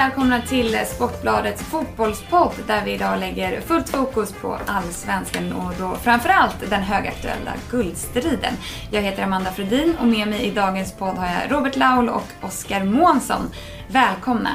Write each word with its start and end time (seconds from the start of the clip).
välkomna 0.00 0.42
till 0.42 0.78
Sportbladets 0.86 1.62
fotbollspodd 1.62 2.52
där 2.66 2.84
vi 2.84 2.92
idag 2.92 3.20
lägger 3.20 3.60
fullt 3.60 3.88
fokus 3.88 4.32
på 4.32 4.58
allsvenskan 4.66 5.52
och 5.52 5.72
då 5.78 5.94
framförallt 5.94 6.70
den 6.70 6.82
högaktuella 6.82 7.52
guldstriden. 7.70 8.52
Jag 8.90 9.02
heter 9.02 9.22
Amanda 9.22 9.50
Fredin 9.50 9.96
och 10.00 10.06
med 10.06 10.28
mig 10.28 10.42
i 10.42 10.50
dagens 10.50 10.92
podd 10.92 11.16
har 11.16 11.26
jag 11.26 11.52
Robert 11.52 11.76
Laul 11.76 12.08
och 12.08 12.26
Oskar 12.42 12.84
Månsson. 12.84 13.50
Välkomna! 13.88 14.50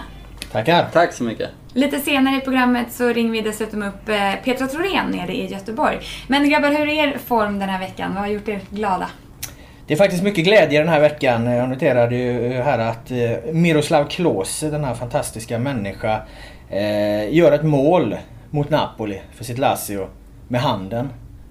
Tackar! 0.52 0.90
Tack 0.94 1.14
så 1.14 1.24
mycket! 1.24 1.50
Lite 1.74 2.00
senare 2.00 2.36
i 2.36 2.42
programmet 2.42 2.92
så 2.92 3.08
ringer 3.08 3.32
vi 3.32 3.42
dessutom 3.42 3.84
upp 3.84 4.10
eh, 4.10 4.34
Petra 4.44 4.68
Thorén 4.68 5.12
nere 5.12 5.36
i 5.36 5.52
Göteborg. 5.52 6.00
Men 6.28 6.50
grabbar, 6.50 6.70
hur 6.70 6.88
är 6.90 7.08
er 7.08 7.18
form 7.18 7.60
den 7.60 7.70
här 7.70 7.80
veckan? 7.80 8.14
Vad 8.14 8.24
har 8.24 8.30
gjort 8.30 8.48
er 8.48 8.62
glada? 8.70 9.08
Det 9.88 9.94
är 9.94 9.98
faktiskt 9.98 10.24
mycket 10.24 10.46
glädje 10.46 10.80
den 10.80 10.90
här 10.90 11.00
veckan. 11.00 11.46
Jag 11.46 11.70
noterade 11.70 12.16
ju 12.16 12.54
här 12.54 12.80
att 12.80 13.12
eh, 13.12 13.54
Miroslav 13.54 14.06
Klose, 14.06 14.70
den 14.70 14.84
här 14.84 14.94
fantastiska 14.94 15.60
människa, 15.60 16.22
eh, 16.70 17.34
gör 17.34 17.52
ett 17.52 17.64
mål 17.64 18.16
mot 18.50 18.70
Napoli 18.70 19.22
för 19.32 19.44
sitt 19.44 19.58
Lazio 19.58 20.08
med 20.48 20.62
handen. 20.62 21.10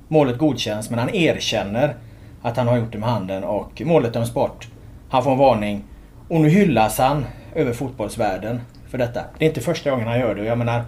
Målet 0.09 0.39
godkänns 0.39 0.91
men 0.91 0.99
han 0.99 1.15
erkänner 1.15 1.95
att 2.43 2.57
han 2.57 2.69
har 2.69 2.77
gjort 2.77 2.93
det 2.93 2.99
med 2.99 3.09
handen 3.09 3.45
och 3.45 3.83
målet 3.85 4.13
döms 4.13 4.35
bort. 4.35 4.69
Han 5.09 5.25
får 5.25 5.33
en 5.33 5.39
varning 5.39 5.85
och 6.29 6.41
nu 6.41 6.49
hyllas 6.49 6.99
han 6.99 7.25
över 7.55 7.73
fotbollsvärlden 7.73 8.61
för 8.91 8.99
detta. 8.99 9.21
Det 9.39 9.45
är 9.45 9.49
inte 9.49 9.61
första 9.61 9.91
gången 9.91 10.09
han 10.09 10.21
gör 10.21 10.35
det. 10.35 10.45
Jag 10.45 10.59
menar, 10.59 10.85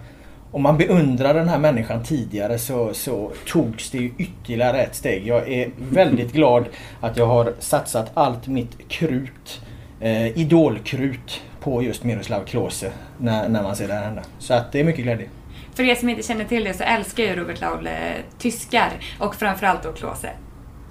om 0.51 0.61
man 0.63 0.77
beundrar 0.77 1.33
den 1.33 1.49
här 1.49 1.59
människan 1.59 2.03
tidigare 2.03 2.57
så, 2.57 2.93
så 2.93 3.31
togs 3.45 3.89
det 3.89 3.97
ju 3.97 4.11
ytterligare 4.17 4.81
ett 4.81 4.95
steg. 4.95 5.27
Jag 5.27 5.49
är 5.49 5.71
väldigt 5.77 6.33
glad 6.33 6.65
att 7.01 7.17
jag 7.17 7.25
har 7.25 7.53
satsat 7.59 8.11
allt 8.13 8.47
mitt 8.47 8.89
krut, 8.89 9.61
eh, 10.01 10.37
idolkrut, 10.37 11.41
på 11.59 11.83
just 11.83 12.03
Miroslav 12.03 12.45
Klose 12.45 12.91
när, 13.17 13.49
när 13.49 13.63
man 13.63 13.75
ser 13.75 13.87
det 13.87 13.93
här 13.93 14.03
hända. 14.03 14.23
Så 14.39 14.53
att 14.53 14.71
det 14.71 14.79
är 14.79 14.83
mycket 14.83 15.03
glädje. 15.03 15.29
För 15.73 15.83
er 15.83 15.95
som 15.95 16.09
inte 16.09 16.23
känner 16.23 16.45
till 16.45 16.63
det 16.63 16.73
så 16.73 16.83
älskar 16.83 17.23
ju 17.23 17.35
Robert 17.35 17.61
Laul 17.61 17.87
eh, 17.87 17.93
tyskar 18.37 18.91
och 19.19 19.35
framförallt 19.35 19.83
då 19.83 19.91
Klose. 19.91 20.29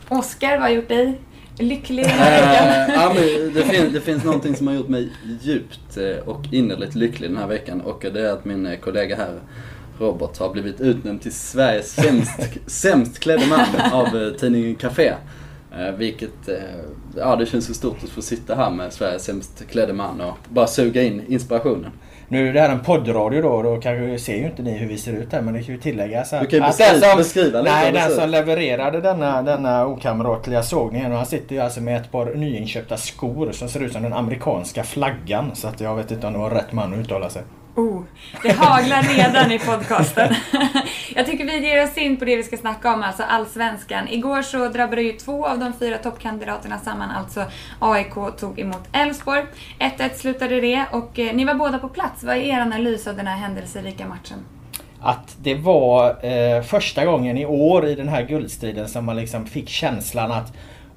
Oskar, 0.08 0.52
vad 0.52 0.60
har 0.60 0.68
gjort 0.68 0.88
dig 0.88 1.18
lycklig 1.58 2.04
den 2.04 2.10
här 2.10 2.86
veckan? 2.86 3.02
Ja, 3.02 3.12
men 3.14 3.54
det, 3.54 3.62
finns, 3.62 3.92
det 3.92 4.00
finns 4.00 4.24
någonting 4.24 4.56
som 4.56 4.66
har 4.66 4.74
gjort 4.74 4.88
mig 4.88 5.12
djupt 5.42 5.96
eh, 5.96 6.28
och 6.28 6.42
innerligt 6.52 6.94
lycklig 6.94 7.30
den 7.30 7.36
här 7.36 7.46
veckan 7.46 7.80
och 7.80 8.06
det 8.12 8.20
är 8.20 8.32
att 8.32 8.44
min 8.44 8.66
eh, 8.66 8.78
kollega 8.78 9.16
här 9.16 9.40
Robert 9.98 10.38
har 10.38 10.52
blivit 10.52 10.80
utnämnd 10.80 11.22
till 11.22 11.32
Sveriges 11.32 11.94
sämst, 11.94 12.40
sämst 12.66 13.18
klädde 13.18 13.46
man 13.46 13.92
av 13.92 14.34
tidningen 14.38 14.74
Café. 14.74 15.14
Vilket, 15.98 16.48
ja 17.16 17.36
det 17.36 17.46
känns 17.46 17.66
så 17.66 17.74
stort 17.74 18.04
att 18.04 18.10
få 18.10 18.22
sitta 18.22 18.54
här 18.54 18.70
med 18.70 18.92
Sveriges 18.92 19.24
sämst 19.24 19.64
klädde 19.70 19.92
man 19.92 20.20
och 20.20 20.36
bara 20.48 20.66
suga 20.66 21.02
in 21.02 21.22
inspirationen. 21.28 21.90
Nu 22.28 22.48
är 22.48 22.52
det 22.52 22.60
här 22.60 22.68
en 22.68 22.80
poddradio 22.80 23.42
då, 23.42 23.62
då 23.62 23.80
kanske 23.80 24.18
ser 24.18 24.36
ju 24.36 24.44
inte 24.44 24.62
ni 24.62 24.70
hur 24.70 24.88
vi 24.88 24.98
ser 24.98 25.12
ut 25.12 25.32
här 25.32 25.40
men 25.40 25.54
det 25.54 25.62
kan 25.62 25.74
ju 25.74 25.80
tilläggas 25.80 26.32
att... 26.32 26.40
Du 26.40 26.46
kan 26.46 26.58
ju 26.58 26.66
beskriva, 26.66 26.92
den 26.92 27.00
som, 27.00 27.18
beskriva 27.18 27.60
lite. 27.60 27.74
Nej, 27.74 27.92
den 27.92 28.10
som 28.10 28.30
levererade 28.30 29.00
denna, 29.00 29.42
denna 29.42 29.86
okamratliga 29.86 30.62
sågningen 30.62 31.12
och 31.12 31.16
han 31.16 31.26
sitter 31.26 31.54
ju 31.54 31.60
alltså 31.60 31.80
med 31.80 32.00
ett 32.00 32.12
par 32.12 32.34
nyinköpta 32.34 32.96
skor 32.96 33.52
som 33.52 33.68
ser 33.68 33.82
ut 33.82 33.92
som 33.92 34.02
den 34.02 34.12
amerikanska 34.12 34.84
flaggan. 34.84 35.50
Så 35.54 35.68
att 35.68 35.80
jag 35.80 35.96
vet 35.96 36.10
inte 36.10 36.26
om 36.26 36.32
det 36.32 36.38
var 36.38 36.50
rätt 36.50 36.72
man 36.72 36.92
att 36.94 36.98
uttala 36.98 37.30
sig. 37.30 37.42
Oh, 37.76 38.02
det 38.42 38.52
haglar 38.52 39.02
redan 39.02 39.52
i 39.52 39.58
podcasten. 39.58 40.34
Jag 41.14 41.26
tycker 41.26 41.44
vi 41.44 41.68
ger 41.68 41.84
oss 41.84 41.98
in 41.98 42.16
på 42.16 42.24
det 42.24 42.36
vi 42.36 42.42
ska 42.42 42.56
snacka 42.56 42.94
om, 42.94 43.02
alltså 43.02 43.22
allsvenskan. 43.22 44.08
Igår 44.08 44.42
så 44.42 44.68
drabbade 44.68 45.02
ju 45.02 45.12
två 45.12 45.46
av 45.46 45.58
de 45.58 45.72
fyra 45.72 45.98
toppkandidaterna 45.98 46.78
samman, 46.78 47.10
alltså 47.10 47.44
AIK 47.78 48.14
tog 48.38 48.60
emot 48.60 48.82
Elfsborg. 48.92 49.44
1-1 49.78 50.14
slutade 50.14 50.60
det 50.60 50.86
och 50.92 51.18
eh, 51.18 51.34
ni 51.34 51.44
var 51.44 51.54
båda 51.54 51.78
på 51.78 51.88
plats. 51.88 52.24
Vad 52.24 52.36
är 52.36 52.40
er 52.40 52.60
analys 52.60 53.06
av 53.06 53.16
den 53.16 53.26
här 53.26 53.36
händelserika 53.36 54.06
matchen? 54.06 54.38
Att 55.00 55.36
det 55.42 55.54
var 55.54 56.26
eh, 56.26 56.62
första 56.62 57.04
gången 57.04 57.38
i 57.38 57.46
år 57.46 57.86
i 57.86 57.94
den 57.94 58.08
här 58.08 58.22
guldstriden 58.22 58.88
som 58.88 59.04
man 59.04 59.16
liksom 59.16 59.46
fick 59.46 59.68
känslan 59.68 60.32
att 60.32 60.52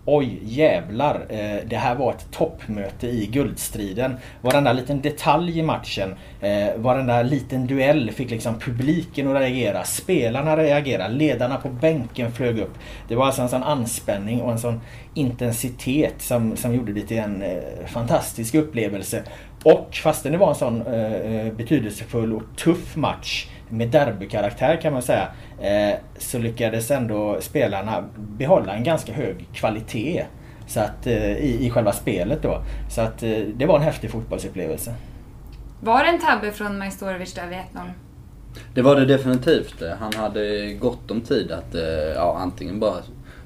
Oj 0.06 0.40
jävlar, 0.44 1.26
eh, 1.30 1.68
det 1.68 1.76
här 1.76 1.96
var 1.96 2.12
ett 2.14 2.32
toppmöte 2.32 3.08
i 3.08 3.26
guldstriden. 3.26 4.16
Varenda 4.42 4.74
liten 4.74 5.02
detalj 5.02 5.60
i 5.60 5.64
matchen, 5.64 6.16
eh, 6.42 6.76
varenda 6.76 7.22
liten 7.22 7.68
duell 7.68 8.12
fick 8.12 8.30
liksom 8.30 8.60
publiken 8.60 9.28
att 9.28 9.42
reagera. 9.42 9.84
Spelarna 9.84 10.58
reagerade, 10.58 11.14
ledarna 11.14 11.58
på 11.58 11.70
bänken 11.70 12.32
flög 12.32 12.60
upp. 12.60 12.74
Det 13.08 13.16
var 13.16 13.26
alltså 13.26 13.42
en 13.42 13.50
sån 13.50 13.64
anspänning 13.64 14.42
och 14.42 14.52
en 14.52 14.60
sån 14.60 14.82
intensitet 15.14 16.22
som, 16.22 16.58
som 16.58 16.76
gjorde 16.76 16.94
det 16.94 17.02
till 17.02 17.18
en 17.18 17.42
eh, 17.42 17.58
fantastisk 17.88 18.56
upplevelse. 18.56 19.24
Och 19.64 19.96
fastän 20.04 20.32
det 20.32 20.38
var 20.38 20.50
en 20.50 20.56
sån 20.56 20.82
eh, 20.82 21.14
eh, 21.14 21.54
betydelsefull 21.54 22.34
och 22.34 22.44
tuff 22.56 22.96
match 22.96 23.48
med 23.70 23.88
derbykaraktär 23.88 24.82
kan 24.82 24.94
man 24.94 25.02
säga. 25.02 25.28
Eh, 25.62 25.96
så 26.18 26.38
lyckades 26.38 26.92
ändå 26.92 27.38
spelarna 27.42 28.04
behålla 28.16 28.74
en 28.74 28.84
ganska 28.84 29.14
hög 29.14 29.48
kvalitet. 29.54 30.26
Så 30.68 30.80
att, 30.80 31.08
eh, 31.08 31.32
i, 31.38 31.66
I 31.66 31.70
själva 31.70 31.92
spelet 31.92 32.42
då. 32.42 32.62
Så 32.90 33.02
att 33.02 33.24
eh, 33.24 33.40
det 33.56 33.66
var 33.66 33.76
en 33.76 33.82
häftig 33.82 34.12
fotbollsupplevelse. 34.12 34.94
Var 35.82 36.04
det 36.04 36.10
en 36.10 36.20
tabbe 36.20 36.52
från 36.52 36.78
Majstorovic 36.78 37.34
där 37.34 37.48
vid 37.48 37.58
1-0? 37.58 37.64
Det 38.74 38.82
var 38.82 38.96
det 38.96 39.06
definitivt. 39.06 39.84
Han 40.00 40.14
hade 40.14 40.74
gott 40.74 41.12
om 41.12 41.22
tid 41.22 41.52
att 41.52 41.76
ja, 42.16 42.38
antingen 42.40 42.80
bara 42.80 42.96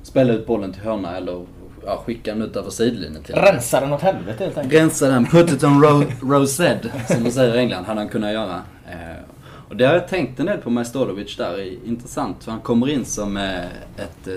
spela 0.04 0.34
ut 0.34 0.48
bollen 0.48 0.74
till 0.74 0.82
hörna 0.82 1.18
eller 1.18 1.46
ja, 1.86 2.04
skicka 2.06 2.34
den 2.34 2.42
ut 2.42 2.56
över 2.56 2.70
sidlinjen 2.70 3.24
till 3.24 3.36
Rensa 3.36 3.80
den 3.80 3.94
åt 3.94 4.02
helvete 4.02 4.44
helt 4.44 4.58
enkelt. 4.58 4.82
Rensa 4.82 5.08
den, 5.08 5.26
put 5.26 5.52
it 5.52 5.64
on 5.64 5.84
ro 5.84 6.04
rosed, 6.22 6.92
som 7.08 7.24
de 7.24 7.32
säger 7.32 7.56
i 7.56 7.60
England, 7.60 7.84
hade 7.84 8.00
han 8.00 8.10
kunnat 8.10 8.32
göra. 8.32 8.62
Och 9.74 9.78
det 9.78 9.86
har 9.86 9.94
jag 9.94 10.08
tänkt 10.08 10.40
en 10.40 10.46
del 10.46 10.58
på 10.58 10.70
Majstorovic 10.70 11.38
där, 11.38 11.78
intressant. 11.88 12.44
För 12.44 12.52
han 12.52 12.60
kommer 12.62 12.90
in 12.90 13.06
som 13.06 13.38
eh, 13.38 13.66
ett 13.98 14.28
eh, 14.28 14.34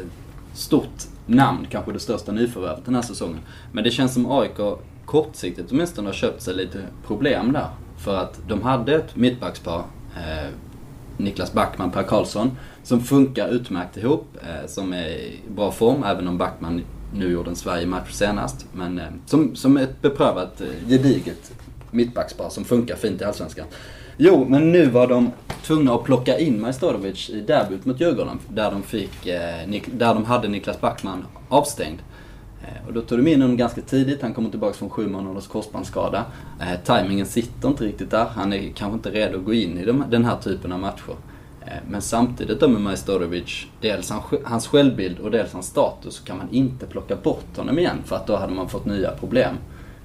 stort 0.54 1.04
namn, 1.26 1.66
kanske 1.70 1.92
det 1.92 1.98
största 1.98 2.32
nyförvärvet 2.32 2.84
den 2.84 2.94
här 2.94 3.02
säsongen. 3.02 3.40
Men 3.72 3.84
det 3.84 3.90
känns 3.90 4.14
som 4.14 4.30
AIK 4.30 4.78
kortsiktigt 5.04 5.72
åtminstone 5.72 6.08
har 6.08 6.14
köpt 6.14 6.42
sig 6.42 6.54
lite 6.54 6.82
problem 7.06 7.52
där. 7.52 7.68
För 7.98 8.16
att 8.16 8.40
de 8.48 8.62
hade 8.62 8.94
ett 8.94 9.16
mittbackspar, 9.16 9.82
eh, 10.16 10.50
Niklas 11.16 11.52
Backman, 11.52 11.90
Per 11.90 12.02
Karlsson, 12.02 12.50
som 12.82 13.00
funkar 13.00 13.48
utmärkt 13.48 13.96
ihop, 13.96 14.26
eh, 14.42 14.66
som 14.66 14.92
är 14.92 15.08
i 15.08 15.40
bra 15.48 15.72
form, 15.72 16.04
även 16.04 16.28
om 16.28 16.38
Backman 16.38 16.82
nu 17.14 17.32
gjorde 17.32 17.50
en 17.50 17.56
Sverige-match 17.56 18.12
senast. 18.12 18.66
Men 18.72 18.98
eh, 18.98 19.08
som, 19.26 19.56
som 19.56 19.76
ett 19.76 20.02
beprövat, 20.02 20.60
eh, 20.60 20.88
gediget 20.88 21.52
mittbackspar 21.90 22.48
som 22.48 22.64
funkar 22.64 22.96
fint 22.96 23.20
i 23.20 23.24
Allsvenskan. 23.24 23.66
Jo, 24.18 24.46
men 24.48 24.72
nu 24.72 24.86
var 24.86 25.06
de 25.06 25.32
tvungna 25.62 25.94
att 25.94 26.04
plocka 26.04 26.38
in 26.38 26.60
Majstorovic 26.60 27.30
i 27.30 27.40
derbyt 27.40 27.84
mot 27.84 28.00
Djurgården. 28.00 28.38
Där 28.48 28.70
de, 28.70 28.82
fick, 28.82 29.26
eh, 29.26 29.82
där 29.92 30.14
de 30.14 30.24
hade 30.24 30.48
Niklas 30.48 30.80
Backman 30.80 31.26
avstängd. 31.48 31.98
Eh, 32.62 32.86
och 32.86 32.92
då 32.92 33.00
tog 33.00 33.18
de 33.18 33.30
in 33.30 33.42
honom 33.42 33.56
ganska 33.56 33.80
tidigt. 33.80 34.22
Han 34.22 34.34
kommer 34.34 34.50
tillbaka 34.50 34.74
från 34.74 34.90
sju 34.90 35.08
månaders 35.08 35.46
korsbandsskada. 35.46 36.24
Eh, 36.60 36.80
timingen 36.84 37.26
sitter 37.26 37.68
inte 37.68 37.84
riktigt 37.84 38.10
där. 38.10 38.24
Han 38.24 38.52
är 38.52 38.72
kanske 38.74 38.94
inte 38.94 39.10
redo 39.10 39.38
att 39.38 39.44
gå 39.44 39.54
in 39.54 39.78
i 39.78 39.84
de, 39.84 40.04
den 40.10 40.24
här 40.24 40.36
typen 40.36 40.72
av 40.72 40.78
matcher. 40.78 41.14
Eh, 41.66 41.72
men 41.88 42.02
samtidigt 42.02 42.60
då 42.60 42.68
med 42.68 42.80
Majstorovic, 42.80 43.66
dels 43.80 44.12
hans 44.44 44.66
självbild 44.66 45.18
och 45.18 45.30
dels 45.30 45.52
hans 45.52 45.66
status, 45.66 46.14
så 46.14 46.24
kan 46.24 46.38
man 46.38 46.48
inte 46.50 46.86
plocka 46.86 47.16
bort 47.16 47.56
honom 47.56 47.78
igen 47.78 47.96
för 48.04 48.16
att 48.16 48.26
då 48.26 48.36
hade 48.36 48.52
man 48.52 48.68
fått 48.68 48.84
nya 48.84 49.10
problem. 49.10 49.54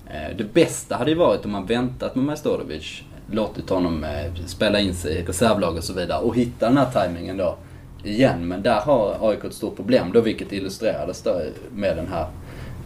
Eh, 0.08 0.38
det 0.38 0.54
bästa 0.54 0.96
hade 0.96 1.12
ju 1.12 1.18
varit 1.18 1.46
om 1.46 1.52
man 1.52 1.66
väntat 1.66 2.16
med 2.16 2.26
Majstorovic 2.26 3.04
låtit 3.32 3.70
honom 3.70 4.04
eh, 4.04 4.46
spela 4.46 4.80
in 4.80 4.96
sig 4.96 5.16
i 5.16 5.24
reservlag 5.24 5.78
och 5.78 5.84
så 5.84 5.94
vidare 5.94 6.22
och 6.22 6.36
hitta 6.36 6.68
den 6.68 6.78
här 6.78 6.91
tajmingen 6.91 7.38
då 7.38 7.58
igen. 8.03 8.47
Men 8.47 8.62
där 8.62 8.79
har 8.79 9.29
AIK 9.29 9.44
ett 9.44 9.53
stort 9.53 9.76
problem 9.76 10.12
då, 10.14 10.22
vilket 10.22 10.52
illustrerades 10.52 11.22
då 11.22 11.41
med 11.73 11.97
den 11.97 12.08
här 12.08 12.28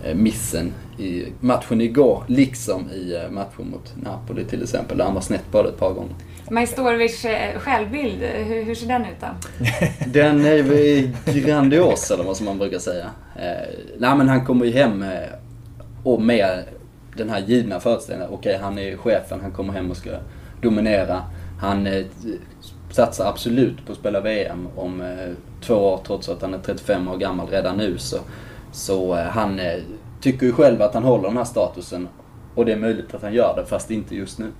eh, 0.03 0.15
missen 0.15 0.73
i 0.97 1.25
matchen 1.39 1.81
igår, 1.81 2.23
liksom 2.27 2.89
i 2.89 3.15
eh, 3.15 3.31
matchen 3.31 3.69
mot 3.71 3.93
Napoli 4.03 4.45
till 4.45 4.63
exempel, 4.63 4.97
där 4.97 5.05
han 5.05 5.13
var 5.13 5.21
snett 5.21 5.51
på 5.51 5.63
det 5.63 5.69
ett 5.69 5.79
par 5.79 5.93
gånger. 5.93 6.15
Majstorovic 6.49 7.25
självbild, 7.57 8.21
hur, 8.21 8.63
hur, 8.63 8.75
ser 8.75 8.87
den 8.87 9.01
ut 9.01 9.21
då? 9.21 9.27
Den 10.11 10.45
är 10.45 11.45
grandios, 11.45 12.11
eller 12.11 12.23
vad 12.23 12.37
som 12.37 12.45
man 12.45 12.57
brukar 12.57 12.79
säga. 12.79 13.05
Eh, 13.35 13.69
nej 13.97 14.15
men 14.17 14.29
han 14.29 14.45
kommer 14.45 14.65
ju 14.65 14.71
hem 14.71 15.05
och 16.03 16.21
med 16.21 16.63
den 17.17 17.29
här 17.29 17.39
givna 17.39 17.79
föreställningen. 17.79 18.33
Okej, 18.33 18.55
okay, 18.55 18.63
han 18.63 18.79
är 18.79 18.97
chefen, 18.97 19.39
han 19.41 19.51
kommer 19.51 19.73
hem 19.73 19.91
och 19.91 19.97
ska 19.97 20.09
dominera. 20.61 21.23
Han 21.59 21.87
eh, 21.87 22.05
satsar 22.91 23.29
absolut 23.29 23.85
på 23.85 23.91
att 23.91 23.97
spela 23.97 24.21
VM 24.21 24.67
om 24.75 25.01
eh, 25.01 25.31
två 25.61 25.75
år 25.75 25.99
trots 26.07 26.29
att 26.29 26.41
han 26.41 26.53
är 26.53 26.59
35 26.59 27.07
år 27.07 27.17
gammal 27.17 27.47
redan 27.47 27.77
nu. 27.77 27.97
Så, 27.97 28.17
så 28.71 29.15
eh, 29.15 29.23
han 29.23 29.59
eh, 29.59 29.79
tycker 30.21 30.45
ju 30.45 30.53
själv 30.53 30.81
att 30.81 30.93
han 30.93 31.03
håller 31.03 31.27
den 31.27 31.37
här 31.37 31.43
statusen. 31.43 32.07
Och 32.55 32.65
det 32.65 32.71
är 32.71 32.77
möjligt 32.77 33.13
att 33.13 33.21
han 33.21 33.33
gör 33.33 33.55
det, 33.55 33.65
fast 33.65 33.91
inte 33.91 34.15
just 34.15 34.39
nu. 34.39 34.51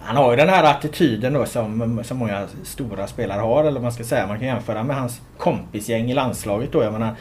Han 0.00 0.16
har 0.16 0.30
ju 0.30 0.36
den 0.36 0.48
här 0.48 0.64
attityden 0.64 1.32
då 1.32 1.44
som, 1.44 2.00
som 2.04 2.16
många 2.16 2.46
stora 2.64 3.06
spelare 3.06 3.40
har, 3.40 3.64
eller 3.64 3.80
man 3.80 3.92
ska 3.92 4.04
säga. 4.04 4.26
Man 4.26 4.38
kan 4.38 4.48
jämföra 4.48 4.82
med 4.82 4.96
hans 4.96 5.20
kompisgäng 5.38 6.10
i 6.10 6.14
landslaget 6.14 6.72
då. 6.72 6.82
Jag 6.82 6.92
menar, 6.92 7.14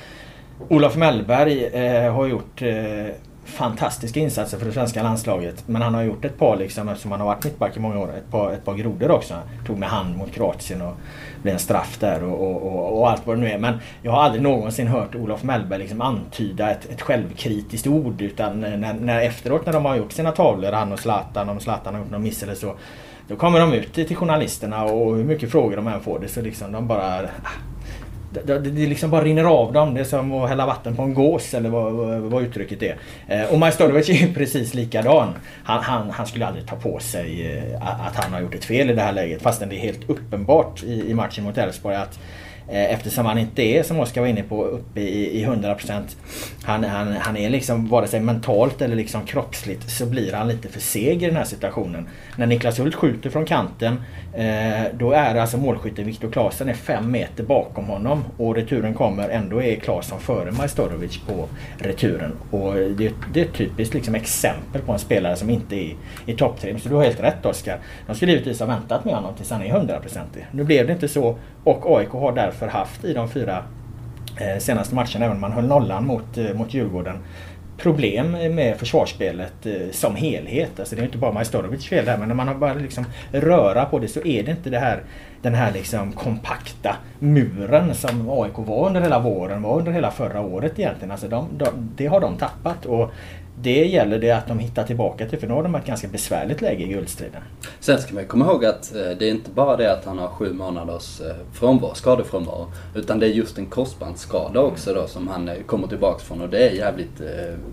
Olof 0.69 0.95
Mellberg 0.95 1.65
eh, 1.65 2.13
har 2.13 2.27
gjort 2.27 2.61
eh, 2.61 3.15
fantastiska 3.45 4.19
insatser 4.19 4.57
för 4.57 4.65
det 4.65 4.71
svenska 4.71 5.03
landslaget. 5.03 5.63
Men 5.67 5.81
han 5.81 5.93
har 5.93 6.01
gjort 6.01 6.25
ett 6.25 6.37
par, 6.37 6.57
liksom, 6.57 6.89
eftersom 6.89 7.11
han 7.11 7.19
har 7.19 7.27
varit 7.27 7.43
mittback 7.43 7.77
i 7.77 7.79
många 7.79 7.99
år, 7.99 8.13
ett 8.17 8.31
par, 8.31 8.51
ett 8.51 8.65
par 8.65 8.73
grodor 8.73 9.11
också. 9.11 9.35
Tog 9.67 9.77
med 9.77 9.89
hand 9.89 10.17
mot 10.17 10.31
Kroatien 10.31 10.81
och 10.81 10.93
blev 11.41 11.53
en 11.53 11.59
straff 11.59 11.97
där 11.99 12.23
och, 12.23 12.47
och, 12.47 12.61
och, 12.61 12.99
och, 12.99 13.09
allt 13.09 13.27
vad 13.27 13.37
det 13.37 13.41
nu 13.41 13.51
är. 13.51 13.57
Men 13.57 13.73
jag 14.01 14.11
har 14.11 14.23
aldrig 14.23 14.43
någonsin 14.43 14.87
hört 14.87 15.15
Olof 15.15 15.43
Mellberg 15.43 15.79
liksom 15.79 16.01
antyda 16.01 16.71
ett, 16.71 16.89
ett 16.89 17.01
självkritiskt 17.01 17.87
ord. 17.87 18.21
Utan 18.21 18.59
när, 18.59 18.93
när 18.93 19.21
efteråt 19.21 19.65
när 19.65 19.73
de 19.73 19.85
har 19.85 19.95
gjort 19.95 20.11
sina 20.11 20.31
tavlor, 20.31 20.71
han 20.71 20.91
och 20.91 20.99
Zlatan, 20.99 21.49
om 21.49 21.59
Zlatan 21.59 21.93
har 21.93 22.01
gjort 22.01 22.11
någon 22.11 22.23
miss 22.23 22.43
eller 22.43 22.55
så. 22.55 22.75
Då 23.27 23.35
kommer 23.35 23.59
de 23.59 23.73
ut 23.73 23.93
till 23.93 24.15
journalisterna 24.15 24.83
och 24.83 25.15
hur 25.15 25.23
mycket 25.23 25.51
frågor 25.51 25.75
de 25.75 25.87
än 25.87 26.01
får 26.01 26.19
det 26.19 26.27
så 26.27 26.41
liksom 26.41 26.71
de 26.71 26.87
bara 26.87 27.19
ah, 27.19 27.49
det, 28.33 28.59
det, 28.59 28.59
det 28.59 28.87
liksom 28.87 29.09
bara 29.09 29.23
rinner 29.23 29.43
av 29.43 29.73
dem. 29.73 29.93
Det 29.93 29.99
är 29.99 30.03
som 30.03 30.31
att 30.31 30.49
hälla 30.49 30.65
vatten 30.65 30.95
på 30.95 31.01
en 31.01 31.13
gås 31.13 31.53
eller 31.53 31.69
vad, 31.69 31.93
vad, 31.93 32.21
vad 32.21 32.43
uttrycket 32.43 32.83
är. 32.83 32.95
Eh, 33.27 33.43
och 33.43 33.59
Majstorovic 33.59 34.09
är 34.09 34.13
ju 34.13 34.33
precis 34.33 34.73
likadan. 34.73 35.33
Han, 35.63 35.83
han, 35.83 36.09
han, 36.09 36.27
skulle 36.27 36.47
aldrig 36.47 36.67
ta 36.67 36.75
på 36.75 36.99
sig 36.99 37.55
eh, 37.55 38.05
att 38.07 38.15
han 38.15 38.33
har 38.33 38.41
gjort 38.41 38.55
ett 38.55 38.65
fel 38.65 38.89
i 38.89 38.93
det 38.93 39.01
här 39.01 39.13
läget. 39.13 39.41
Fastän 39.41 39.69
det 39.69 39.75
är 39.75 39.79
helt 39.79 40.09
uppenbart 40.09 40.83
i, 40.83 41.09
i 41.09 41.13
matchen 41.13 41.43
mot 41.43 41.57
Elfsborg 41.57 41.95
att 41.95 42.19
Eh, 42.69 42.93
eftersom 42.93 43.25
han 43.25 43.37
inte 43.37 43.61
är, 43.61 43.83
som 43.83 43.99
Oskar 43.99 44.21
var 44.21 44.27
inne 44.27 44.43
på, 44.43 44.65
uppe 44.65 45.01
i, 45.01 45.41
i 45.41 45.45
100%. 45.45 46.01
Han, 46.63 46.83
han, 46.83 47.13
han 47.19 47.37
är 47.37 47.49
liksom, 47.49 47.87
vare 47.87 48.07
sig 48.07 48.19
mentalt 48.19 48.81
eller 48.81 48.95
liksom 48.95 49.25
kroppsligt, 49.25 49.89
så 49.89 50.05
blir 50.05 50.33
han 50.33 50.47
lite 50.47 50.67
för 50.67 50.79
seg 50.79 51.23
i 51.23 51.25
den 51.25 51.35
här 51.35 51.43
situationen. 51.43 52.07
När 52.35 52.45
Niklas 52.45 52.79
Hult 52.79 52.95
skjuter 52.95 53.29
från 53.29 53.45
kanten, 53.45 54.01
eh, 54.33 54.83
då 54.93 55.11
är 55.11 55.35
alltså 55.35 55.57
målskytten 55.57 56.05
Viktor 56.05 56.31
Claesson 56.31 56.69
är 56.69 56.73
fem 56.73 57.11
meter 57.11 57.43
bakom 57.43 57.85
honom. 57.85 58.23
Och 58.37 58.55
returen 58.55 58.93
kommer, 58.93 59.29
ändå 59.29 59.61
är 59.61 59.75
Claesson 59.75 60.19
före 60.19 60.51
Majstorovic 60.51 61.17
på 61.17 61.47
returen. 61.77 62.31
Och 62.51 62.73
det, 62.73 63.11
det 63.33 63.41
är 63.41 63.45
ett 63.45 63.53
typiskt 63.53 63.93
liksom 63.93 64.15
exempel 64.15 64.81
på 64.81 64.91
en 64.91 64.99
spelare 64.99 65.35
som 65.35 65.49
inte 65.49 65.75
är 65.75 65.95
i 66.25 66.33
topptrim. 66.33 66.79
Så 66.79 66.89
du 66.89 66.95
har 66.95 67.03
helt 67.03 67.19
rätt 67.19 67.45
Oskar. 67.45 67.79
De 68.07 68.15
skulle 68.15 68.31
givetvis 68.31 68.59
ha 68.59 68.67
väntat 68.67 69.05
med 69.05 69.15
honom 69.15 69.33
tills 69.35 69.51
han 69.51 69.61
är 69.61 69.73
100%. 69.73 70.19
Nu 70.51 70.63
blev 70.63 70.87
det 70.87 70.93
inte 70.93 71.07
så 71.07 71.37
och 71.63 71.97
AIK 71.97 72.09
har 72.09 72.31
därför 72.51 72.67
haft 72.67 73.05
i 73.05 73.13
de 73.13 73.29
fyra 73.29 73.63
eh, 74.37 74.59
senaste 74.59 74.95
matcherna, 74.95 75.25
även 75.25 75.31
om 75.31 75.41
man 75.41 75.51
höll 75.51 75.67
nollan 75.67 76.05
mot, 76.05 76.37
eh, 76.37 76.53
mot 76.53 76.73
Djurgården, 76.73 77.17
problem 77.77 78.31
med 78.31 78.77
försvarsspelet 78.77 79.65
eh, 79.65 79.91
som 79.91 80.15
helhet. 80.15 80.79
Alltså 80.79 80.95
det 80.95 81.01
är 81.01 81.05
inte 81.05 81.17
bara 81.17 81.31
Majstorovic 81.31 81.85
fel 81.85 82.05
där 82.05 82.17
men 82.17 82.27
när 82.27 82.35
man 82.35 82.47
har 82.47 82.55
börjat 82.55 82.81
liksom 82.81 83.05
röra 83.31 83.85
på 83.85 83.99
det 83.99 84.07
så 84.07 84.19
är 84.19 84.43
det 84.43 84.51
inte 84.51 84.69
det 84.69 84.79
här, 84.79 85.03
den 85.41 85.55
här 85.55 85.71
liksom 85.71 86.11
kompakta 86.11 86.95
muren 87.19 87.95
som 87.95 88.29
AIK 88.29 88.53
var 88.55 88.87
under 88.87 89.01
hela 89.01 89.19
våren, 89.19 89.61
var 89.61 89.79
under 89.79 89.91
hela 89.91 90.11
förra 90.11 90.41
året 90.41 90.79
egentligen. 90.79 91.11
Alltså 91.11 91.27
de, 91.27 91.47
de, 91.57 91.65
det 91.95 92.07
har 92.07 92.21
de 92.21 92.37
tappat 92.37 92.85
och 92.85 93.11
det 93.63 93.85
gäller 93.85 94.19
det 94.19 94.31
att 94.31 94.47
de 94.47 94.59
hittar 94.59 94.83
tillbaka 94.83 95.25
till 95.25 95.39
för 95.39 95.47
nu 95.47 95.53
har 95.53 95.63
de 95.63 95.75
ett 95.75 95.85
ganska 95.85 96.07
besvärligt 96.07 96.61
läge 96.61 96.83
i 96.83 96.87
guldstriden. 96.87 97.41
Sen 97.79 98.01
ska 98.01 98.13
man 98.13 98.25
komma 98.25 98.45
ihåg 98.45 98.65
att 98.65 98.95
eh, 98.95 99.01
det 99.19 99.25
är 99.25 99.31
inte 99.31 99.51
bara 99.51 99.77
det 99.77 99.93
att 99.93 100.05
han 100.05 100.17
har 100.17 100.27
sju 100.27 100.53
månaders 100.53 101.21
eh, 101.21 101.35
frånvaro, 101.53 101.93
skadefrånvaro. 101.93 102.71
Utan 102.95 103.19
det 103.19 103.25
är 103.25 103.29
just 103.29 103.57
en 103.57 103.65
korsbandsskada 103.65 104.59
också 104.59 104.93
då 104.93 105.07
som 105.07 105.27
han 105.27 105.49
eh, 105.49 105.55
kommer 105.65 105.87
tillbaka 105.87 106.19
från 106.19 106.41
och 106.41 106.49
det 106.49 106.69
är 106.69 106.71
jävligt 106.71 107.21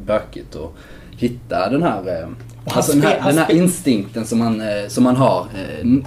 bökigt 0.06 0.54
Och 0.54 0.76
hitta 1.18 1.70
den 1.70 1.82
här, 1.82 2.28
alltså 2.64 2.92
den 2.92 3.02
här, 3.02 3.22
den 3.24 3.38
här 3.38 3.52
instinkten 3.52 4.26
som 4.26 4.38
man, 4.38 4.62
som 4.88 5.04
man 5.04 5.16
har 5.16 5.46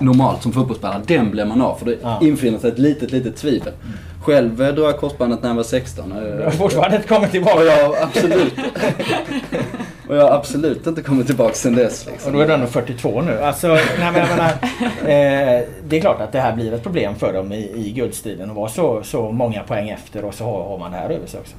normalt 0.03 0.43
som 0.43 0.51
fotbollsspelare. 0.51 1.01
Den 1.07 1.31
blir 1.31 1.45
man 1.45 1.61
av 1.61 1.75
för 1.75 1.85
det 1.85 1.97
ja. 2.01 2.19
infinner 2.21 2.59
sig 2.59 2.71
ett 2.71 2.79
litet, 2.79 3.11
litet 3.11 3.35
tvivel. 3.35 3.73
Mm. 3.83 3.97
Själv 4.23 4.57
drog 4.57 4.87
jag 4.87 4.97
korsbandet 4.97 5.41
när 5.41 5.49
jag 5.49 5.55
var 5.55 5.63
16. 5.63 6.09
Du 6.09 6.43
har 6.43 6.51
fortfarande 6.51 6.95
inte 6.95 7.07
kommit 7.07 7.31
tillbaka? 7.31 7.63
Ja, 7.63 7.95
absolut. 8.01 8.53
Och 10.11 10.17
jag 10.17 10.23
har 10.27 10.37
absolut 10.37 10.87
inte 10.87 11.01
kommit 11.01 11.27
tillbaka 11.27 11.53
sen 11.53 11.75
dess. 11.75 12.05
Liksom. 12.05 12.31
Och 12.31 12.37
då 12.37 12.43
är 12.43 12.47
du 12.47 12.53
ändå 12.53 12.67
42 12.67 13.21
nu. 13.21 13.39
Alltså, 13.39 13.67
nej, 13.67 13.85
men 13.97 14.15
jag 14.15 14.29
menar, 14.29 14.49
eh, 15.01 15.67
det 15.87 15.97
är 15.97 16.01
klart 16.01 16.21
att 16.21 16.31
det 16.31 16.39
här 16.39 16.55
blir 16.55 16.73
ett 16.73 16.83
problem 16.83 17.15
för 17.15 17.33
dem 17.33 17.51
i, 17.51 17.71
i 17.75 17.91
guldstriden 17.91 18.49
och 18.49 18.55
vara 18.55 18.69
så, 18.69 19.03
så 19.03 19.31
många 19.31 19.63
poäng 19.63 19.89
efter 19.89 20.25
och 20.25 20.33
så 20.33 20.43
har, 20.43 20.63
har 20.63 20.77
man 20.77 20.91
det 20.91 20.97
här 20.97 21.09
över 21.09 21.27
sig 21.27 21.39
också. 21.39 21.55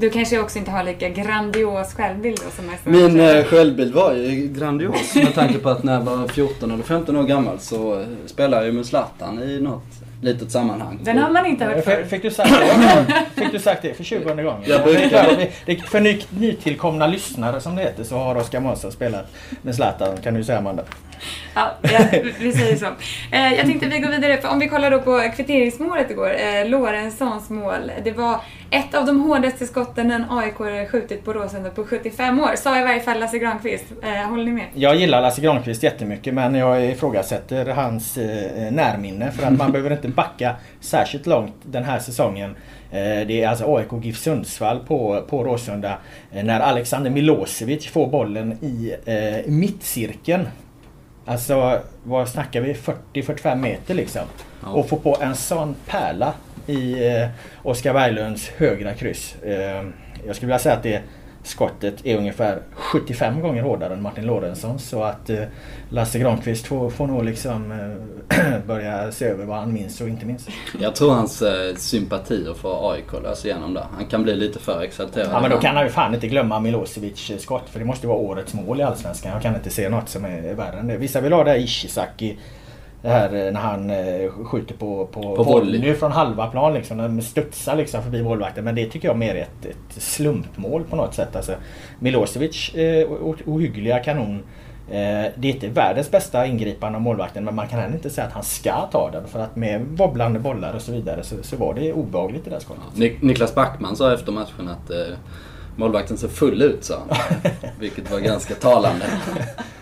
Du 0.00 0.10
kanske 0.10 0.40
också 0.40 0.58
inte 0.58 0.70
har 0.70 0.84
lika 0.84 1.08
grandios 1.08 1.94
självbild 1.94 2.38
då 2.44 2.50
som 2.50 2.68
är 2.68 3.08
Min 3.08 3.20
eh, 3.20 3.44
självbild 3.44 3.94
var 3.94 4.12
ju 4.12 4.48
grandios 4.48 5.14
med 5.14 5.34
tanke 5.34 5.58
på 5.58 5.68
att 5.68 5.82
när 5.82 5.92
jag 5.92 6.00
var 6.00 6.28
14 6.28 6.70
eller 6.70 6.84
15 6.84 7.16
år 7.16 7.22
gammal 7.22 7.58
så 7.58 8.04
spelade 8.26 8.66
jag 8.66 8.74
med 8.74 8.86
Zlatan 8.86 9.42
i 9.42 9.60
något 9.60 9.82
litet 10.22 10.50
sammanhang. 10.50 10.98
Den 11.02 11.18
har 11.18 11.30
man 11.30 11.46
inte 11.46 11.64
hört 11.64 11.84
förr. 11.84 12.04
Fick 12.04 12.22
du 12.22 12.30
sagt 12.30 12.50
det? 12.50 13.24
Fick 13.42 13.52
du 13.52 13.58
sagt 13.58 13.82
det 13.82 13.94
för 13.94 14.04
20 14.04 14.24
gången? 14.24 14.62
Jag 14.66 14.84
brukar. 14.84 15.86
För 15.86 16.00
ny, 16.00 16.20
nytillkomna 16.30 17.06
lyssnare 17.06 17.60
som 17.60 17.76
det 17.76 17.82
heter 17.82 18.04
så 18.04 18.16
har 18.16 18.36
Oskar 18.36 18.60
Månsson 18.60 18.92
spelat 18.92 19.26
med 19.62 19.74
Zlatan 19.74 20.16
kan 20.22 20.34
du 20.34 20.44
säga 20.44 20.58
Amanda. 20.58 20.82
Ja, 21.54 21.70
ja, 21.82 21.98
vi 22.40 22.52
säger 22.52 22.76
så. 22.76 22.86
Eh, 23.32 23.54
jag 23.54 23.66
tänkte 23.66 23.86
vi 23.86 23.98
går 23.98 24.10
vidare, 24.10 24.36
för 24.36 24.48
om 24.48 24.58
vi 24.58 24.68
kollar 24.68 24.90
då 24.90 25.00
på 25.00 25.30
kvitteringsmålet 25.36 26.10
igår, 26.10 26.30
eh, 26.34 26.68
Lorentzons 26.68 27.50
mål. 27.50 27.92
Det 28.04 28.12
var 28.12 28.40
ett 28.70 28.94
av 28.94 29.06
de 29.06 29.20
hårdaste 29.20 29.66
skotten 29.66 30.10
en 30.10 30.24
AIK 30.30 30.88
skjutit 30.90 31.24
på 31.24 31.32
Råsunda 31.32 31.70
på 31.70 31.84
75 31.84 32.40
år, 32.40 32.56
sa 32.56 32.80
i 32.80 32.82
varje 32.82 33.00
fall 33.00 33.20
Lasse 33.20 33.38
Granqvist. 33.38 33.84
Eh, 34.02 34.30
håller 34.30 34.44
ni 34.44 34.52
med? 34.52 34.66
Jag 34.74 34.96
gillar 34.96 35.22
Lasse 35.22 35.40
Granqvist 35.40 35.82
jättemycket 35.82 36.34
men 36.34 36.54
jag 36.54 36.84
ifrågasätter 36.84 37.66
hans 37.66 38.18
eh, 38.18 38.72
närminne 38.72 39.30
för 39.30 39.46
att 39.46 39.58
man 39.58 39.72
behöver 39.72 39.92
inte 39.92 40.08
backa 40.08 40.56
särskilt 40.80 41.26
långt 41.26 41.54
den 41.62 41.84
här 41.84 41.98
säsongen. 41.98 42.56
Det 42.90 43.42
är 43.42 43.48
alltså 43.48 43.76
AIK 43.76 44.04
GIF 44.04 44.18
Sundsvall 44.18 44.78
på, 44.78 45.24
på 45.30 45.44
Råsunda. 45.44 45.98
När 46.30 46.60
Alexander 46.60 47.10
Milosevic 47.10 47.86
får 47.86 48.06
bollen 48.06 48.52
i 48.52 48.94
eh, 49.04 49.50
mittcirkeln 49.52 50.48
Alltså 51.28 51.80
vad 52.02 52.28
snackar 52.28 52.60
vi? 52.60 52.76
40-45 53.12 53.56
meter 53.56 53.94
liksom. 53.94 54.22
Ja. 54.62 54.68
Och 54.68 54.88
få 54.88 54.96
på 54.96 55.16
en 55.20 55.36
sån 55.36 55.76
pärla 55.86 56.34
i 56.66 57.06
eh, 57.06 57.28
Oskar 57.62 57.92
Berglunds 57.94 58.48
högra 58.48 58.94
kryss. 58.94 59.34
Eh, 59.42 59.86
jag 60.26 60.36
skulle 60.36 60.46
vilja 60.46 60.58
säga 60.58 60.74
att 60.74 60.82
det 60.82 61.02
skottet 61.48 62.06
är 62.06 62.16
ungefär 62.16 62.62
75 62.74 63.40
gånger 63.40 63.62
hårdare 63.62 63.94
än 63.94 64.02
Martin 64.02 64.26
Lorentzon. 64.26 64.78
Så 64.78 65.02
att 65.02 65.30
eh, 65.30 65.42
Lasse 65.90 66.18
Granqvist 66.18 66.66
får, 66.66 66.90
får 66.90 67.06
nog 67.06 67.24
liksom 67.24 67.72
eh, 68.30 68.58
börja 68.66 69.12
se 69.12 69.24
över 69.24 69.44
vad 69.44 69.58
han 69.58 69.72
minns 69.72 70.00
och 70.00 70.08
inte 70.08 70.26
minns. 70.26 70.48
Jag 70.80 70.94
tror 70.94 71.12
hans 71.12 71.42
eh, 71.42 71.74
sympatier 71.76 72.54
för 72.54 72.92
AIK 72.92 73.12
löser 73.22 73.48
igenom 73.48 73.74
där. 73.74 73.86
Han 73.96 74.06
kan 74.06 74.22
bli 74.22 74.36
lite 74.36 74.58
för 74.58 74.82
exalterad. 74.82 75.28
Ja 75.32 75.40
men 75.40 75.50
då 75.50 75.58
kan 75.58 75.76
han 75.76 75.84
ju 75.84 75.90
fan 75.90 76.14
inte 76.14 76.28
glömma 76.28 76.60
Milosevic 76.60 77.32
skott. 77.38 77.68
För 77.70 77.78
det 77.78 77.84
måste 77.84 78.06
vara 78.06 78.18
årets 78.18 78.54
mål 78.54 78.80
i 78.80 78.82
Allsvenskan. 78.82 79.32
Jag 79.32 79.42
kan 79.42 79.54
inte 79.54 79.70
se 79.70 79.88
något 79.88 80.08
som 80.08 80.24
är 80.24 80.54
värre 80.54 80.78
än 80.78 80.86
det. 80.86 80.96
Vissa 80.96 81.20
vill 81.20 81.32
ha 81.32 81.44
det 81.44 81.50
här 81.50 81.58
Ishizaki 81.58 82.38
det 83.02 83.08
här 83.08 83.46
eh, 83.46 83.52
när 83.52 83.60
han 83.60 83.90
eh, 83.90 84.30
skjuter 84.44 84.74
på, 84.74 85.06
på, 85.06 85.36
på 85.36 85.42
volley 85.42 85.94
från 85.94 86.12
halva 86.12 86.46
plan 86.46 86.74
liksom. 86.74 86.98
Den 86.98 87.22
studsar 87.22 87.76
liksom 87.76 88.02
förbi 88.02 88.22
målvakten. 88.22 88.64
Men 88.64 88.74
det 88.74 88.86
tycker 88.86 89.08
jag 89.08 89.18
mer 89.18 89.34
är 89.34 89.42
ett, 89.42 89.66
ett 89.66 90.02
slumpmål 90.02 90.84
på 90.84 90.96
något 90.96 91.14
sätt. 91.14 91.36
Alltså, 91.36 91.52
Milosevic 91.98 92.74
eh, 92.74 93.08
ohyggliga 93.46 93.98
kanon. 93.98 94.42
Eh, 94.90 95.32
det 95.36 95.48
är 95.48 95.52
inte 95.52 95.68
världens 95.68 96.10
bästa 96.10 96.46
ingripande 96.46 96.96
av 96.96 97.02
målvakten 97.02 97.44
men 97.44 97.54
man 97.54 97.68
kan 97.68 97.80
heller 97.80 97.94
inte 97.94 98.10
säga 98.10 98.26
att 98.26 98.32
han 98.32 98.42
ska 98.42 98.88
ta 98.92 99.10
den. 99.10 99.28
För 99.28 99.40
att 99.40 99.56
med 99.56 99.86
wobblande 99.86 100.38
bollar 100.38 100.74
och 100.74 100.82
så 100.82 100.92
vidare 100.92 101.22
så, 101.22 101.36
så 101.42 101.56
var 101.56 101.74
det 101.74 101.92
obehagligt 101.92 102.46
i 102.46 102.50
det 102.50 102.56
där 102.56 102.60
skottet. 102.60 102.82
Ja, 102.94 103.10
Niklas 103.20 103.54
Backman 103.54 103.96
sa 103.96 104.14
efter 104.14 104.32
matchen 104.32 104.68
att 104.68 104.90
eh, 104.90 105.16
målvakten 105.76 106.16
ser 106.16 106.28
full 106.28 106.62
ut 106.62 106.84
sa 106.84 107.02
han. 107.08 107.36
Vilket 107.80 108.10
var 108.10 108.18
ganska 108.18 108.54
talande. 108.54 109.06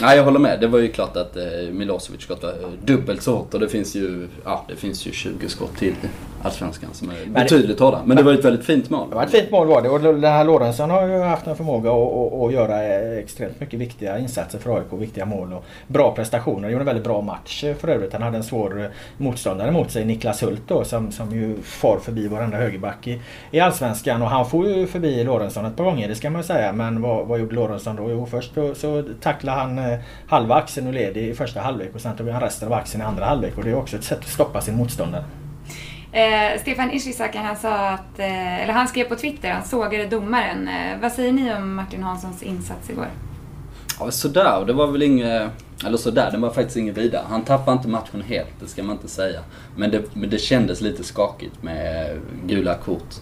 Nej, 0.00 0.16
jag 0.16 0.24
håller 0.24 0.38
med. 0.38 0.60
Det 0.60 0.66
var 0.66 0.78
ju 0.78 0.88
klart 0.88 1.16
att 1.16 1.36
eh, 1.36 1.42
Milosevic 1.72 2.20
skott 2.22 2.42
var 2.42 2.54
dubbelt 2.84 3.22
så 3.22 3.36
hårt 3.36 3.54
och 3.54 3.60
det 3.60 3.68
finns 3.68 3.94
ju, 3.94 4.28
ja, 4.44 4.64
det 4.68 4.76
finns 4.76 5.06
ju 5.06 5.12
20 5.12 5.48
skott 5.48 5.76
till 5.76 5.94
Allsvenskan 6.42 6.90
som 6.92 7.10
är 7.10 7.26
betydligt 7.26 7.80
hårdare. 7.80 8.00
Men 8.04 8.16
det 8.16 8.22
var 8.22 8.32
ett 8.32 8.44
väldigt 8.44 8.66
fint 8.66 8.90
mål. 8.90 9.10
Det 9.10 9.16
var 9.16 9.22
ett 9.22 9.30
fint 9.30 9.50
mål 9.50 9.66
var 9.66 9.82
det 9.82 9.88
och 9.88 10.00
den 10.00 10.24
här 10.24 10.44
Lorentzon 10.44 10.90
har 10.90 11.06
ju 11.06 11.18
haft 11.18 11.46
en 11.46 11.56
förmåga 11.56 11.90
att, 11.90 12.12
att, 12.12 12.42
att 12.42 12.52
göra 12.52 12.82
extremt 13.18 13.60
mycket 13.60 13.80
viktiga 13.80 14.18
insatser 14.18 14.58
för 14.58 14.76
AIK. 14.76 14.84
Viktiga 14.92 15.24
mål 15.24 15.52
och 15.52 15.64
bra 15.86 16.14
prestationer. 16.14 16.62
Han 16.62 16.70
gjorde 16.70 16.82
en 16.82 16.86
väldigt 16.86 17.04
bra 17.04 17.20
match 17.20 17.64
för 17.78 17.88
övrigt. 17.88 18.12
Han 18.12 18.22
hade 18.22 18.36
en 18.36 18.44
svår 18.44 18.90
motståndare 19.16 19.70
mot 19.70 19.90
sig, 19.90 20.04
Niklas 20.04 20.42
Hult 20.42 20.62
då, 20.66 20.84
som, 20.84 21.12
som 21.12 21.32
ju 21.32 21.62
far 21.62 21.98
förbi 21.98 22.28
varenda 22.28 22.56
högerback 22.56 23.06
i, 23.06 23.20
i 23.50 23.60
Allsvenskan. 23.60 24.22
Och 24.22 24.28
han 24.28 24.46
får 24.50 24.68
ju 24.68 24.86
förbi 24.86 25.24
Lorentzon 25.24 25.64
ett 25.64 25.76
par 25.76 25.84
gånger, 25.84 26.08
det 26.08 26.14
ska 26.14 26.30
man 26.30 26.44
säga. 26.44 26.72
Men 26.72 27.02
vad, 27.02 27.26
vad 27.26 27.40
gjorde 27.40 27.54
Lorentzon 27.54 27.96
då? 27.96 28.10
Jo, 28.10 28.26
först 28.30 28.54
så 28.74 29.04
tacklade 29.20 29.58
han 29.58 29.78
eh, 29.92 29.98
halva 30.28 30.54
axeln 30.54 30.86
och 30.86 30.94
led 30.94 31.16
i 31.16 31.34
första 31.34 31.60
halvlek 31.60 31.94
och 31.94 32.00
sen 32.00 32.16
tog 32.16 32.28
han 32.28 32.40
resten 32.40 32.68
av 32.68 32.74
axeln 32.74 33.02
i 33.02 33.04
andra 33.06 33.24
halvlek. 33.24 33.58
Och 33.58 33.64
det 33.64 33.70
är 33.70 33.76
också 33.76 33.96
ett 33.96 34.04
sätt 34.04 34.18
att 34.18 34.28
stoppa 34.28 34.60
sin 34.60 34.76
motståndare. 34.76 35.24
Eh, 36.12 36.60
Stefan 36.60 36.90
Ishizaki 36.90 37.38
han 37.38 37.56
sa 37.56 37.88
att, 37.88 38.18
eh, 38.18 38.62
eller 38.62 38.72
han 38.72 38.88
skrev 38.88 39.04
på 39.04 39.16
Twitter, 39.16 39.50
han 39.50 39.64
sågade 39.64 40.06
domaren. 40.06 40.68
Eh, 40.68 41.00
vad 41.00 41.12
säger 41.12 41.32
ni 41.32 41.54
om 41.54 41.74
Martin 41.74 42.02
Hanssons 42.02 42.42
insats 42.42 42.90
igår? 42.90 43.08
Ja, 44.00 44.10
sådär, 44.10 44.64
det 44.66 44.72
var 44.72 44.86
väl 44.86 45.02
inget, 45.02 45.50
eller 45.86 45.96
sådär, 45.96 46.30
det 46.30 46.38
var 46.38 46.50
faktiskt 46.50 46.76
inget 46.76 46.98
vidare. 46.98 47.22
Han 47.28 47.44
tappade 47.44 47.76
inte 47.76 47.88
matchen 47.88 48.22
helt, 48.22 48.60
det 48.60 48.66
ska 48.66 48.82
man 48.82 48.96
inte 48.96 49.08
säga. 49.08 49.40
Men 49.76 49.90
det, 49.90 50.02
men 50.14 50.30
det 50.30 50.38
kändes 50.38 50.80
lite 50.80 51.04
skakigt 51.04 51.62
med 51.62 52.20
gula 52.46 52.74
kort 52.74 53.14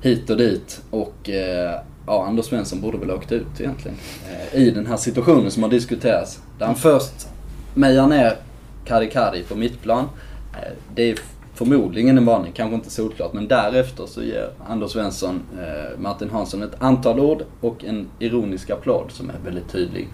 hit 0.00 0.30
och 0.30 0.36
dit. 0.36 0.82
Och 0.90 1.30
eh, 1.30 1.80
ja, 2.08 2.26
Anders 2.26 2.46
Svensson 2.46 2.80
borde 2.80 2.98
väl 2.98 3.10
åkt 3.10 3.32
ut 3.32 3.60
egentligen. 3.60 3.96
Eh, 4.30 4.60
I 4.60 4.70
den 4.70 4.86
här 4.86 4.96
situationen 4.96 5.50
som 5.50 5.62
har 5.62 5.70
diskuterats. 5.70 6.40
Där 6.58 6.66
han 6.66 6.74
först 6.74 7.28
mejar 7.74 8.06
ner 8.06 8.36
Kari 8.84 9.10
Kari 9.10 9.42
på 9.42 9.54
mittplan. 9.54 10.04
Eh, 10.52 10.72
det 10.94 11.10
är 11.10 11.18
förmodligen 11.54 12.18
en 12.18 12.24
varning, 12.24 12.52
kanske 12.52 12.74
inte 12.74 12.90
solklart. 12.90 13.32
Men 13.32 13.48
därefter 13.48 14.06
så 14.06 14.22
ger 14.22 14.50
Anders 14.68 14.90
Svensson 14.90 15.42
eh, 15.58 15.98
Martin 15.98 16.30
Hansson 16.30 16.62
ett 16.62 16.82
antal 16.82 17.20
ord 17.20 17.42
och 17.60 17.84
en 17.84 18.08
ironisk 18.18 18.70
applåd 18.70 19.10
som 19.10 19.30
är 19.30 19.38
väldigt 19.44 19.68
tydlig. 19.68 20.08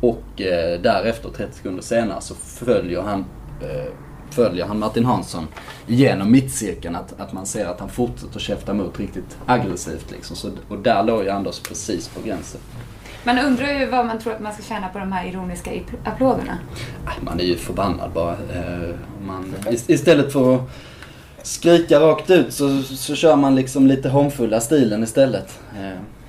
Och 0.00 0.40
eh, 0.40 0.80
därefter, 0.80 1.28
30 1.28 1.56
sekunder 1.56 1.82
senare, 1.82 2.20
så 2.20 2.34
följer 2.34 3.02
han 3.02 3.24
eh, 3.62 3.92
följer 4.30 4.66
han 4.66 4.78
Martin 4.78 5.04
Hansson 5.04 5.48
genom 5.86 6.30
mittcirkeln. 6.30 6.96
Att, 6.96 7.20
att 7.20 7.32
man 7.32 7.46
ser 7.46 7.66
att 7.66 7.80
han 7.80 7.88
fortsätter 7.88 8.40
käfta 8.40 8.72
emot 8.72 9.00
riktigt 9.00 9.38
aggressivt. 9.46 10.10
Liksom. 10.10 10.36
Så, 10.36 10.50
och 10.68 10.78
där 10.78 11.02
låg 11.02 11.22
ju 11.22 11.30
Anders 11.30 11.60
precis 11.60 12.08
på 12.08 12.20
gränsen. 12.26 12.60
Man 13.24 13.38
undrar 13.38 13.72
ju 13.72 13.86
vad 13.86 14.06
man 14.06 14.18
tror 14.18 14.32
att 14.32 14.40
man 14.40 14.52
ska 14.52 14.62
tjäna 14.62 14.88
på 14.88 14.98
de 14.98 15.12
här 15.12 15.26
ironiska 15.26 15.70
applåderna. 16.04 16.58
Man 17.20 17.40
är 17.40 17.44
ju 17.44 17.56
förbannad 17.56 18.10
bara. 18.12 18.32
Eh, 18.32 18.94
man, 19.26 19.54
istället 19.86 20.32
för 20.32 20.54
att 20.54 20.60
skrika 21.42 22.00
rakt 22.00 22.30
ut 22.30 22.54
så, 22.54 22.82
så 22.82 23.14
kör 23.14 23.36
man 23.36 23.54
liksom 23.54 23.86
lite 23.86 24.08
hånfulla 24.08 24.60
stilen 24.60 25.02
istället. 25.02 25.58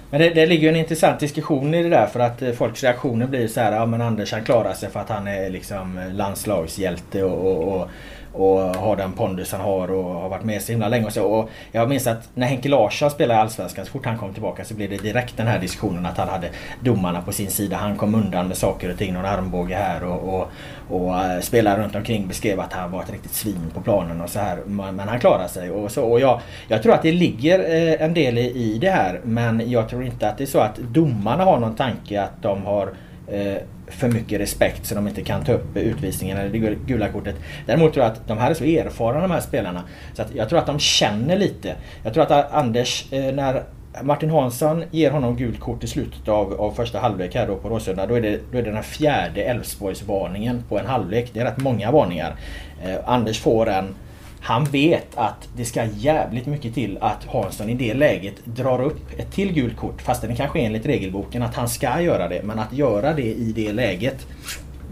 Men 0.10 0.22
det, 0.22 0.30
det 0.30 0.46
ligger 0.46 0.64
ju 0.64 0.70
en 0.70 0.76
intressant 0.76 1.20
diskussion 1.20 1.74
i 1.74 1.84
det 1.84 1.90
där 1.90 2.06
för 2.06 2.20
att 2.20 2.42
eh, 2.42 2.52
folks 2.52 2.84
reaktioner 2.84 3.28
blir 3.28 3.48
så 3.48 3.62
här, 3.62 3.72
ja 3.72 3.86
men 3.86 4.02
Anders 4.02 4.32
han 4.32 4.44
klarar 4.44 4.74
sig 4.74 4.90
för 4.90 5.00
att 5.00 5.10
han 5.10 5.28
är 5.28 5.50
liksom 5.50 5.98
eh, 5.98 6.14
landslagshjälte 6.14 7.24
och, 7.24 7.52
och, 7.52 7.82
och 7.82 7.90
och 8.34 8.60
har 8.60 8.96
den 8.96 9.12
pondus 9.12 9.52
han 9.52 9.62
har 9.62 9.92
och 9.92 10.04
har 10.04 10.30
varit 10.30 10.44
med 10.44 10.62
så 10.62 10.72
himla 10.72 10.90
länge 10.90 11.06
och 11.06 11.14
så. 11.14 11.24
Och 11.24 11.50
jag 11.72 11.90
minns 11.90 12.08
att 12.08 12.30
när 12.34 12.48
Henke 12.48 12.70
Larsson 12.70 13.12
spelade 13.12 13.40
i 13.40 13.42
Allsvenskan, 13.42 13.86
så 13.86 13.92
fort 13.92 14.06
han 14.06 14.18
kom 14.18 14.34
tillbaka 14.34 14.66
så 14.66 14.74
blev 14.74 14.90
det 14.90 14.98
direkt 14.98 15.38
den 15.38 15.48
här 15.48 15.60
diskussionen 15.60 16.06
att 16.06 16.18
han 16.18 16.30
hade 16.30 16.50
domarna 16.84 17.22
på 17.22 17.32
sin 17.32 17.52
sida. 17.52 17.78
Han 17.78 17.98
kom 17.98 18.16
undan 18.16 18.48
med 18.48 18.58
saker 18.58 18.92
och 18.92 18.98
ting, 18.98 19.14
någon 19.14 19.26
armbåge 19.26 19.76
här 19.76 20.04
och, 20.04 20.36
och, 20.36 20.48
och 20.90 21.24
eh, 21.24 21.40
spelare 21.40 21.84
runt 21.84 21.96
omkring 21.96 22.28
beskrev 22.28 22.60
att 22.60 22.74
han 22.74 22.92
var 22.92 23.04
ett 23.04 23.12
riktigt 23.12 23.34
svin 23.34 23.72
på 23.74 23.82
planen 23.82 24.22
och 24.22 24.30
så 24.30 24.40
här. 24.40 24.58
Men 24.66 25.00
han 25.00 25.20
klarade 25.20 25.50
sig. 25.50 25.72
Och, 25.72 25.92
så, 25.92 26.04
och 26.04 26.20
jag, 26.20 26.42
jag 26.68 26.84
tror 26.84 26.94
att 26.94 27.02
det 27.02 27.12
ligger 27.12 27.60
eh, 27.60 28.02
en 28.02 28.14
del 28.14 28.38
i, 28.38 28.78
det 28.82 28.90
här 28.90 29.20
men 29.24 29.72
jag 29.72 29.90
tror 29.90 30.04
inte 30.04 30.30
att 30.30 30.38
det 30.38 30.44
är 30.44 30.46
så 30.46 30.60
att 30.60 30.78
domarna 30.78 31.44
har 31.44 31.60
någon 31.60 31.76
tanke 31.76 32.22
att 32.22 32.42
de 32.42 32.66
har 32.66 32.94
eh, 33.28 33.58
för 33.90 34.08
mycket 34.08 34.42
respekt 34.42 34.86
så 34.86 34.96
de 34.96 35.08
inte 35.08 35.22
kan 35.22 35.44
ta 35.44 35.52
upp 35.52 35.78
utvisningen 35.78 36.38
eller 36.38 36.50
det 36.50 36.76
gula 36.86 37.10
kortet. 37.10 37.36
Däremot 37.66 37.94
tror 37.94 38.06
jag 38.06 38.14
att 38.14 38.28
de 38.28 38.38
här 38.38 38.50
är 38.50 38.54
så 38.54 38.64
erfarna 38.64 39.22
de 39.22 39.32
här 39.32 39.40
spelarna. 39.40 39.84
Så 40.14 40.22
att 40.22 40.36
jag 40.36 40.50
tror 40.50 40.60
att 40.60 40.66
de 40.66 40.80
känner 40.80 41.38
lite. 41.38 41.76
Jag 42.04 42.14
tror 42.14 42.24
att 42.24 42.54
Anders, 42.54 43.14
eh, 43.14 43.34
när 43.34 43.64
Martin 44.02 44.30
Hansson 44.30 44.84
ger 44.92 45.12
honom 45.12 45.36
gult 45.36 45.60
kort 45.60 45.84
i 45.84 45.88
slutet 45.88 46.28
av, 46.28 46.62
av 46.62 46.72
första 46.72 47.00
halvlek 47.00 47.36
här 47.36 47.48
då 47.48 47.56
på 47.56 47.70
Råsunda. 47.70 48.06
Då 48.06 48.16
är 48.16 48.22
det, 48.22 48.40
då 48.52 48.58
är 48.58 48.64
det 48.64 48.72
den 48.72 48.84
fjärde 48.84 49.44
Elfsborgsvarningen 49.44 50.64
på 50.70 50.80
en 50.80 50.86
halvlek. 50.86 51.30
Det 51.34 51.40
är 51.40 51.46
rätt 51.46 51.58
många 51.58 51.92
varningar. 51.92 52.36
Eh, 52.84 52.96
Anders 53.06 53.40
får 53.40 53.70
en 53.70 53.96
han 54.42 54.64
vet 54.64 55.08
att 55.16 55.50
det 55.56 55.66
ska 55.66 55.86
jävligt 55.86 56.46
mycket 56.46 56.74
till 56.74 56.98
att 57.02 57.26
Hansson 57.26 57.70
i 57.70 57.74
det 57.74 57.94
läget 57.94 58.46
drar 58.46 58.82
upp 58.82 59.20
ett 59.20 59.32
till 59.32 59.54
gult 59.54 59.78
kort. 59.78 60.02
Fast 60.02 60.22
det 60.22 60.36
kanske 60.36 60.60
är 60.60 60.66
enligt 60.66 60.86
regelboken 60.86 61.44
att 61.44 61.56
han 61.56 61.70
ska 61.70 62.02
göra 62.02 62.28
det. 62.28 62.42
Men 62.44 62.60
att 62.60 62.74
göra 62.74 63.14
det 63.14 63.34
i 63.34 63.54
det 63.56 63.74
läget 63.74 64.28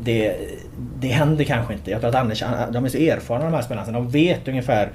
det, 0.04 0.36
det 1.00 1.08
händer 1.08 1.44
kanske 1.44 1.74
inte. 1.74 1.92
Jag 1.92 2.02
tror 2.02 2.10
att 2.10 2.16
Anders, 2.16 2.44
de 2.72 2.86
är 2.86 2.90
så 2.90 2.98
erfarna 2.98 3.46
de 3.46 3.54
här 3.54 3.62
spelarna. 3.62 3.92
De 3.92 4.10
vet 4.10 4.48
ungefär 4.48 4.90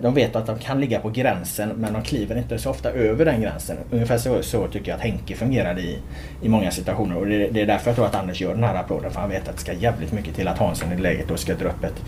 de 0.00 0.14
vet 0.14 0.36
att 0.36 0.46
de 0.46 0.58
kan 0.58 0.80
ligga 0.80 1.00
på 1.00 1.10
gränsen 1.10 1.68
men 1.68 1.92
de 1.92 2.02
kliver 2.02 2.38
inte 2.38 2.58
så 2.58 2.70
ofta 2.70 2.90
över 2.90 3.24
den 3.24 3.40
gränsen. 3.40 3.76
Ungefär 3.90 4.18
så, 4.18 4.42
så 4.42 4.68
tycker 4.68 4.90
jag 4.90 4.96
att 4.96 5.02
Henke 5.02 5.36
fungerade 5.36 5.80
i, 5.80 5.98
i 6.42 6.48
många 6.48 6.70
situationer. 6.70 7.16
Och 7.16 7.26
det, 7.26 7.48
det, 7.48 7.60
är 7.60 7.66
därför 7.66 7.88
jag 7.88 7.96
tror 7.96 8.06
att 8.06 8.14
Anders 8.14 8.40
gör 8.40 8.54
den 8.54 8.64
här 8.64 8.74
applåden. 8.74 9.10
För 9.10 9.20
han 9.20 9.30
vet 9.30 9.48
att 9.48 9.54
det 9.54 9.60
ska 9.60 9.72
jävligt 9.72 10.12
mycket 10.12 10.34
till 10.34 10.48
att 10.48 10.58
Hansson 10.58 10.92
i 10.92 10.96
läget 10.96 11.28
då 11.28 11.36
ska 11.36 11.54
dra 11.54 11.68
upp 11.68 11.84
ett, 11.84 12.02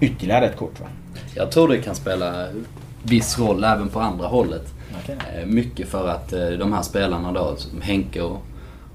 ytterligare 0.00 0.46
ett 0.46 0.56
kort. 0.56 0.80
Va? 0.80 0.86
Jag 1.34 1.50
tror 1.50 1.68
det 1.68 1.78
kan 1.78 1.94
spela 1.94 2.46
viss 3.02 3.38
roll 3.38 3.64
även 3.64 3.88
på 3.88 4.00
andra 4.00 4.26
hållet. 4.26 4.74
Okay. 5.02 5.16
Eh, 5.40 5.46
mycket 5.46 5.88
för 5.88 6.08
att 6.08 6.32
eh, 6.32 6.48
de 6.48 6.72
här 6.72 6.82
spelarna 6.82 7.32
då, 7.32 7.56
som 7.56 7.80
Henke 7.80 8.22
och, 8.22 8.42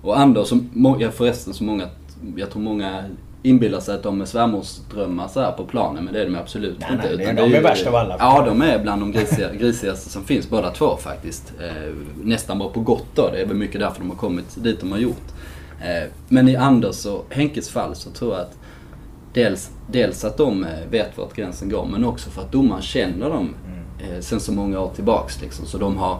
och 0.02 0.20
Anders, 0.20 0.48
som, 0.48 0.70
förresten 1.14 1.54
så 1.54 1.64
många 1.64 1.90
jag 2.36 2.52
tror 2.52 2.62
många 2.62 3.04
inbillar 3.46 3.80
sig 3.80 3.96
att 3.96 4.04
de 4.04 4.22
är 4.22 4.26
svärmorsdrömmar 4.26 5.28
så 5.28 5.42
här 5.42 5.52
på 5.52 5.66
planen, 5.66 6.06
men 6.06 6.14
det 6.14 6.22
är 6.22 6.26
de 6.26 6.36
absolut 6.36 6.80
nej, 6.80 6.90
inte. 6.92 7.16
Nej, 7.16 7.24
utan 7.24 7.36
de 7.36 7.42
är, 7.42 7.58
är 7.58 7.62
värst 7.62 7.88
av 7.88 7.96
alla. 7.96 8.16
Ja, 8.20 8.44
de 8.46 8.62
är 8.62 8.80
bland 8.80 9.02
de 9.02 9.12
grisiga, 9.12 9.54
grisigaste 9.60 10.10
som 10.10 10.24
finns, 10.24 10.50
båda 10.50 10.72
två 10.72 10.98
faktiskt. 10.98 11.54
Eh, 11.62 11.94
nästan 12.24 12.60
bara 12.60 12.70
på 12.70 12.80
gott 12.80 13.08
då, 13.16 13.30
det 13.32 13.42
är 13.42 13.46
väl 13.46 13.58
mycket 13.58 13.82
därför 13.82 14.00
de 14.00 14.10
har 14.10 14.18
kommit 14.18 14.64
dit 14.64 14.80
de 14.80 14.92
har 14.92 15.00
gjort. 15.00 15.32
Eh, 15.82 16.10
men 16.28 16.50
i 16.50 16.56
Anders 16.56 17.06
och 17.06 17.26
Henkes 17.30 17.70
fall 17.70 17.96
så 17.96 18.10
tror 18.10 18.34
jag 18.34 18.42
att 18.42 18.58
dels, 19.34 19.72
dels 19.92 20.26
att 20.26 20.38
de 20.38 20.64
eh, 20.64 20.70
vet 20.90 21.18
vart 21.18 21.34
gränsen 21.34 21.70
går, 21.70 21.86
men 21.86 22.06
också 22.06 22.30
för 22.30 22.42
att 22.42 22.52
domaren 22.52 22.82
känner 22.82 23.30
dem 23.30 23.56
mm. 23.66 24.14
eh, 24.16 24.20
sen 24.22 24.40
så 24.40 24.52
många 24.52 24.80
år 24.80 24.92
tillbaks. 24.96 25.42
Liksom, 25.42 25.66
så 25.66 25.78
de 25.78 25.98
har 25.98 26.20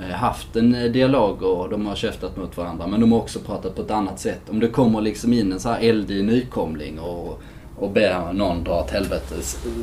Eh, 0.00 0.14
haft 0.14 0.56
en 0.56 0.74
eh, 0.74 0.92
dialog 0.92 1.42
och 1.42 1.70
de 1.70 1.86
har 1.86 1.94
käftat 1.94 2.36
mot 2.36 2.56
varandra. 2.56 2.86
Men 2.86 3.00
de 3.00 3.12
har 3.12 3.18
också 3.18 3.38
pratat 3.38 3.74
på 3.74 3.82
ett 3.82 3.90
annat 3.90 4.20
sätt. 4.20 4.40
Om 4.50 4.60
det 4.60 4.68
kommer 4.68 5.00
liksom 5.00 5.32
in 5.32 5.52
en 5.52 5.60
så 5.60 5.68
här 5.68 5.80
eldig 5.80 6.24
nykomling 6.24 6.98
och, 6.98 7.42
och 7.76 7.90
ber 7.90 8.32
någon 8.32 8.64
dra 8.64 8.80
åt 8.80 8.90
helvete 8.90 9.34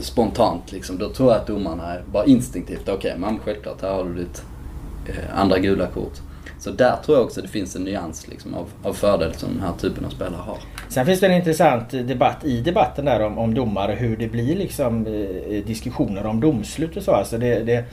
spontant 0.02 0.72
liksom. 0.72 0.98
Då 0.98 1.10
tror 1.10 1.32
jag 1.32 1.42
att 1.42 1.48
domarna 1.48 1.96
bara 2.12 2.26
instinktivt, 2.26 2.82
okej 2.82 2.96
okay, 2.96 3.18
men 3.18 3.40
självklart 3.40 3.82
här 3.82 3.94
har 3.94 4.04
du 4.04 4.14
ditt 4.14 4.44
eh, 5.08 5.40
andra 5.40 5.60
gula 5.60 5.88
kort. 5.88 6.22
Så 6.60 6.72
där 6.72 6.96
tror 7.06 7.18
jag 7.18 7.26
också 7.26 7.42
det 7.42 7.48
finns 7.48 7.76
en 7.76 7.84
nyans 7.84 8.28
liksom, 8.28 8.54
av, 8.54 8.68
av 8.84 8.94
fördel 8.94 9.34
som 9.34 9.50
den 9.50 9.62
här 9.62 9.74
typen 9.74 10.06
av 10.06 10.10
spelare 10.10 10.42
har. 10.42 10.58
Sen 10.90 11.06
finns 11.06 11.20
det 11.20 11.28
en 11.28 11.34
intressant 11.34 11.90
debatt 11.90 12.46
i 12.46 12.62
debatten 12.62 13.06
där 13.06 13.26
om, 13.26 13.38
om 13.38 13.54
domare, 13.54 13.94
hur 13.94 14.18
det 14.18 14.28
blir 14.28 14.56
liksom 14.56 15.08
eh, 15.08 15.66
diskussioner 15.66 16.26
om 16.26 16.40
domslut 16.40 16.98
och 16.98 17.04
så. 17.04 17.12
Alltså 17.12 17.38
det, 17.38 17.60
det, 17.60 17.86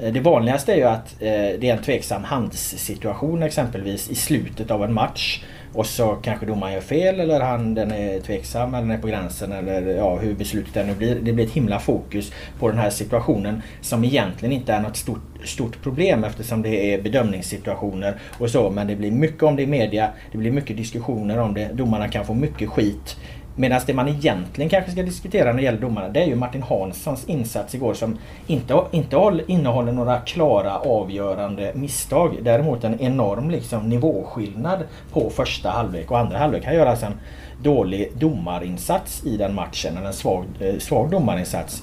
Eh, 0.00 0.12
det 0.12 0.20
vanligaste 0.20 0.72
är 0.72 0.76
ju 0.76 0.84
att 0.84 1.12
eh, 1.12 1.28
det 1.60 1.68
är 1.68 1.76
en 1.76 1.82
tveksam 1.82 2.24
handssituation 2.24 3.42
exempelvis 3.42 4.10
i 4.10 4.14
slutet 4.14 4.70
av 4.70 4.84
en 4.84 4.92
match. 4.92 5.44
Och 5.74 5.86
så 5.86 6.14
kanske 6.22 6.46
domaren 6.46 6.72
gör 6.72 6.80
fel 6.80 7.20
eller 7.20 7.40
han, 7.40 7.74
den 7.74 7.92
är 7.92 8.20
tveksam 8.20 8.74
eller 8.74 8.86
den 8.86 8.96
är 8.96 8.98
på 8.98 9.06
gränsen 9.06 9.52
eller 9.52 9.96
ja, 9.96 10.16
hur 10.16 10.34
beslutet 10.34 10.76
än 10.76 10.86
nu 10.86 10.94
blir. 10.94 11.14
Det 11.14 11.32
blir 11.32 11.46
ett 11.46 11.52
himla 11.52 11.78
fokus 11.78 12.32
på 12.58 12.68
den 12.68 12.78
här 12.78 12.90
situationen 12.90 13.62
som 13.80 14.04
egentligen 14.04 14.52
inte 14.52 14.72
är 14.72 14.80
något 14.80 14.96
stort, 14.96 15.20
stort 15.44 15.82
problem 15.82 16.24
eftersom 16.24 16.62
det 16.62 16.94
är 16.94 17.02
bedömningssituationer 17.02 18.14
och 18.38 18.50
så. 18.50 18.70
Men 18.70 18.86
det 18.86 18.96
blir 18.96 19.10
mycket 19.10 19.42
om 19.42 19.56
det 19.56 19.62
i 19.62 19.66
media. 19.66 20.08
Det 20.32 20.38
blir 20.38 20.50
mycket 20.50 20.76
diskussioner 20.76 21.38
om 21.38 21.54
det. 21.54 21.70
Domarna 21.72 22.08
kan 22.08 22.24
få 22.26 22.34
mycket 22.34 22.68
skit. 22.68 23.16
Medan 23.56 23.80
det 23.86 23.94
man 23.94 24.08
egentligen 24.08 24.70
kanske 24.70 24.90
ska 24.90 25.02
diskutera 25.02 25.44
när 25.44 25.56
det 25.56 25.62
gäller 25.62 25.80
domarna 25.80 26.08
det 26.08 26.22
är 26.22 26.26
ju 26.26 26.36
Martin 26.36 26.62
Hanssons 26.62 27.24
insats 27.24 27.74
igår 27.74 27.94
som 27.94 28.18
inte, 28.46 28.80
inte 28.90 29.40
innehåller 29.46 29.92
några 29.92 30.18
klara 30.18 30.78
avgörande 30.78 31.72
misstag. 31.74 32.38
Däremot 32.42 32.84
en 32.84 33.00
enorm 33.00 33.50
liksom, 33.50 33.88
nivåskillnad 33.88 34.78
på 35.12 35.30
första 35.30 35.70
halvlek 35.70 36.10
och 36.10 36.18
andra 36.18 36.38
halvlek. 36.38 36.64
Han 36.64 36.74
gör 36.74 36.86
alltså 36.86 37.06
en 37.06 37.20
dålig 37.62 38.12
domarinsats 38.14 39.26
i 39.26 39.36
den 39.36 39.54
matchen, 39.54 39.96
eller 39.96 40.06
en 40.06 40.12
svag, 40.12 40.44
eh, 40.60 40.78
svag 40.78 41.10
domarinsats. 41.10 41.82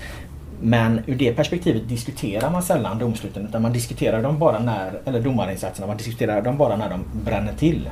Men 0.61 1.01
ur 1.07 1.15
det 1.15 1.33
perspektivet 1.33 1.89
diskuterar 1.89 2.49
man 2.49 2.63
sällan 2.63 2.99
domsluten 2.99 3.47
utan 3.47 3.61
man 3.61 3.73
diskuterar 3.73 4.21
dem 4.21 4.39
bara 4.39 4.59
när, 4.59 4.91
eller 5.05 5.19
domarinsatserna, 5.19 5.87
man 5.87 5.97
diskuterar 5.97 6.41
dem 6.41 6.57
bara 6.57 6.75
när 6.75 6.89
de 6.89 7.03
bränner 7.25 7.53
till. 7.53 7.89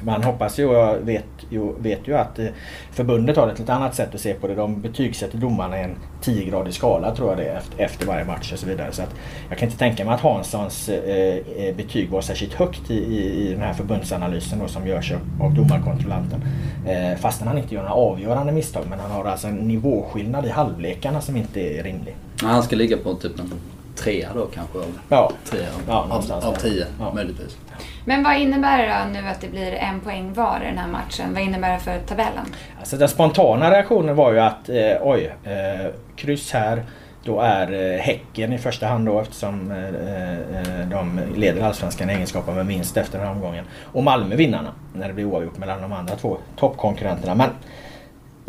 Man 0.00 0.22
hoppas 0.22 0.58
ju 0.58 0.66
och 0.66 1.08
vet 1.08 1.24
ju, 1.50 1.72
vet 1.78 2.08
ju 2.08 2.16
att 2.16 2.38
eh, 2.38 2.46
förbundet 2.92 3.36
har 3.36 3.48
ett 3.48 3.58
lite 3.58 3.74
annat 3.74 3.94
sätt 3.94 4.14
att 4.14 4.20
se 4.20 4.34
på 4.34 4.46
det. 4.46 4.54
De 4.54 4.80
betygsätter 4.80 5.38
domarna 5.38 5.80
i 5.80 5.82
en 5.82 5.96
10-gradig 6.22 6.70
skala 6.70 7.14
tror 7.14 7.28
jag 7.28 7.38
det 7.38 7.44
är 7.44 7.60
efter, 7.76 8.06
varje 8.06 8.24
match 8.24 8.52
och 8.52 8.58
så 8.58 8.66
vidare. 8.66 8.92
Så 8.92 9.02
att 9.02 9.14
jag 9.48 9.58
kan 9.58 9.68
inte 9.68 9.78
tänka 9.78 10.04
mig 10.04 10.14
att 10.14 10.20
Hanssons 10.20 10.88
eh, 10.88 11.36
eh 11.56 11.76
betyg 11.76 12.10
var 12.10 12.20
särskilt 12.20 12.54
högt 12.54 12.90
i, 12.90 12.94
i, 12.94 13.48
i 13.48 13.52
den 13.52 13.60
här 13.60 13.72
förbundsanalysen 13.72 14.58
då, 14.58 14.68
som 14.68 14.86
görs 14.86 15.12
av 15.40 15.54
domarkontrollanten. 15.54 16.40
Eh, 16.86 17.18
fastän 17.18 17.48
han 17.48 17.58
inte 17.58 17.74
gör 17.74 17.82
några 17.82 17.94
avgörande 17.94 18.52
misstag 18.52 18.84
men 18.90 19.00
han 19.00 19.10
har 19.10 19.24
alltså 19.24 19.48
en 19.48 19.56
nivåskillnad 19.56 20.46
i 20.46 20.48
halvlekarna 20.48 21.20
som 21.20 21.36
inte 21.36 21.60
är 21.60 21.82
rimlig. 21.82 22.16
Ja, 22.42 22.48
han 22.48 22.62
ska 22.62 22.76
ligga 22.76 22.96
på 22.96 23.14
typ 23.14 23.38
en 23.40 23.50
trea 23.96 24.28
då 24.34 24.46
kanske? 24.46 24.78
Ja. 25.08 25.32
Trea 25.44 25.68
ja, 25.88 26.06
av, 26.10 26.32
av 26.44 26.52
tio 26.52 26.86
ja. 26.98 27.12
möjligtvis. 27.14 27.56
Men 28.04 28.22
vad 28.22 28.36
innebär 28.36 28.78
det 28.78 28.86
då 28.86 29.20
nu 29.20 29.28
att 29.28 29.40
det 29.40 29.48
blir 29.48 29.72
en 29.72 30.00
poäng 30.00 30.32
var 30.32 30.60
i 30.62 30.66
den 30.66 30.78
här 30.78 30.88
matchen? 30.88 31.34
Vad 31.34 31.42
innebär 31.42 31.72
det 31.72 31.78
för 31.78 31.98
tabellen? 31.98 32.54
Alltså 32.78 32.96
den 32.96 33.08
spontana 33.08 33.70
reaktionen 33.70 34.16
var 34.16 34.32
ju 34.32 34.40
att 34.40 34.68
eh, 34.68 34.96
oj, 35.02 35.34
eh, 35.44 35.86
kryss 36.16 36.52
här. 36.52 36.82
Då 37.24 37.40
är 37.40 37.94
eh, 37.94 38.00
Häcken 38.00 38.52
i 38.52 38.58
första 38.58 38.86
hand 38.86 39.06
då 39.06 39.20
eftersom 39.20 39.70
eh, 39.70 39.86
eh 39.86 40.88
de 40.90 41.20
leder 41.36 41.62
Allsvenskan 41.62 42.10
i 42.10 42.12
egenskap 42.12 42.48
av 42.48 42.60
en 42.60 42.66
vinst 42.66 42.96
efter 42.96 43.18
den 43.18 43.26
här 43.26 43.34
omgången. 43.34 43.64
Och 43.92 44.02
Malmö 44.02 44.36
vinnarna 44.36 44.72
när 44.94 45.08
det 45.08 45.14
blir 45.14 45.24
oavgjort 45.24 45.58
mellan 45.58 45.82
de 45.82 45.92
andra 45.92 46.16
två 46.16 46.38
toppkonkurrenterna. 46.56 47.34
Men 47.34 47.50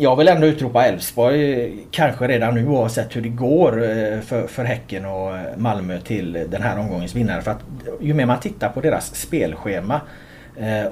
jag 0.00 0.16
vill 0.16 0.28
ändå 0.28 0.46
utropa 0.46 0.86
Elfsborg 0.86 1.64
eh, 1.64 1.70
kanske 1.90 2.28
redan 2.28 2.54
nu 2.54 2.68
oavsett 2.68 3.16
hur 3.16 3.22
det 3.22 3.28
går 3.28 3.82
eh, 3.82 4.20
för, 4.20 4.46
för 4.46 4.64
Häcken 4.64 5.04
och 5.04 5.36
eh, 5.36 5.56
Malmö 5.56 6.00
till 6.00 6.32
den 6.32 6.62
här 6.62 6.78
omgångens 6.78 7.14
vinnare. 7.14 7.42
För 7.42 7.50
att 7.50 7.64
ju 8.00 8.14
mer 8.14 8.26
man 8.26 8.40
tittar 8.40 8.68
på 8.68 8.80
deras 8.80 9.14
spelschema 9.14 10.00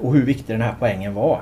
och 0.01 0.13
hur 0.13 0.25
viktig 0.25 0.55
den 0.55 0.61
här 0.61 0.75
poängen 0.79 1.13
var. 1.13 1.41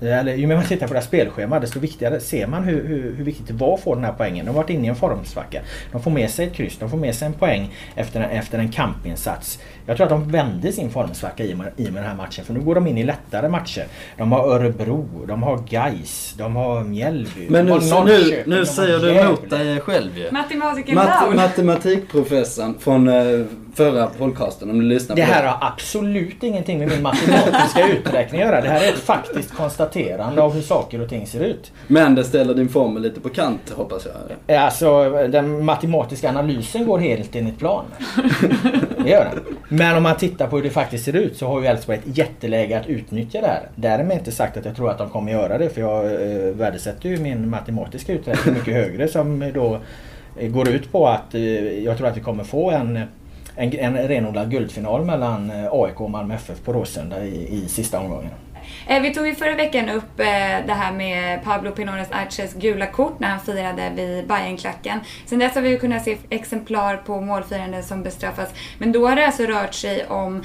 Eller, 0.00 0.34
ju 0.34 0.46
mer 0.46 0.56
man 0.56 0.64
tittar 0.64 0.86
på 0.86 0.92
deras 0.92 1.06
spelschema 1.06 1.60
desto 1.60 1.80
viktigare 1.80 2.20
ser 2.20 2.46
man 2.46 2.64
hur, 2.64 2.84
hur, 2.88 3.14
hur 3.16 3.24
viktigt 3.24 3.46
det 3.46 3.52
var 3.52 3.74
att 3.74 3.80
få 3.80 3.94
den 3.94 4.04
här 4.04 4.12
poängen. 4.12 4.46
De 4.46 4.50
har 4.50 4.62
varit 4.62 4.70
inne 4.70 4.86
i 4.86 4.88
en 4.88 4.96
formsvacka. 4.96 5.60
De 5.92 6.02
får 6.02 6.10
med 6.10 6.30
sig 6.30 6.46
ett 6.46 6.54
kryss, 6.54 6.78
de 6.78 6.90
får 6.90 6.96
med 6.96 7.14
sig 7.14 7.26
en 7.26 7.32
poäng 7.32 7.74
efter 7.94 8.20
en, 8.20 8.30
efter 8.30 8.58
en 8.58 8.72
kampinsats. 8.72 9.58
Jag 9.86 9.96
tror 9.96 10.04
att 10.04 10.10
de 10.10 10.30
vände 10.30 10.72
sin 10.72 10.90
formsvacka 10.90 11.44
i, 11.44 11.50
i 11.50 11.54
med 11.54 11.74
den 11.76 12.04
här 12.04 12.14
matchen. 12.14 12.44
För 12.44 12.52
nu 12.54 12.60
går 12.60 12.74
de 12.74 12.86
in 12.86 12.98
i 12.98 13.02
lättare 13.02 13.48
matcher. 13.48 13.86
De 14.16 14.32
har 14.32 14.48
Örebro, 14.48 15.24
de 15.28 15.42
har 15.42 15.58
Gais, 15.70 16.34
de 16.38 16.56
har 16.56 16.84
Mjällby. 16.84 17.46
Men 17.48 17.66
nu, 17.66 17.78
de 17.78 17.90
har 17.90 18.04
nu, 18.04 18.42
nu 18.46 18.66
säger 18.66 18.98
du 18.98 19.10
emot 19.10 19.50
dig 19.50 19.80
själv 19.80 20.18
ju. 20.18 20.30
Matematiken 20.30 20.94
Mat 20.94 21.34
matematikprofessorn 21.34 22.74
från 22.78 23.08
eh, 23.08 23.46
förra 23.80 24.06
podcasten, 24.06 24.70
om 24.70 24.78
du 24.78 24.84
lyssnar 24.84 25.16
Det 25.16 25.22
på 25.22 25.32
här 25.32 25.42
den. 25.42 25.52
har 25.52 25.68
absolut 25.72 26.42
ingenting 26.42 26.78
med 26.78 26.88
min 26.88 27.02
matematiska 27.02 27.88
uträkning 27.92 28.40
att 28.42 28.46
göra. 28.48 28.60
Det 28.60 28.68
här 28.68 28.84
är 28.84 28.88
ett 28.88 28.98
faktiskt 28.98 29.54
konstaterande 29.54 30.42
av 30.42 30.54
hur 30.54 30.62
saker 30.62 31.00
och 31.00 31.08
ting 31.08 31.26
ser 31.26 31.40
ut. 31.40 31.72
Men 31.86 32.14
det 32.14 32.24
ställer 32.24 32.54
din 32.54 32.68
formel 32.68 33.02
lite 33.02 33.20
på 33.20 33.28
kant 33.28 33.72
hoppas 33.76 34.06
jag. 34.46 34.56
Alltså 34.56 35.10
den 35.28 35.64
matematiska 35.64 36.28
analysen 36.28 36.86
går 36.86 36.98
helt 36.98 37.36
enligt 37.36 37.58
plan. 37.58 37.84
Det 39.04 39.10
gör 39.10 39.24
den. 39.24 39.56
Men 39.68 39.96
om 39.96 40.02
man 40.02 40.16
tittar 40.16 40.46
på 40.46 40.56
hur 40.56 40.62
det 40.62 40.70
faktiskt 40.70 41.04
ser 41.04 41.16
ut 41.16 41.36
så 41.36 41.46
har 41.46 41.60
ju 41.60 41.66
Elfsborg 41.66 41.98
ett 41.98 42.18
jätteläge 42.18 42.78
att 42.80 42.86
utnyttja 42.86 43.40
det 43.40 43.46
här. 43.46 43.68
Därmed 43.74 44.18
inte 44.18 44.32
sagt 44.32 44.56
att 44.56 44.64
jag 44.64 44.76
tror 44.76 44.90
att 44.90 44.98
de 44.98 45.10
kommer 45.10 45.32
göra 45.32 45.58
det 45.58 45.68
för 45.68 45.80
jag 45.80 46.04
eh, 46.04 46.54
värdesätter 46.54 47.08
ju 47.08 47.16
min 47.16 47.50
matematiska 47.50 48.12
uträkning 48.12 48.54
mycket 48.54 48.74
högre 48.74 49.08
som 49.08 49.50
då 49.54 49.78
eh, 50.38 50.48
går 50.48 50.68
ut 50.68 50.92
på 50.92 51.08
att 51.08 51.34
eh, 51.34 51.84
jag 51.84 51.98
tror 51.98 52.08
att 52.08 52.16
vi 52.16 52.20
kommer 52.20 52.44
få 52.44 52.70
en 52.70 53.00
en, 53.56 53.78
en 53.78 54.08
renodlad 54.08 54.50
guldfinal 54.50 55.04
mellan 55.04 55.50
eh, 55.50 55.68
AIK 55.72 56.00
och 56.00 56.10
Malmö 56.10 56.34
FF 56.34 56.64
på 56.64 56.72
Råsunda 56.72 57.24
i, 57.24 57.64
i 57.64 57.68
sista 57.68 58.00
omgången. 58.00 58.30
Eh, 58.86 59.02
vi 59.02 59.14
tog 59.14 59.26
ju 59.26 59.34
förra 59.34 59.54
veckan 59.54 59.88
upp 59.88 60.20
eh, 60.20 60.26
det 60.66 60.72
här 60.72 60.92
med 60.92 61.44
Pablo 61.44 61.70
Pinones 61.70 62.10
Arches 62.10 62.54
gula 62.54 62.86
kort 62.86 63.20
när 63.20 63.28
han 63.28 63.40
firade 63.40 63.92
vid 63.96 64.26
Bayernklacken. 64.26 65.00
Sen 65.26 65.38
dess 65.38 65.54
har 65.54 65.62
vi 65.62 65.68
ju 65.68 65.78
kunnat 65.78 66.04
se 66.04 66.16
exemplar 66.30 66.96
på 66.96 67.20
målfiranden 67.20 67.82
som 67.82 68.02
bestraffas. 68.02 68.48
Men 68.78 68.92
då 68.92 69.08
har 69.08 69.16
det 69.16 69.26
alltså 69.26 69.42
rört 69.42 69.74
sig 69.74 70.06
om 70.06 70.44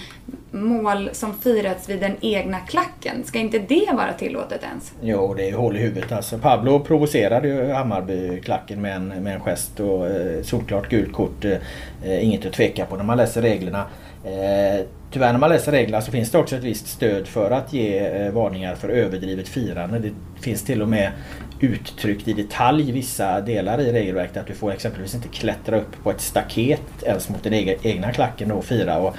mål 0.56 1.10
som 1.14 1.34
firats 1.34 1.90
vid 1.90 2.00
den 2.00 2.16
egna 2.22 2.60
klacken. 2.60 3.24
Ska 3.24 3.40
inte 3.40 3.60
det 3.60 3.90
vara 3.94 4.14
tillåtet 4.14 4.64
ens? 4.64 4.94
Jo, 5.02 5.34
det 5.34 5.44
är 5.44 5.48
ju 5.48 5.56
hål 5.56 5.76
i 5.76 5.80
huvudet 5.80 6.12
alltså. 6.12 6.38
Pablo 6.38 6.80
provocerade 6.80 7.48
ju 7.48 7.72
Hammarby-klacken 7.72 8.82
med 8.82 8.96
en, 8.96 9.08
med 9.08 9.36
en 9.36 9.42
gest 9.42 9.80
och 9.80 10.08
eh, 10.08 10.44
solklart 10.44 10.90
gult 10.90 11.14
kort. 11.14 11.46
Eh, 11.46 11.58
eh, 12.04 12.26
inget 12.26 12.46
att 12.46 12.54
tveka 12.54 12.86
på 12.86 12.96
när 12.96 13.04
man 13.04 13.18
läser 13.18 13.42
reglerna. 13.42 13.86
Eh, 14.26 14.86
tyvärr 15.12 15.32
när 15.32 15.40
man 15.40 15.50
läser 15.50 15.72
reglerna 15.72 16.02
så 16.02 16.12
finns 16.12 16.32
det 16.32 16.38
också 16.38 16.56
ett 16.56 16.64
visst 16.64 16.88
stöd 16.88 17.28
för 17.28 17.52
att 17.52 17.74
ge 17.74 18.00
eh, 18.00 18.32
varningar 18.32 18.76
för 18.76 18.90
överdrivet 18.90 19.48
firande. 19.48 20.00
Det 20.00 20.12
finns 20.42 20.64
till 20.64 20.82
och 20.82 20.90
med 20.90 21.12
uttryckt 21.60 22.28
i 22.28 22.34
detalj 22.34 22.92
vissa 22.92 23.42
delar 23.42 23.82
i 23.82 23.92
regelverket 23.92 24.38
att 24.38 24.48
du 24.48 24.54
får 24.54 24.72
exempelvis 24.72 25.16
inte 25.16 25.28
klättra 25.28 25.78
upp 25.78 26.04
på 26.04 26.12
ett 26.12 26.22
staket 26.22 26.82
ens 27.04 27.30
mot 27.30 27.44
den 27.44 27.54
egna 27.54 28.14
klacken 28.14 28.52
och 28.52 28.66
fira. 28.66 28.98
Och, 28.98 29.16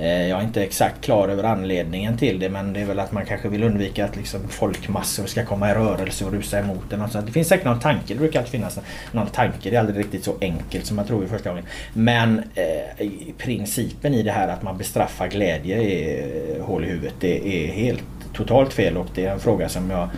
Eh, 0.00 0.28
jag 0.28 0.40
är 0.40 0.44
inte 0.44 0.62
exakt 0.62 1.04
klar 1.04 1.28
över 1.28 1.44
anledningen 1.44 2.18
till 2.18 2.38
det 2.38 2.48
men 2.48 2.72
det 2.72 2.80
är 2.80 2.84
väl 2.84 2.98
att 2.98 3.12
man 3.12 3.26
kanske 3.26 3.48
vill 3.48 3.62
undvika 3.62 4.04
att 4.04 4.16
liksom 4.16 4.48
folkmassor 4.48 5.26
ska 5.26 5.44
komma 5.44 5.70
i 5.70 5.74
rörelse 5.74 6.24
och 6.24 6.32
rusa 6.32 6.58
emot 6.58 6.90
den. 6.90 7.02
Alltså, 7.02 7.20
det 7.20 7.32
finns 7.32 7.48
säkert 7.48 7.64
någon 7.64 7.80
tanke, 7.80 8.14
det 8.14 8.14
brukar 8.14 8.38
alltid 8.38 8.52
finnas 8.52 8.78
någon 9.12 9.26
tanke. 9.26 9.70
Det 9.70 9.76
är 9.76 9.80
aldrig 9.80 9.98
riktigt 9.98 10.24
så 10.24 10.34
enkelt 10.40 10.86
som 10.86 10.96
man 10.96 11.06
tror 11.06 11.24
i 11.24 11.28
första 11.28 11.48
gången. 11.48 11.64
Men 11.92 12.42
eh, 12.54 13.08
principen 13.38 14.14
i 14.14 14.22
det 14.22 14.32
här 14.32 14.48
att 14.48 14.62
man 14.62 14.78
bestraffar 14.78 15.28
glädje 15.28 15.82
är 15.82 16.56
eh, 16.56 16.64
hål 16.64 16.84
i 16.84 16.88
huvudet. 16.88 17.14
Det 17.20 17.48
är 17.48 17.72
helt 17.72 18.04
totalt 18.32 18.72
fel 18.72 18.96
och 18.96 19.06
det 19.14 19.26
är 19.26 19.32
en 19.32 19.40
fråga 19.40 19.68
som 19.68 19.90
jag 19.90 20.08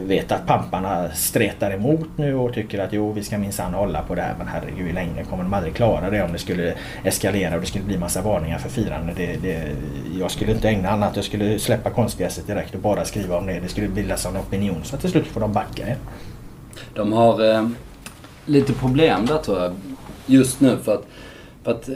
vet 0.00 0.32
att 0.32 0.46
pamparna 0.46 1.10
stretar 1.10 1.70
emot 1.70 2.08
nu 2.16 2.34
och 2.34 2.54
tycker 2.54 2.78
att 2.78 2.92
jo 2.92 3.12
vi 3.12 3.22
ska 3.22 3.38
minsann 3.38 3.74
hålla 3.74 4.02
på 4.02 4.14
det 4.14 4.22
här 4.22 4.34
men 4.38 4.48
herregud 4.48 4.90
i 4.90 4.92
längden 4.92 5.24
kommer 5.24 5.42
de 5.42 5.54
aldrig 5.54 5.74
klara 5.74 6.10
det 6.10 6.22
om 6.22 6.32
det 6.32 6.38
skulle 6.38 6.74
eskalera 7.04 7.54
och 7.54 7.60
det 7.60 7.66
skulle 7.66 7.84
bli 7.84 7.98
massa 7.98 8.22
varningar 8.22 8.58
för 8.58 8.68
firande. 8.68 9.12
Det, 9.16 9.36
det, 9.42 9.72
jag 10.18 10.30
skulle 10.30 10.52
inte 10.52 10.68
ägna 10.68 10.88
annat, 10.90 11.16
jag 11.16 11.24
skulle 11.24 11.58
släppa 11.58 11.90
konstgräset 11.90 12.46
direkt 12.46 12.74
och 12.74 12.80
bara 12.80 13.04
skriva 13.04 13.38
om 13.38 13.46
det. 13.46 13.60
Det 13.60 13.68
skulle 13.68 13.88
bildas 13.88 14.26
en 14.26 14.36
opinion 14.36 14.80
så 14.84 14.96
till 14.96 15.10
slut 15.10 15.26
får 15.26 15.40
de 15.40 15.52
backa. 15.52 15.88
Ja. 15.88 15.94
De 16.94 17.12
har 17.12 17.54
eh, 17.54 17.68
lite 18.46 18.72
problem 18.72 19.26
där 19.26 19.38
tror 19.38 19.60
jag. 19.60 19.72
Just 20.26 20.60
nu 20.60 20.76
för 20.76 20.94
att, 20.94 21.04
för 21.64 21.70
att 21.70 21.88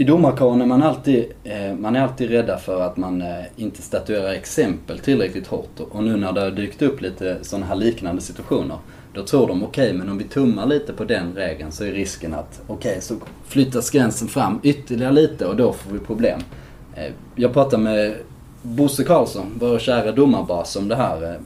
i 0.00 0.04
domarkåren 0.04 0.60
är 0.60 0.66
man 0.66 0.82
alltid, 0.82 1.24
eh, 1.44 1.74
man 1.78 1.96
är 1.96 2.00
alltid 2.00 2.30
rädda 2.30 2.58
för 2.58 2.80
att 2.80 2.96
man 2.96 3.22
eh, 3.22 3.44
inte 3.56 3.82
statuerar 3.82 4.32
exempel 4.32 4.98
tillräckligt 4.98 5.46
hårt. 5.46 5.80
Och 5.90 6.04
nu 6.04 6.16
när 6.16 6.32
det 6.32 6.40
har 6.40 6.50
dykt 6.50 6.82
upp 6.82 7.00
lite 7.00 7.38
sådana 7.42 7.66
här 7.66 7.74
liknande 7.74 8.22
situationer. 8.22 8.78
Då 9.14 9.24
tror 9.24 9.48
de 9.48 9.62
okej, 9.64 9.86
okay, 9.86 9.98
men 9.98 10.08
om 10.08 10.18
vi 10.18 10.24
tummar 10.24 10.66
lite 10.66 10.92
på 10.92 11.04
den 11.04 11.34
regeln 11.34 11.72
så 11.72 11.84
är 11.84 11.92
risken 11.92 12.34
att 12.34 12.62
okej, 12.66 12.90
okay, 12.90 13.00
så 13.00 13.14
flyttas 13.46 13.90
gränsen 13.90 14.28
fram 14.28 14.60
ytterligare 14.62 15.12
lite 15.12 15.46
och 15.46 15.56
då 15.56 15.72
får 15.72 15.92
vi 15.92 15.98
problem. 15.98 16.40
Eh, 16.94 17.12
jag 17.36 17.52
pratade 17.52 17.82
med 17.82 18.14
Bosse 18.62 19.04
Karlsson, 19.04 19.46
vår 19.60 19.78
kära 19.78 20.12
domarbas, 20.12 20.76
om 20.76 20.88
det 20.88 20.96
här 20.96 21.24
eh, 21.24 21.40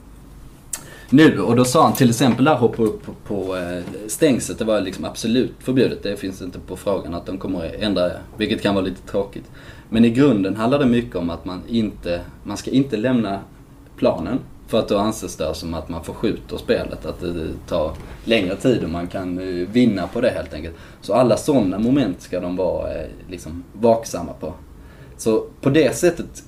nu. 1.09 1.39
Och 1.39 1.55
då 1.55 1.65
sa 1.65 1.83
han 1.83 1.93
till 1.93 2.09
exempel 2.09 2.45
där 2.45 2.55
hoppa 2.55 2.83
upp 2.83 3.05
på, 3.05 3.13
på 3.27 3.57
eh, 3.57 3.83
stängslet. 4.07 4.59
Det 4.59 4.65
var 4.65 4.81
liksom 4.81 5.05
absolut 5.05 5.53
förbjudet. 5.59 6.03
Det 6.03 6.17
finns 6.17 6.41
inte 6.41 6.59
på 6.59 6.75
frågan 6.75 7.13
att 7.13 7.25
de 7.25 7.37
kommer 7.37 7.65
att 7.65 7.73
ändra 7.73 8.07
det. 8.07 8.19
Vilket 8.37 8.61
kan 8.61 8.75
vara 8.75 8.85
lite 8.85 9.01
tråkigt. 9.01 9.45
Men 9.89 10.05
i 10.05 10.09
grunden 10.09 10.55
handlar 10.55 10.79
det 10.79 10.85
mycket 10.85 11.15
om 11.15 11.29
att 11.29 11.45
man 11.45 11.61
inte, 11.67 12.21
man 12.43 12.57
ska 12.57 12.71
inte 12.71 12.97
lämna 12.97 13.39
planen. 13.97 14.39
För 14.67 14.79
att 14.79 14.87
då 14.87 14.97
anses 14.97 15.35
det 15.35 15.53
som 15.53 15.73
att 15.73 15.89
man 15.89 16.03
förskjuter 16.03 16.57
spelet. 16.57 17.05
Att 17.05 17.19
det 17.19 17.47
tar 17.67 17.91
längre 18.23 18.55
tid 18.55 18.83
och 18.83 18.89
man 18.89 19.07
kan 19.07 19.37
eh, 19.37 19.67
vinna 19.67 20.07
på 20.07 20.21
det 20.21 20.29
helt 20.29 20.53
enkelt. 20.53 20.75
Så 21.01 21.13
alla 21.13 21.37
sådana 21.37 21.79
moment 21.79 22.21
ska 22.21 22.39
de 22.39 22.55
vara 22.55 22.93
eh, 22.93 23.07
liksom 23.29 23.63
vaksamma 23.73 24.33
på. 24.33 24.53
Så 25.17 25.45
på 25.61 25.69
det 25.69 25.95
sättet 25.95 26.43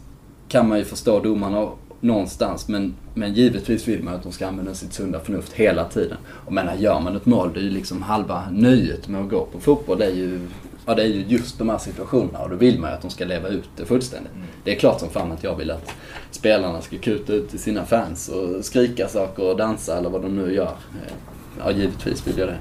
kan 0.48 0.68
man 0.68 0.78
ju 0.78 0.86
förstå 0.86 1.20
domarna 1.20 1.70
någonstans. 2.00 2.68
Men, 2.68 2.96
men 3.14 3.34
givetvis 3.34 3.88
vill 3.88 4.04
man 4.04 4.14
att 4.14 4.24
de 4.24 4.32
ska 4.32 4.48
använda 4.48 4.74
sitt 4.74 4.94
sunda 4.94 5.20
förnuft 5.20 5.54
hela 5.54 5.86
tiden. 5.86 6.18
Och 6.28 6.54
menar, 6.54 6.76
gör 6.76 7.00
man 7.00 7.16
ett 7.16 7.26
mål, 7.26 7.54
det 7.54 7.60
är 7.60 7.64
ju 7.64 7.70
liksom 7.70 8.02
halva 8.02 8.44
nöjet 8.52 9.08
med 9.08 9.22
att 9.22 9.30
gå 9.30 9.46
på 9.46 9.60
fotboll. 9.60 9.98
Det 10.00 10.06
är 10.06 10.16
ju, 10.16 10.40
ja, 10.86 10.96
det 10.96 11.04
är 11.04 11.08
ju 11.08 11.26
just 11.28 11.58
de 11.58 11.70
här 11.70 11.78
situationerna 11.78 12.40
och 12.40 12.50
då 12.50 12.56
vill 12.56 12.80
man 12.80 12.90
ju 12.90 12.96
att 12.96 13.02
de 13.02 13.12
ska 13.12 13.26
leva 13.26 13.48
ut 13.48 13.70
det 13.76 13.86
fullständigt. 13.86 14.34
Mm. 14.34 14.48
Det 14.64 14.76
är 14.76 14.80
klart 14.80 15.00
som 15.00 15.10
fan 15.10 15.32
att 15.32 15.44
jag 15.44 15.56
vill 15.56 15.72
att 15.72 15.92
spelarna 16.32 16.82
ska 16.82 16.98
kuta 16.98 17.34
ut 17.34 17.50
till 17.50 17.60
sina 17.60 17.86
fans 17.86 18.30
och 18.30 18.66
skrika 18.66 19.08
saker 19.08 19.44
och 19.44 19.58
dansa 19.58 19.98
eller 19.98 20.10
vad 20.10 20.22
de 20.22 20.36
nu 20.36 20.54
gör. 20.54 20.72
Ja, 21.60 21.72
givetvis 21.72 22.28
vill 22.28 22.38
jag 22.38 22.48
det. 22.48 22.58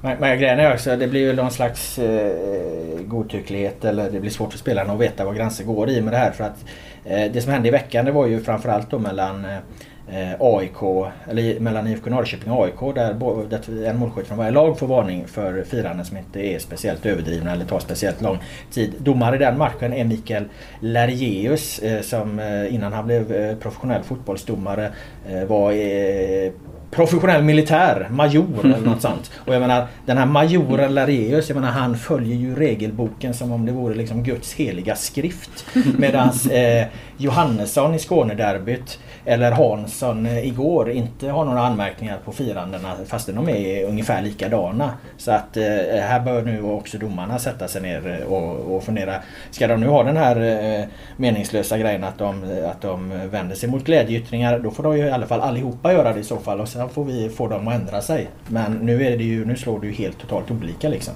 Men, 0.00 0.38
grejen 0.38 0.58
är 0.58 0.74
också, 0.74 0.96
det 0.96 1.06
blir 1.06 1.20
ju 1.20 1.32
någon 1.32 1.50
slags 1.50 1.98
eh, 1.98 3.00
godtycklighet 3.00 3.84
eller 3.84 4.10
det 4.10 4.20
blir 4.20 4.30
svårt 4.30 4.52
för 4.52 4.58
spelarna 4.58 4.92
att 4.92 5.00
veta 5.00 5.24
var 5.24 5.34
gränser 5.34 5.64
går 5.64 5.90
i 5.90 6.00
med 6.00 6.12
det 6.12 6.16
här. 6.16 6.30
För 6.30 6.44
att 6.44 6.64
eh, 7.04 7.32
det 7.32 7.40
som 7.40 7.52
hände 7.52 7.68
i 7.68 7.70
veckan 7.70 8.04
det 8.04 8.12
var 8.12 8.26
ju 8.26 8.40
framförallt 8.40 8.90
då 8.90 8.98
mellan 8.98 9.44
eh, 9.44 10.34
AIK, 10.40 11.10
eller 11.28 11.60
mellan 11.60 11.86
IFK 11.86 12.10
Norrköping 12.10 12.52
och 12.52 12.64
AIK 12.64 12.94
där, 12.94 13.14
där 13.50 13.84
en 13.86 13.98
målskytt 13.98 14.26
från 14.26 14.38
varje 14.38 14.50
lag 14.50 14.78
får 14.78 14.86
varning 14.86 15.26
för 15.26 15.62
firanden 15.62 16.06
som 16.06 16.16
inte 16.16 16.40
är 16.40 16.58
speciellt 16.58 17.06
överdrivna 17.06 17.52
eller 17.52 17.64
tar 17.64 17.80
speciellt 17.80 18.20
lång 18.20 18.38
tid. 18.70 18.94
Domare 18.98 19.36
i 19.36 19.38
den 19.38 19.58
matchen 19.58 19.92
är 19.92 20.04
Mikael 20.04 20.44
Lergeus 20.80 21.78
eh, 21.78 22.00
som 22.00 22.38
eh, 22.38 22.74
innan 22.74 22.92
han 22.92 23.06
blev 23.06 23.32
eh, 23.32 23.56
professionell 23.56 24.02
fotbollsdomare 24.02 24.92
eh, 25.28 25.44
var 25.44 25.72
eh, 25.72 26.52
professionell 26.90 27.42
militär, 27.42 28.08
major 28.10 28.60
eller 28.64 28.80
något 28.80 29.02
sånt. 29.02 29.30
Och 29.46 29.54
jag 29.54 29.60
menar 29.60 29.86
den 30.06 30.18
här 30.18 30.26
majoren 30.26 30.94
Lareus, 30.94 31.48
jag 31.48 31.56
menar 31.56 31.70
han 31.70 31.96
följer 31.96 32.36
ju 32.36 32.54
regelboken 32.54 33.34
som 33.34 33.52
om 33.52 33.66
det 33.66 33.72
vore 33.72 33.94
liksom 33.94 34.22
Guds 34.22 34.54
heliga 34.54 34.96
skrift. 34.96 35.66
Medans 35.98 36.46
eh, 36.50 36.86
Johannesson 37.16 37.94
i 37.94 37.98
Skånederbyt 37.98 38.98
eller 39.24 39.52
Hansson 39.52 40.26
eh, 40.26 40.46
igår 40.46 40.90
inte 40.90 41.28
har 41.28 41.44
några 41.44 41.60
anmärkningar 41.60 42.18
på 42.24 42.32
firandena 42.32 42.96
fastän 43.06 43.34
de 43.34 43.48
är 43.48 43.84
ungefär 43.84 44.22
likadana. 44.22 44.90
Så 45.16 45.30
att 45.30 45.56
eh, 45.56 45.64
här 46.00 46.20
bör 46.20 46.42
nu 46.42 46.62
också 46.62 46.98
domarna 46.98 47.38
sätta 47.38 47.68
sig 47.68 47.82
ner 47.82 48.24
och, 48.28 48.76
och 48.76 48.84
fundera. 48.84 49.14
Ska 49.50 49.66
de 49.66 49.80
nu 49.80 49.86
ha 49.86 50.02
den 50.02 50.16
här 50.16 50.36
eh, 50.80 50.84
meningslösa 51.16 51.78
grejen 51.78 52.04
att 52.04 52.18
de, 52.18 52.62
att 52.70 52.82
de 52.82 53.28
vänder 53.30 53.56
sig 53.56 53.68
mot 53.68 53.84
glädjeyttringar 53.84 54.58
då 54.58 54.70
får 54.70 54.82
de 54.82 54.98
ju 54.98 55.04
i 55.04 55.10
alla 55.10 55.26
fall 55.26 55.40
allihopa 55.40 55.92
göra 55.92 56.12
det 56.12 56.20
i 56.20 56.24
så 56.24 56.36
fall 56.36 56.60
och 56.60 56.68
sen 56.78 56.88
får 56.88 57.04
vi 57.04 57.28
få 57.28 57.48
dem 57.48 57.68
att 57.68 57.74
ändra 57.74 58.02
sig. 58.02 58.30
Men 58.46 58.72
nu 58.72 59.06
är 59.06 59.16
det 59.16 59.24
ju, 59.24 59.44
nu 59.44 59.56
slår 59.56 59.80
det 59.80 59.86
ju 59.86 59.92
helt 59.92 60.18
totalt 60.18 60.50
olika 60.50 60.88
liksom. 60.88 61.14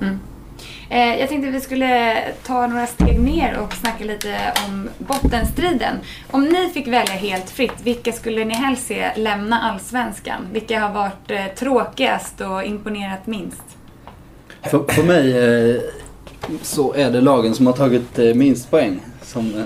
Mm. 0.00 0.18
Eh, 0.90 1.20
jag 1.20 1.28
tänkte 1.28 1.48
att 1.48 1.54
vi 1.54 1.60
skulle 1.60 2.18
ta 2.46 2.66
några 2.66 2.86
steg 2.86 3.20
ner 3.20 3.58
och 3.58 3.72
snacka 3.72 4.04
lite 4.04 4.52
om 4.66 4.88
bottenstriden. 4.98 5.96
Om 6.30 6.44
ni 6.44 6.68
fick 6.68 6.88
välja 6.88 7.14
helt 7.14 7.50
fritt, 7.50 7.80
vilka 7.82 8.12
skulle 8.12 8.44
ni 8.44 8.54
helst 8.54 8.86
se 8.86 9.10
lämna 9.16 9.60
Allsvenskan? 9.60 10.46
Vilka 10.52 10.80
har 10.80 10.94
varit 10.94 11.30
eh, 11.30 11.46
tråkigast 11.58 12.40
och 12.40 12.64
imponerat 12.64 13.26
minst? 13.26 13.62
För, 14.62 14.84
för 14.88 15.02
mig 15.02 15.38
eh, 15.38 15.80
så 16.62 16.94
är 16.94 17.10
det 17.10 17.20
lagen 17.20 17.54
som 17.54 17.66
har 17.66 17.74
tagit 17.74 18.18
eh, 18.18 18.34
minst 18.34 18.70
poäng 18.70 19.00
som 19.22 19.64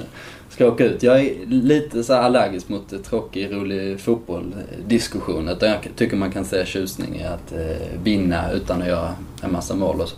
ska 0.61 0.69
åka 0.69 0.85
ut. 0.85 1.03
Jag 1.03 1.21
är 1.21 1.47
lite 1.47 2.05
så 2.05 2.15
allergisk 2.15 2.69
mot 2.69 3.05
tråkig, 3.05 3.53
rolig 3.53 4.01
fotboll-diskussion. 4.01 5.49
Utan 5.49 5.69
jag 5.69 5.79
tycker 5.97 6.17
man 6.17 6.31
kan 6.31 6.45
se 6.45 6.67
tjusning 6.67 7.17
i 7.21 7.25
att 7.25 7.53
eh, 7.53 8.03
vinna 8.03 8.53
utan 8.53 8.83
att 8.83 8.89
göra 8.89 9.15
en 9.43 9.53
massa 9.53 9.75
mål 9.75 10.01
och 10.01 10.09
så. 10.09 10.17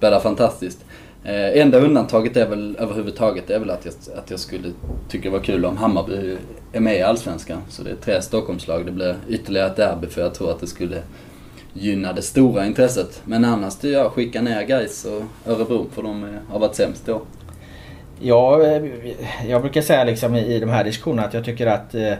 Bäddar 0.00 0.20
fantastiskt. 0.20 0.84
Eh, 1.24 1.60
enda 1.60 1.78
undantaget 1.78 2.36
är 2.36 2.48
väl 2.48 2.76
överhuvudtaget 2.80 3.50
är 3.50 3.58
väl 3.58 3.70
att 3.70 3.84
jag, 3.84 3.94
att 4.18 4.30
jag 4.30 4.40
skulle 4.40 4.72
tycka 5.08 5.28
det 5.28 5.36
var 5.36 5.44
kul 5.44 5.64
om 5.64 5.76
Hammarby 5.76 6.36
är 6.72 6.80
med 6.80 6.96
i 6.96 7.02
Allsvenskan. 7.02 7.60
Så 7.68 7.82
det 7.82 7.90
är 7.90 7.96
tre 7.96 8.22
Stockholmslag. 8.22 8.86
Det 8.86 8.92
blir 8.92 9.16
ytterligare 9.28 9.70
ett 9.70 9.76
derby 9.76 10.06
för 10.06 10.20
jag 10.20 10.34
tror 10.34 10.50
att 10.50 10.60
det 10.60 10.66
skulle 10.66 11.02
gynna 11.72 12.12
det 12.12 12.22
stora 12.22 12.66
intresset. 12.66 13.22
Men 13.24 13.44
annars 13.44 13.76
det 13.76 13.88
jag 13.88 14.12
skicka 14.12 14.42
ner 14.42 14.62
Gais 14.62 15.04
och 15.04 15.50
Örebro 15.52 15.86
för 15.92 16.02
de 16.02 16.38
har 16.48 16.58
varit 16.58 16.74
sämst 16.74 17.06
då. 17.06 17.22
Ja, 18.20 18.62
eh, 18.62 18.82
jag 19.48 19.60
brukar 19.60 19.80
säga 19.80 20.04
liksom 20.04 20.34
i 20.36 20.60
de 20.60 20.70
här 20.70 20.84
diskussionerna 20.84 21.28
att 21.28 21.34
jag 21.34 21.44
tycker 21.44 21.66
att 21.66 21.94
eh, 21.94 22.12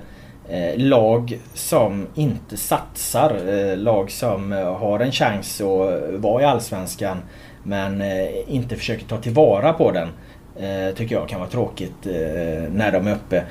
eh 0.48 0.76
lag 0.76 1.38
som 1.54 2.06
inte 2.14 2.56
satsar, 2.56 3.36
eh, 3.48 3.76
lag 3.76 4.10
som 4.10 4.52
eh, 4.52 4.74
har 4.74 5.00
en 5.00 5.12
chans 5.12 5.60
att 5.60 6.20
vara 6.20 6.42
i 6.42 6.44
Allsvenskan 6.44 7.18
men 7.62 8.00
eh, 8.00 8.54
inte 8.54 8.76
försöker 8.76 9.06
ta 9.06 9.16
tillvara 9.16 9.72
på 9.72 9.90
den. 9.90 10.08
tycker 10.94 11.14
jag 11.14 11.28
kan 11.28 11.40
vara 11.40 11.50
tråkigt 11.50 12.06
när 12.70 12.92
de 12.92 13.06
är 13.06 13.14
uppe. 13.14 13.44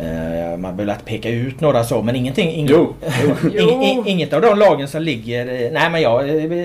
Uh, 0.00 0.56
man 0.56 0.76
behöver 0.76 0.92
inte 0.92 1.04
peka 1.04 1.28
ut 1.30 1.60
några 1.60 1.84
så 1.84 2.02
men 2.02 2.16
ingenting... 2.16 2.50
Ing, 2.50 2.66
jo, 2.70 2.94
jo. 3.52 4.04
inget 4.06 4.32
av 4.32 4.40
de 4.40 4.58
lagen 4.58 4.88
som 4.88 5.02
ligger... 5.02 5.70
Nej 5.72 5.90
men 5.90 6.02
jag 6.02 6.22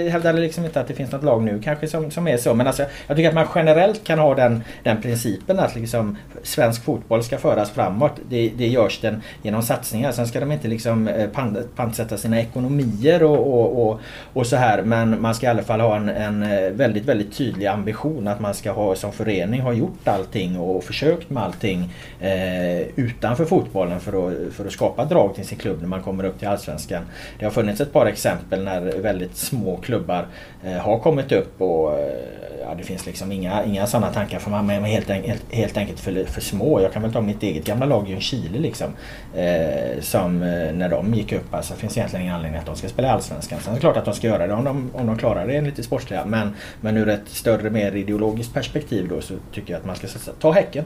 hävdar 0.09 0.33
liksom 0.33 0.65
inte 0.65 0.79
att 0.79 0.87
det 0.87 0.93
finns 0.93 1.11
något 1.11 1.23
lag 1.23 1.43
nu 1.43 1.61
kanske 1.63 1.87
som, 1.87 2.11
som 2.11 2.27
är 2.27 2.37
så. 2.37 2.53
Men 2.53 2.67
alltså, 2.67 2.83
jag 3.07 3.17
tycker 3.17 3.29
att 3.29 3.35
man 3.35 3.47
generellt 3.55 4.03
kan 4.03 4.19
ha 4.19 4.35
den, 4.35 4.63
den 4.83 5.01
principen 5.01 5.59
att 5.59 5.75
liksom 5.75 6.17
svensk 6.43 6.83
fotboll 6.83 7.23
ska 7.23 7.37
föras 7.37 7.71
framåt. 7.71 8.11
Det, 8.29 8.51
det 8.57 8.67
görs 8.67 8.99
den 9.01 9.21
genom 9.41 9.61
satsningar. 9.61 10.11
Sen 10.11 10.27
ska 10.27 10.39
de 10.39 10.51
inte 10.51 10.67
liksom 10.67 11.07
eh, 11.07 11.29
pantsätta 11.75 12.17
sina 12.17 12.39
ekonomier 12.39 13.23
och, 13.23 13.53
och, 13.53 13.87
och, 13.87 13.99
och, 14.33 14.47
så 14.47 14.55
här. 14.55 14.81
Men 14.81 15.21
man 15.21 15.35
ska 15.35 15.47
i 15.47 15.49
alla 15.49 15.63
fall 15.63 15.79
ha 15.79 15.95
en, 15.95 16.09
en 16.09 16.43
eh, 16.43 16.71
väldigt, 16.71 17.05
väldigt 17.05 17.37
tydlig 17.37 17.65
ambition 17.65 18.27
att 18.27 18.39
man 18.39 18.53
ska 18.53 18.71
ha 18.71 18.95
som 18.95 19.11
förening 19.11 19.61
ha 19.61 19.73
gjort 19.73 20.07
allting 20.07 20.59
och 20.59 20.83
försökt 20.83 21.29
med 21.29 21.43
allting 21.43 21.89
eh, 22.19 22.87
utanför 23.21 23.45
fotbollen 23.45 23.99
för 23.99 24.27
att, 24.27 24.53
för 24.53 24.65
att 24.65 24.71
skapa 24.71 25.05
drag 25.05 25.35
till 25.35 25.47
sin 25.47 25.57
klubb 25.57 25.81
när 25.81 25.87
man 25.87 26.01
kommer 26.01 26.23
upp 26.23 26.39
till 26.39 26.47
Allsvenskan. 26.47 27.03
Det 27.39 27.45
har 27.45 27.51
funnits 27.51 27.81
ett 27.81 27.93
par 27.93 28.05
exempel 28.05 28.63
när 28.63 28.81
väldigt 29.01 29.35
små 29.35 29.77
klubbar 29.77 30.27
eh, 30.63 30.71
har 30.71 30.99
kommit 30.99 31.31
upp 31.31 31.61
och 31.61 31.99
eh, 31.99 32.61
ja, 32.61 32.75
det 32.77 32.83
finns 32.83 33.05
liksom 33.05 33.31
inga, 33.31 33.63
inga 33.63 33.87
sådana 33.87 34.13
tankar 34.13 34.39
för 34.39 34.51
man 34.51 34.69
är 34.69 34.79
helt, 34.79 35.09
helt, 35.09 35.53
helt 35.53 35.77
enkelt 35.77 35.99
för, 35.99 36.25
för 36.25 36.41
små. 36.41 36.81
Jag 36.81 36.93
kan 36.93 37.01
väl 37.01 37.13
ta 37.13 37.21
mitt 37.21 37.43
eget 37.43 37.65
gamla 37.65 37.85
lag 37.85 38.09
Ljungskile 38.09 38.59
liksom. 38.59 38.87
Eh, 39.35 40.01
som 40.01 40.43
eh, 40.43 40.73
när 40.73 40.89
de 40.89 41.13
gick 41.13 41.31
upp, 41.33 41.53
alltså 41.53 41.73
finns 41.73 41.97
egentligen 41.97 42.23
ingen 42.23 42.35
anledning 42.35 42.59
att 42.59 42.65
de 42.65 42.75
ska 42.75 42.87
spela 42.87 43.07
i 43.07 43.11
Allsvenskan. 43.11 43.59
Sen 43.59 43.71
är 43.71 43.75
det 43.75 43.81
klart 43.81 43.97
att 43.97 44.05
de 44.05 44.13
ska 44.13 44.27
göra 44.27 44.47
det 44.47 44.53
om 44.53 44.63
de, 44.63 44.91
om 44.93 45.07
de 45.07 45.17
klarar 45.17 45.47
det 45.47 45.57
enligt 45.57 45.75
det 45.75 45.83
sportsliga. 45.83 46.25
Men, 46.25 46.55
men 46.81 46.97
ur 46.97 47.09
ett 47.09 47.29
större, 47.29 47.69
mer 47.69 47.95
ideologiskt 47.95 48.53
perspektiv 48.53 49.07
då 49.09 49.21
så 49.21 49.33
tycker 49.53 49.73
jag 49.73 49.79
att 49.79 49.85
man 49.85 49.95
ska 49.95 50.07
ta 50.39 50.51
Häcken. 50.51 50.85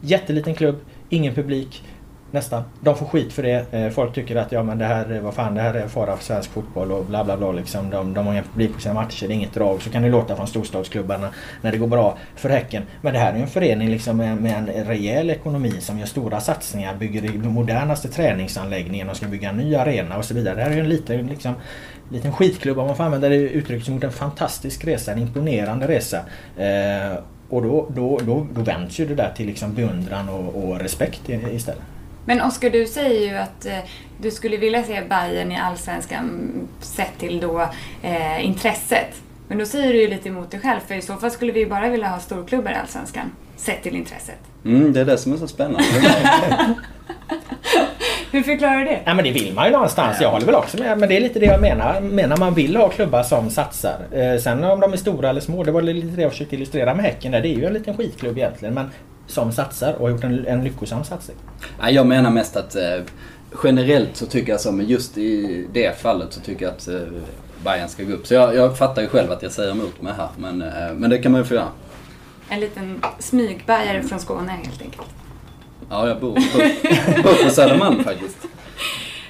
Jätteliten 0.00 0.54
klubb, 0.54 0.76
ingen 1.08 1.34
publik. 1.34 1.82
Nästan. 2.30 2.62
De 2.80 2.96
får 2.96 3.06
skit 3.06 3.32
för 3.32 3.42
det. 3.42 3.72
Eh, 3.72 3.90
folk 3.90 4.14
tycker 4.14 4.36
att 4.36 4.52
ja 4.52 4.62
men 4.62 4.78
det 4.78 4.84
här, 4.84 5.12
eh, 5.12 5.20
vad 5.20 5.34
fan, 5.34 5.54
det 5.54 5.60
här 5.60 5.74
är 5.74 5.88
fara 5.88 6.16
för 6.16 6.24
svensk 6.24 6.50
fotboll 6.50 6.92
och 6.92 7.04
bla 7.04 7.24
bla 7.24 7.36
bla. 7.36 7.52
Liksom. 7.52 7.90
De, 7.90 8.14
de 8.14 8.26
har 8.26 8.32
ingen 8.32 8.44
publik 8.44 8.74
på 8.74 8.80
sina 8.80 8.94
matcher, 8.94 9.26
det 9.26 9.32
är 9.32 9.36
inget 9.36 9.54
drag. 9.54 9.82
Så 9.82 9.90
kan 9.90 10.02
det 10.02 10.08
låta 10.08 10.36
från 10.36 10.46
storstadsklubbarna 10.46 11.30
när 11.62 11.72
det 11.72 11.78
går 11.78 11.86
bra 11.86 12.18
för 12.36 12.48
Häcken. 12.48 12.82
Men 13.02 13.12
det 13.12 13.18
här 13.18 13.32
är 13.32 13.36
ju 13.36 13.42
en 13.42 13.48
förening 13.48 13.88
liksom 13.88 14.16
med, 14.16 14.36
med 14.36 14.52
en 14.74 14.84
rejäl 14.84 15.30
ekonomi 15.30 15.72
som 15.80 15.98
gör 15.98 16.06
stora 16.06 16.40
satsningar, 16.40 16.96
bygger 16.96 17.22
den 17.22 17.52
modernaste 17.52 18.08
träningsanläggningen 18.08 19.10
och 19.10 19.16
ska 19.16 19.26
bygga 19.26 19.48
en 19.48 19.56
ny 19.56 19.74
arena 19.74 20.16
och 20.16 20.24
så 20.24 20.34
vidare. 20.34 20.54
Det 20.54 20.62
här 20.62 20.70
är 20.70 20.74
ju 20.74 20.80
en 20.80 20.88
liten, 20.88 21.26
liksom, 21.26 21.54
liten 22.10 22.32
skitklubb 22.32 22.78
om 22.78 22.86
man 22.86 22.96
får 22.96 23.04
använda 23.04 23.28
det 23.28 23.36
uttrycket 23.36 23.84
som 23.84 23.94
gjort 23.94 24.04
en 24.04 24.12
fantastisk 24.12 24.84
resa, 24.84 25.12
en 25.12 25.18
imponerande 25.18 25.88
resa. 25.88 26.20
Eh, 26.56 27.18
och 27.48 27.62
då, 27.62 27.86
då, 27.94 28.18
då, 28.18 28.46
då 28.54 28.60
vänds 28.60 28.98
ju 28.98 29.06
det 29.06 29.14
där 29.14 29.32
till 29.36 29.46
liksom 29.46 29.74
beundran 29.74 30.28
och, 30.28 30.64
och 30.64 30.80
respekt 30.80 31.28
istället. 31.28 31.82
Men 32.24 32.42
Oskar, 32.42 32.70
du 32.70 32.86
säger 32.86 33.30
ju 33.30 33.36
att 33.36 33.66
eh, 33.66 33.78
du 34.20 34.30
skulle 34.30 34.56
vilja 34.56 34.82
se 34.82 35.02
Bayern 35.08 35.52
i 35.52 35.58
Allsvenskan 35.58 36.50
sett 36.80 37.18
till 37.18 37.40
då 37.40 37.68
eh, 38.02 38.46
intresset. 38.46 39.22
Men 39.48 39.58
då 39.58 39.66
säger 39.66 39.92
du 39.92 40.00
ju 40.00 40.08
lite 40.08 40.28
emot 40.28 40.50
dig 40.50 40.60
själv, 40.60 40.80
för 40.88 40.94
i 40.94 41.02
så 41.02 41.16
fall 41.16 41.30
skulle 41.30 41.52
vi 41.52 41.60
ju 41.60 41.68
bara 41.68 41.88
vilja 41.88 42.08
ha 42.08 42.18
storklubbar 42.18 42.70
i 42.70 42.74
Allsvenskan, 42.74 43.30
sett 43.56 43.82
till 43.82 43.96
intresset. 43.96 44.38
Mm, 44.64 44.92
det 44.92 45.00
är 45.00 45.04
det 45.04 45.18
som 45.18 45.32
är 45.32 45.36
så 45.36 45.48
spännande. 45.48 45.84
Hur 48.36 48.42
förklarar 48.42 48.78
du 48.78 48.84
det? 48.84 49.00
Ja, 49.04 49.14
men 49.14 49.24
det 49.24 49.30
vill 49.30 49.54
man 49.54 49.66
ju 49.66 49.72
någonstans. 49.72 50.20
Jag 50.20 50.30
håller 50.30 50.46
väl 50.46 50.54
också 50.54 50.78
med. 50.78 50.98
Men 50.98 51.08
det 51.08 51.16
är 51.16 51.20
lite 51.20 51.38
det 51.38 51.46
jag 51.46 51.60
menar. 51.60 52.00
menar 52.00 52.36
man 52.36 52.54
vill 52.54 52.76
ha 52.76 52.88
klubbar 52.88 53.22
som 53.22 53.50
satsar. 53.50 53.96
Eh, 54.12 54.38
sen 54.40 54.64
om 54.64 54.80
de 54.80 54.92
är 54.92 54.96
stora 54.96 55.30
eller 55.30 55.40
små, 55.40 55.64
det 55.64 55.72
var 55.72 55.82
lite 55.82 56.06
det 56.06 56.22
jag 56.22 56.30
försökte 56.30 56.54
illustrera 56.54 56.94
med 56.94 57.04
Häcken. 57.04 57.32
Där. 57.32 57.40
Det 57.40 57.48
är 57.48 57.56
ju 57.56 57.64
en 57.64 57.72
liten 57.72 57.96
skitklubb 57.96 58.38
egentligen. 58.38 58.74
Men 58.74 58.90
som 59.26 59.52
satsar 59.52 59.92
och 59.92 60.00
har 60.00 60.08
gjort 60.08 60.24
en, 60.24 60.46
en 60.46 60.64
lyckosam 60.64 61.04
satsning. 61.04 61.36
Ja, 61.80 61.90
jag 61.90 62.06
menar 62.06 62.30
mest 62.30 62.56
att 62.56 62.76
eh, 62.76 62.82
generellt 63.64 64.16
så 64.16 64.26
tycker 64.26 64.52
jag 64.52 64.60
så, 64.60 64.72
men 64.72 64.86
just 64.86 65.18
i 65.18 65.66
det 65.72 65.98
fallet 65.98 66.32
så 66.32 66.40
tycker 66.40 66.64
jag 66.64 66.74
att 66.74 66.88
eh, 66.88 67.00
Bayern 67.64 67.88
ska 67.88 68.02
gå 68.02 68.12
upp. 68.12 68.26
Så 68.26 68.34
jag, 68.34 68.54
jag 68.54 68.78
fattar 68.78 69.02
ju 69.02 69.08
själv 69.08 69.32
att 69.32 69.42
jag 69.42 69.52
säger 69.52 69.70
emot 69.70 70.02
mig 70.02 70.12
här. 70.16 70.28
Men, 70.38 70.62
eh, 70.62 70.94
men 70.96 71.10
det 71.10 71.18
kan 71.18 71.32
man 71.32 71.40
ju 71.40 71.44
få 71.44 71.54
göra. 71.54 71.68
En 72.48 72.60
liten 72.60 73.02
smygbajare 73.18 74.02
från 74.02 74.20
Skåne 74.20 74.52
helt 74.52 74.82
enkelt. 74.82 75.08
Ja, 75.90 76.08
jag 76.08 76.20
bor, 76.20 76.32
bor, 76.32 77.22
bor 77.22 77.44
på 77.44 77.50
Södermalm 77.50 78.04
faktiskt. 78.04 78.38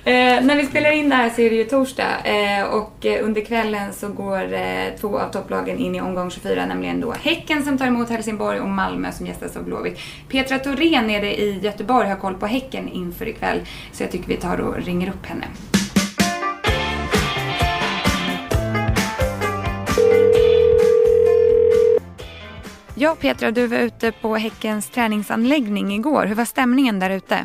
Eh, 0.05 0.45
när 0.45 0.57
vi 0.57 0.67
spelar 0.67 0.91
in 0.91 1.09
det 1.09 1.17
här 1.17 1.31
så 1.31 1.41
är 1.41 1.51
det 1.51 1.57
ju 1.57 1.65
torsdag 1.65 2.25
eh, 2.25 2.65
och 2.67 3.07
eh, 3.07 3.25
under 3.25 3.41
kvällen 3.41 3.93
så 3.93 4.09
går 4.09 4.53
eh, 4.53 4.95
två 5.01 5.19
av 5.19 5.29
topplagen 5.33 5.79
in 5.79 5.95
i 5.95 6.01
omgång 6.01 6.31
24, 6.31 6.67
nämligen 6.67 7.01
då 7.01 7.13
Häcken 7.13 7.65
som 7.65 7.79
tar 7.79 7.87
emot 7.87 8.11
Helsingborg 8.11 8.61
och 8.61 8.69
Malmö 8.69 9.13
som 9.13 9.27
gästas 9.27 9.57
av 9.57 9.65
Blåvitt. 9.65 9.99
Petra 10.29 10.59
Thorén 10.59 11.07
nere 11.07 11.41
i 11.41 11.59
Göteborg 11.63 12.09
har 12.09 12.17
koll 12.17 12.35
på 12.35 12.47
Häcken 12.47 12.89
inför 12.89 13.29
ikväll 13.29 13.61
så 13.93 14.03
jag 14.03 14.11
tycker 14.11 14.29
vi 14.29 14.37
tar 14.37 14.61
och 14.61 14.77
ringer 14.77 15.09
upp 15.09 15.27
henne. 15.27 15.47
Ja, 22.99 23.17
Petra, 23.21 23.51
du 23.51 23.67
var 23.67 23.79
ute 23.79 24.13
på 24.23 24.29
Häckens 24.35 24.91
träningsanläggning 24.91 25.89
igår. 25.99 26.23
Hur 26.27 26.35
var 26.35 26.45
stämningen 26.45 27.01
där 27.01 27.17
ute? 27.17 27.37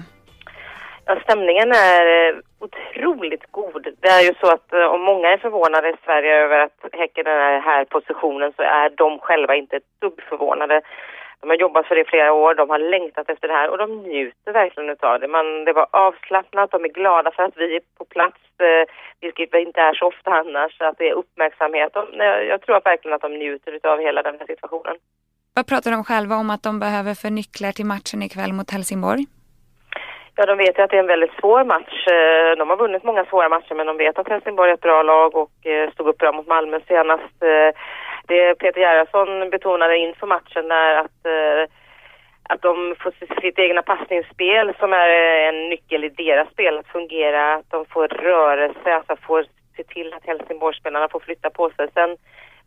Ja, 1.06 1.20
stämningen 1.24 1.72
är 1.72 2.06
eh, 2.30 2.36
otroligt 2.60 3.46
god. 3.52 3.88
Det 4.02 4.08
är 4.08 4.22
ju 4.22 4.34
så 4.42 4.48
att 4.52 4.74
eh, 4.74 4.86
om 4.96 5.02
många 5.02 5.28
är 5.30 5.38
förvånade 5.38 5.90
i 5.90 5.96
Sverige 6.06 6.36
över 6.36 6.60
att 6.60 6.80
Häcken 6.94 7.28
är 7.28 7.50
i 7.50 7.54
den 7.54 7.62
här 7.62 7.86
positionen 7.86 8.54
så 8.56 8.62
är 8.62 8.90
de 8.90 9.20
själva 9.20 9.56
inte 9.56 9.76
ett 9.78 9.92
dugg 10.02 10.22
förvånade. 10.30 10.82
De 11.42 11.50
har 11.50 11.58
jobbat 11.58 11.88
för 11.88 11.96
det 11.96 12.02
i 12.02 12.12
flera 12.14 12.34
år, 12.34 12.56
de 12.56 12.70
har 12.70 12.80
längtat 12.80 13.30
efter 13.30 13.48
det 13.48 13.54
här 13.54 13.70
och 13.70 13.78
de 13.78 14.04
njuter 14.04 14.52
verkligen 14.52 14.90
utav 14.90 15.20
det. 15.20 15.28
Man, 15.28 15.66
det 15.66 15.74
var 15.74 15.88
avslappnat, 15.92 16.72
de 16.72 16.84
är 16.86 16.90
glada 16.90 17.32
för 17.32 17.44
att 17.44 17.58
vi 17.58 17.76
är 17.76 17.82
på 17.98 18.06
plats, 18.06 18.42
eh, 18.60 18.84
vilket 19.22 19.54
inte 19.54 19.82
är 19.82 19.94
så 19.94 20.06
ofta 20.08 20.32
annars, 20.32 20.82
att 20.82 20.98
det 20.98 21.10
är 21.10 21.14
uppmärksamhet. 21.14 21.94
De, 21.94 22.06
jag 22.50 22.62
tror 22.62 22.82
verkligen 22.84 23.16
att 23.16 23.22
de 23.22 23.34
njuter 23.34 23.72
utav 23.72 24.00
hela 24.00 24.22
den 24.22 24.36
här 24.40 24.48
situationen. 24.48 24.96
Vad 25.54 25.68
pratar 25.68 25.92
de 25.92 26.04
själva 26.04 26.36
om 26.36 26.50
att 26.50 26.64
de 26.64 26.80
behöver 26.80 27.14
för 27.14 27.30
nycklar 27.30 27.72
till 27.72 27.86
matchen 27.86 28.22
ikväll 28.24 28.54
mot 28.54 28.72
Helsingborg? 28.72 29.24
Ja, 30.36 30.46
de 30.46 30.58
vet 30.58 30.78
ju 30.78 30.84
att 30.84 30.90
det 30.90 30.98
är 30.98 31.06
en 31.08 31.16
väldigt 31.16 31.40
svår 31.40 31.64
match. 31.64 32.08
Eh, 32.08 32.58
de 32.58 32.70
har 32.70 32.78
vunnit 32.78 33.04
många 33.04 33.26
svåra 33.26 33.50
matcher 33.50 33.76
men 33.76 33.88
de 33.88 33.98
vet 33.98 34.20
att 34.20 34.30
Helsingborg 34.30 34.70
är 34.70 34.74
ett 34.74 34.88
bra 34.90 35.04
lag 35.04 35.36
och 35.36 35.66
eh, 35.66 35.92
stod 35.92 36.08
upp 36.08 36.18
bra 36.18 36.32
mot 36.32 36.48
Malmö 36.48 36.80
senast. 36.88 37.36
Eh, 37.44 37.70
det 38.28 38.56
Peter 38.60 38.82
Gerhardsson 38.82 39.50
betonade 39.50 39.98
inför 39.98 40.28
matchen 40.28 40.68
där 40.68 40.96
att, 40.96 41.20
att 42.44 42.62
de 42.62 42.96
får 43.00 43.42
sitt 43.42 43.60
egna 43.60 43.82
passningsspel 43.82 44.74
som 44.80 44.94
är 44.94 45.10
en 45.50 45.70
nyckel 45.70 46.04
i 46.04 46.10
deras 46.10 46.50
spel 46.50 46.78
att 46.78 46.88
fungera. 46.88 47.56
Att 47.56 47.70
de 47.70 47.86
får 47.86 48.08
rörelse, 48.08 48.96
alltså 48.96 49.16
får 49.28 49.46
se 49.78 49.84
till 49.84 50.14
att 50.14 50.26
Helsingborgsspelarna 50.26 51.08
får 51.10 51.20
flytta 51.20 51.50
på 51.50 51.70
sig. 51.70 51.88
Sen 51.94 52.18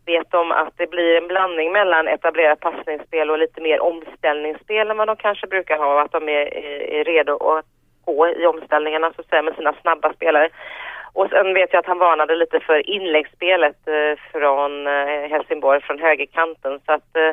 vet 0.05 0.31
de 0.31 0.51
att 0.51 0.73
det 0.77 0.89
blir 0.89 1.17
en 1.17 1.27
blandning 1.27 1.71
mellan 1.71 2.07
etablerat 2.07 2.59
passningsspel 2.59 3.29
och 3.29 3.39
lite 3.39 3.61
mer 3.61 3.79
omställningsspel 3.79 4.91
än 4.91 4.97
vad 4.97 5.07
de 5.07 5.15
kanske 5.15 5.47
brukar 5.47 5.77
ha. 5.77 6.01
Att 6.01 6.11
de 6.11 6.29
är, 6.29 6.53
är 6.93 7.03
redo 7.03 7.37
att 7.37 7.65
gå 8.05 8.27
i 8.27 8.45
omställningarna 8.45 9.11
så 9.15 9.21
att 9.21 9.29
säga, 9.29 9.41
med 9.41 9.55
sina 9.55 9.73
snabba 9.73 10.13
spelare. 10.13 10.49
Och 11.13 11.29
sen 11.29 11.53
vet 11.53 11.73
jag 11.73 11.79
att 11.79 11.85
han 11.85 11.99
varnade 11.99 12.35
lite 12.35 12.59
för 12.59 12.89
inläggsspelet 12.89 13.87
eh, 13.87 14.19
från 14.31 14.87
eh, 14.87 15.29
Helsingborg, 15.29 15.81
från 15.81 15.99
högerkanten. 15.99 16.79
Så 16.85 16.91
att 16.91 17.15
eh, 17.15 17.31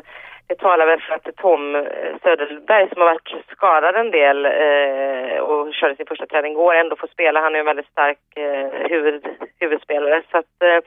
det 0.53 0.59
talar 0.59 0.85
väl 0.85 1.01
för 1.01 1.13
att 1.15 1.35
Tom 1.35 1.75
eh, 1.75 1.81
Söderberg 2.23 2.89
som 2.89 3.01
har 3.01 3.09
varit 3.13 3.45
skadad 3.55 3.95
en 3.95 4.11
del 4.11 4.45
eh, 4.45 5.37
och 5.47 5.73
körde 5.73 5.95
sin 5.95 6.05
första 6.05 6.25
träning 6.25 6.51
igår 6.51 6.75
ändå 6.75 6.95
får 6.95 7.07
spela. 7.07 7.41
Han 7.41 7.55
är 7.55 7.59
en 7.59 7.65
väldigt 7.65 7.91
stark 7.95 8.19
eh, 8.35 8.89
huvud, 8.91 9.25
huvudspelare. 9.59 10.23
Så 10.31 10.37
att 10.37 10.55
eh, 10.63 10.79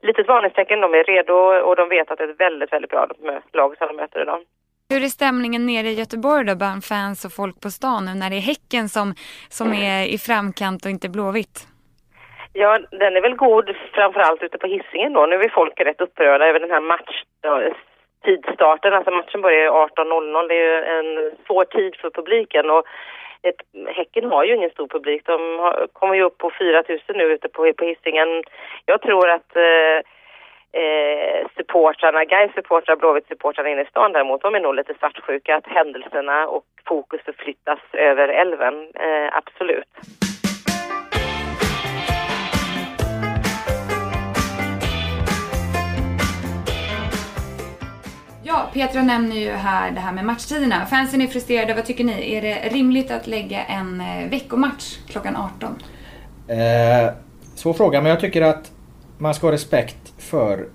litet 0.00 0.28
varningstecken. 0.28 0.80
De 0.80 0.94
är 0.94 1.04
redo 1.04 1.34
och 1.68 1.76
de 1.76 1.88
vet 1.88 2.10
att 2.10 2.18
det 2.18 2.24
är 2.24 2.28
ett 2.28 2.40
väldigt, 2.40 2.72
väldigt 2.72 2.90
bra 2.90 3.06
lag 3.52 3.76
som 3.78 3.86
de 3.86 3.96
möter 3.96 4.22
idag. 4.22 4.40
Hur 4.90 5.02
är 5.04 5.12
stämningen 5.20 5.66
nere 5.66 5.88
i 5.88 5.98
Göteborg 6.02 6.44
då 6.44 6.56
bland 6.56 6.84
fans 6.84 7.24
och 7.24 7.32
folk 7.32 7.60
på 7.60 7.70
stan 7.70 8.04
nu 8.04 8.14
när 8.14 8.30
det 8.30 8.36
är 8.36 8.46
Häcken 8.52 8.88
som, 8.88 9.14
som 9.48 9.68
är 9.72 10.14
i 10.14 10.18
framkant 10.18 10.84
och 10.84 10.90
inte 10.90 11.08
Blåvitt? 11.08 11.56
Ja, 12.52 12.78
den 12.90 13.16
är 13.16 13.20
väl 13.20 13.36
god 13.36 13.76
framförallt 13.92 14.42
ute 14.42 14.58
på 14.58 14.66
hissingen 14.66 15.12
då. 15.12 15.26
Nu 15.26 15.36
är 15.36 15.48
folk 15.48 15.80
rätt 15.80 16.00
upprörda 16.00 16.46
över 16.46 16.60
den 16.60 16.70
här 16.70 16.80
match, 16.80 17.22
tidstarten. 18.24 18.94
Alltså 18.94 19.10
matchen 19.10 19.40
börjar 19.40 19.70
18.00. 19.70 20.48
Det 20.48 20.54
är 20.54 20.66
ju 20.66 20.84
en 20.98 21.36
svår 21.46 21.64
tid 21.64 21.96
för 21.96 22.10
publiken 22.10 22.70
och 22.70 22.84
ett, 23.42 23.60
häcken 23.86 24.30
har 24.30 24.44
ju 24.44 24.54
ingen 24.54 24.70
stor 24.70 24.88
publik. 24.88 25.22
De 25.24 25.58
har, 25.58 25.86
kommer 25.92 26.14
ju 26.14 26.22
upp 26.22 26.38
på 26.38 26.50
4 26.58 26.82
000 26.88 26.98
nu 27.14 27.24
ute 27.24 27.48
på, 27.48 27.72
på 27.72 27.84
hissingen. 27.84 28.42
Jag 28.86 29.02
tror 29.02 29.30
att 29.30 29.56
eh, 29.56 29.98
eh, 30.82 31.46
supportrarna, 31.56 32.24
Gais 32.24 32.52
supportrar, 32.54 32.96
Blåvitt 32.96 33.28
supportrarna 33.28 33.68
inne 33.68 33.82
i 33.82 33.86
stan 33.86 34.12
däremot, 34.12 34.42
de 34.42 34.54
är 34.54 34.60
nog 34.60 34.74
lite 34.74 34.94
svartsjuka 34.94 35.56
att 35.56 35.66
händelserna 35.66 36.48
och 36.48 36.64
fokus 36.86 37.20
förflyttas 37.24 37.78
över 37.92 38.28
älven. 38.28 38.74
Eh, 38.94 39.28
absolut. 39.32 39.88
Ja, 48.48 48.70
Petra 48.72 49.02
nämner 49.02 49.36
ju 49.36 49.50
här 49.50 49.90
det 49.90 50.00
här 50.00 50.12
med 50.12 50.24
matchtiderna. 50.24 50.86
Fansen 50.86 51.22
är 51.22 51.26
frustrerade. 51.26 51.74
Vad 51.74 51.84
tycker 51.84 52.04
ni? 52.04 52.34
Är 52.34 52.42
det 52.42 52.54
rimligt 52.54 53.10
att 53.10 53.26
lägga 53.26 53.64
en 53.64 54.00
eh, 54.00 54.30
veckomatch 54.30 54.98
klockan 55.08 55.36
18? 55.36 55.82
Eh, 56.48 57.14
svår 57.54 57.72
fråga, 57.72 58.00
men 58.00 58.10
jag 58.10 58.20
tycker 58.20 58.42
att 58.42 58.72
man 59.18 59.34
ska 59.34 59.46
ha 59.46 59.52
respekt 59.52 60.12
för 60.18 60.68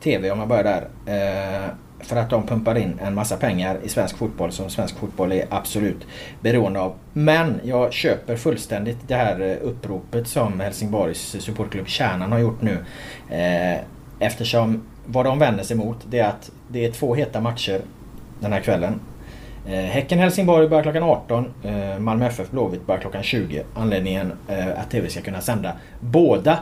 TV 0.00 0.30
om 0.30 0.38
man 0.38 0.48
börjar 0.48 0.64
där. 0.64 0.88
Eh, 1.06 1.68
för 2.00 2.16
att 2.16 2.30
de 2.30 2.46
pumpar 2.46 2.78
in 2.78 3.00
en 3.02 3.14
massa 3.14 3.36
pengar 3.36 3.78
i 3.82 3.88
svensk 3.88 4.16
fotboll 4.16 4.52
som 4.52 4.70
svensk 4.70 4.98
fotboll 4.98 5.32
är 5.32 5.46
absolut 5.50 6.06
beroende 6.40 6.80
av. 6.80 6.94
Men 7.12 7.60
jag 7.64 7.92
köper 7.92 8.36
fullständigt 8.36 8.98
det 9.08 9.14
här 9.14 9.40
eh, 9.40 9.68
uppropet 9.68 10.28
som 10.28 10.60
Helsingborgs 10.60 11.36
supportklubb 11.40 11.88
Kärnan 11.88 12.32
har 12.32 12.38
gjort 12.38 12.62
nu. 12.62 12.84
Eh, 13.30 13.80
eftersom 14.18 14.82
vad 15.10 15.24
de 15.24 15.38
vänder 15.38 15.64
sig 15.64 15.76
mot 15.76 15.96
det 16.10 16.18
är 16.18 16.28
att 16.28 16.50
det 16.68 16.84
är 16.86 16.92
två 16.92 17.14
heta 17.14 17.40
matcher 17.40 17.80
den 18.40 18.52
här 18.52 18.60
kvällen. 18.60 19.00
Eh, 19.66 19.72
Häcken-Helsingborg 19.72 20.68
börjar 20.68 20.82
klockan 20.82 21.02
18. 21.02 21.52
Eh, 21.64 21.98
Malmö 21.98 22.26
FF 22.26 22.50
Blåvitt 22.50 22.86
börjar 22.86 23.00
klockan 23.00 23.22
20. 23.22 23.62
Anledningen 23.74 24.32
eh, 24.48 24.80
att 24.80 24.90
TV 24.90 25.08
ska 25.08 25.20
kunna 25.20 25.40
sända 25.40 25.72
båda 26.00 26.58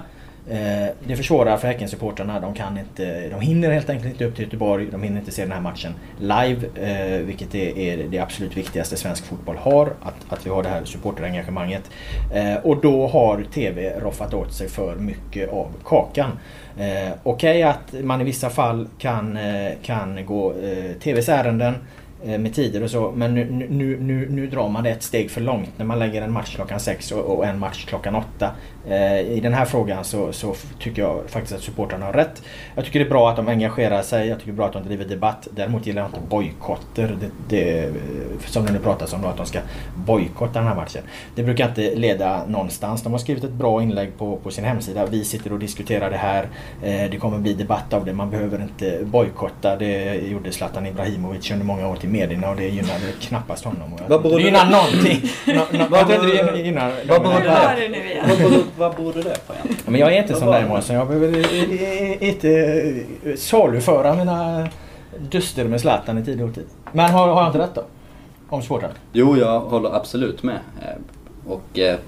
Eh, 0.50 0.88
det 1.06 1.16
försvårar 1.16 1.56
för 1.56 1.68
Häckensupportrarna. 1.68 2.40
De, 2.40 2.54
kan 2.54 2.78
inte, 2.78 3.28
de 3.28 3.40
hinner 3.40 3.70
helt 3.70 3.90
enkelt 3.90 4.12
inte 4.12 4.24
upp 4.24 4.34
till 4.34 4.44
Göteborg. 4.44 4.86
De 4.90 5.02
hinner 5.02 5.18
inte 5.18 5.32
se 5.32 5.42
den 5.42 5.52
här 5.52 5.60
matchen 5.60 5.94
live. 6.18 6.66
Eh, 6.74 7.20
vilket 7.20 7.54
är, 7.54 7.78
är, 7.78 8.08
det 8.08 8.18
absolut 8.18 8.56
viktigaste 8.56 8.96
svensk 8.96 9.24
fotboll 9.24 9.56
har. 9.56 9.86
Att, 10.02 10.32
att 10.32 10.46
vi 10.46 10.50
har 10.50 10.62
det 10.62 10.68
här 10.68 10.84
supporterengagemanget. 10.84 11.90
Eh, 12.34 12.56
och 12.56 12.80
då 12.80 13.06
har 13.06 13.42
TV 13.42 14.00
roffat 14.00 14.34
åt 14.34 14.52
sig 14.52 14.68
för 14.68 14.96
mycket 14.96 15.52
av 15.52 15.68
kakan. 15.84 16.30
Eh, 16.78 17.12
Okej 17.22 17.50
okay 17.50 17.62
att 17.62 18.04
man 18.04 18.20
i 18.20 18.24
vissa 18.24 18.50
fall 18.50 18.88
kan, 18.98 19.36
eh, 19.36 19.72
kan 19.82 20.26
gå 20.26 20.52
eh, 20.52 20.92
TVs 21.00 21.28
ärenden. 21.28 21.74
Eh, 22.24 22.38
med 22.38 22.54
tider 22.54 22.82
och 22.82 22.90
så. 22.90 23.12
Men 23.16 23.34
nu, 23.34 23.66
nu, 23.70 24.00
nu, 24.00 24.28
nu 24.30 24.46
drar 24.46 24.68
man 24.68 24.84
det 24.84 24.90
ett 24.90 25.02
steg 25.02 25.30
för 25.30 25.40
långt 25.40 25.70
när 25.76 25.86
man 25.86 25.98
lägger 25.98 26.22
en 26.22 26.32
match 26.32 26.54
klockan 26.54 26.80
sex 26.80 27.12
och, 27.12 27.36
och, 27.36 27.46
en 27.46 27.58
match 27.58 27.84
klockan 27.84 28.14
åtta. 28.14 28.50
Eh, 28.88 29.20
I 29.20 29.40
den 29.40 29.54
här 29.54 29.64
frågan 29.64 30.04
så, 30.04 30.32
så, 30.32 30.54
tycker 30.78 31.02
jag 31.02 31.22
faktiskt 31.30 31.54
att 31.54 31.62
supportrarna 31.62 32.06
har 32.06 32.12
rätt. 32.12 32.42
Jag 32.74 32.84
tycker 32.84 32.98
det 32.98 33.04
är 33.04 33.10
bra 33.10 33.30
att 33.30 33.36
de 33.36 33.48
engagerar 33.48 34.02
sig. 34.02 34.28
Jag 34.28 34.38
tycker 34.38 34.52
det 34.52 34.54
är 34.54 34.56
bra 34.56 34.66
att 34.66 34.72
de 34.72 34.84
driver 34.84 35.04
debatt. 35.04 35.48
Däremot 35.50 35.86
gillar 35.86 36.02
jag 36.02 36.08
inte 36.08 36.20
bojkotter. 36.28 37.16
Det, 37.20 37.30
det, 37.48 37.92
som 38.46 38.66
det 38.66 38.72
nu 38.72 38.78
pratas 38.78 39.12
om 39.12 39.22
då, 39.22 39.28
att 39.28 39.36
de 39.36 39.46
ska 39.46 39.58
bojkotta 39.94 40.58
den 40.58 40.68
här 40.68 40.74
matchen. 40.74 41.02
Det 41.34 41.42
brukar 41.42 41.68
inte 41.68 41.94
leda 41.94 42.46
någonstans. 42.46 43.02
De 43.02 43.12
har 43.12 43.18
skrivit 43.18 43.44
ett 43.44 43.50
bra 43.50 43.82
inlägg 43.82 44.18
på, 44.18 44.36
på 44.36 44.50
sin 44.50 44.64
hemsida. 44.64 45.06
Vi 45.06 45.24
sitter 45.24 45.52
och 45.52 45.58
diskuterar 45.58 46.10
det 46.10 46.16
här. 46.16 46.48
Eh, 46.82 47.10
det 47.10 47.18
kommer 47.20 47.38
bli 47.38 47.54
debatt 47.54 47.92
av 47.92 48.04
det. 48.04 48.12
Man 48.12 48.30
behöver 48.30 48.62
inte 48.62 49.04
bojkotta. 49.04 49.76
Det 49.76 50.14
gjorde 50.14 50.52
Zlatan 50.52 50.86
Ibrahimovic 50.86 51.50
under 51.50 51.66
många 51.66 51.88
år 51.88 51.96
till 51.96 52.08
medierna 52.08 52.50
och 52.50 52.56
det 52.56 52.68
gynnade 52.68 53.12
knappast 53.20 53.64
honom. 53.64 53.98
Vad 54.08 54.22
beror 54.22 54.38
det 54.38 54.44
gynnar 54.44 54.70
någonting. 54.70 55.30
vad 55.90 56.06
beror 56.06 56.52
det 56.52 56.58
gynnar? 56.58 56.92
Vad 57.08 57.22
beror 57.22 57.40
det 57.76 57.88
nu 57.88 58.10
igen? 58.10 58.66
Vad 58.78 58.96
beror 58.96 59.12
det 59.12 59.46
på 59.46 59.54
egentligen? 59.54 59.82
Men 59.86 60.00
jag 60.00 60.14
är 60.14 60.22
inte 60.22 60.34
som 60.34 60.50
dig 60.50 60.68
Månsson. 60.68 60.96
Jag 60.96 61.08
behöver 61.08 62.22
inte 62.22 63.04
saluföra 63.36 64.14
mina 64.14 64.68
duster 65.30 65.64
med 65.64 65.80
Zlatan 65.80 66.18
i 66.18 66.24
tid 66.24 66.42
och 66.42 66.48
otid. 66.48 66.64
Men 66.92 67.10
har, 67.10 67.28
har 67.28 67.40
jag 67.40 67.48
inte 67.48 67.58
rätt 67.58 67.74
då? 67.74 67.84
Om 68.48 68.62
sporten? 68.62 68.90
Jo, 69.12 69.36
jag 69.36 69.60
håller 69.60 69.94
absolut 69.94 70.42
med. 70.42 70.58
Eh, 70.82 71.52
och 71.52 71.78
eh, 71.78 71.98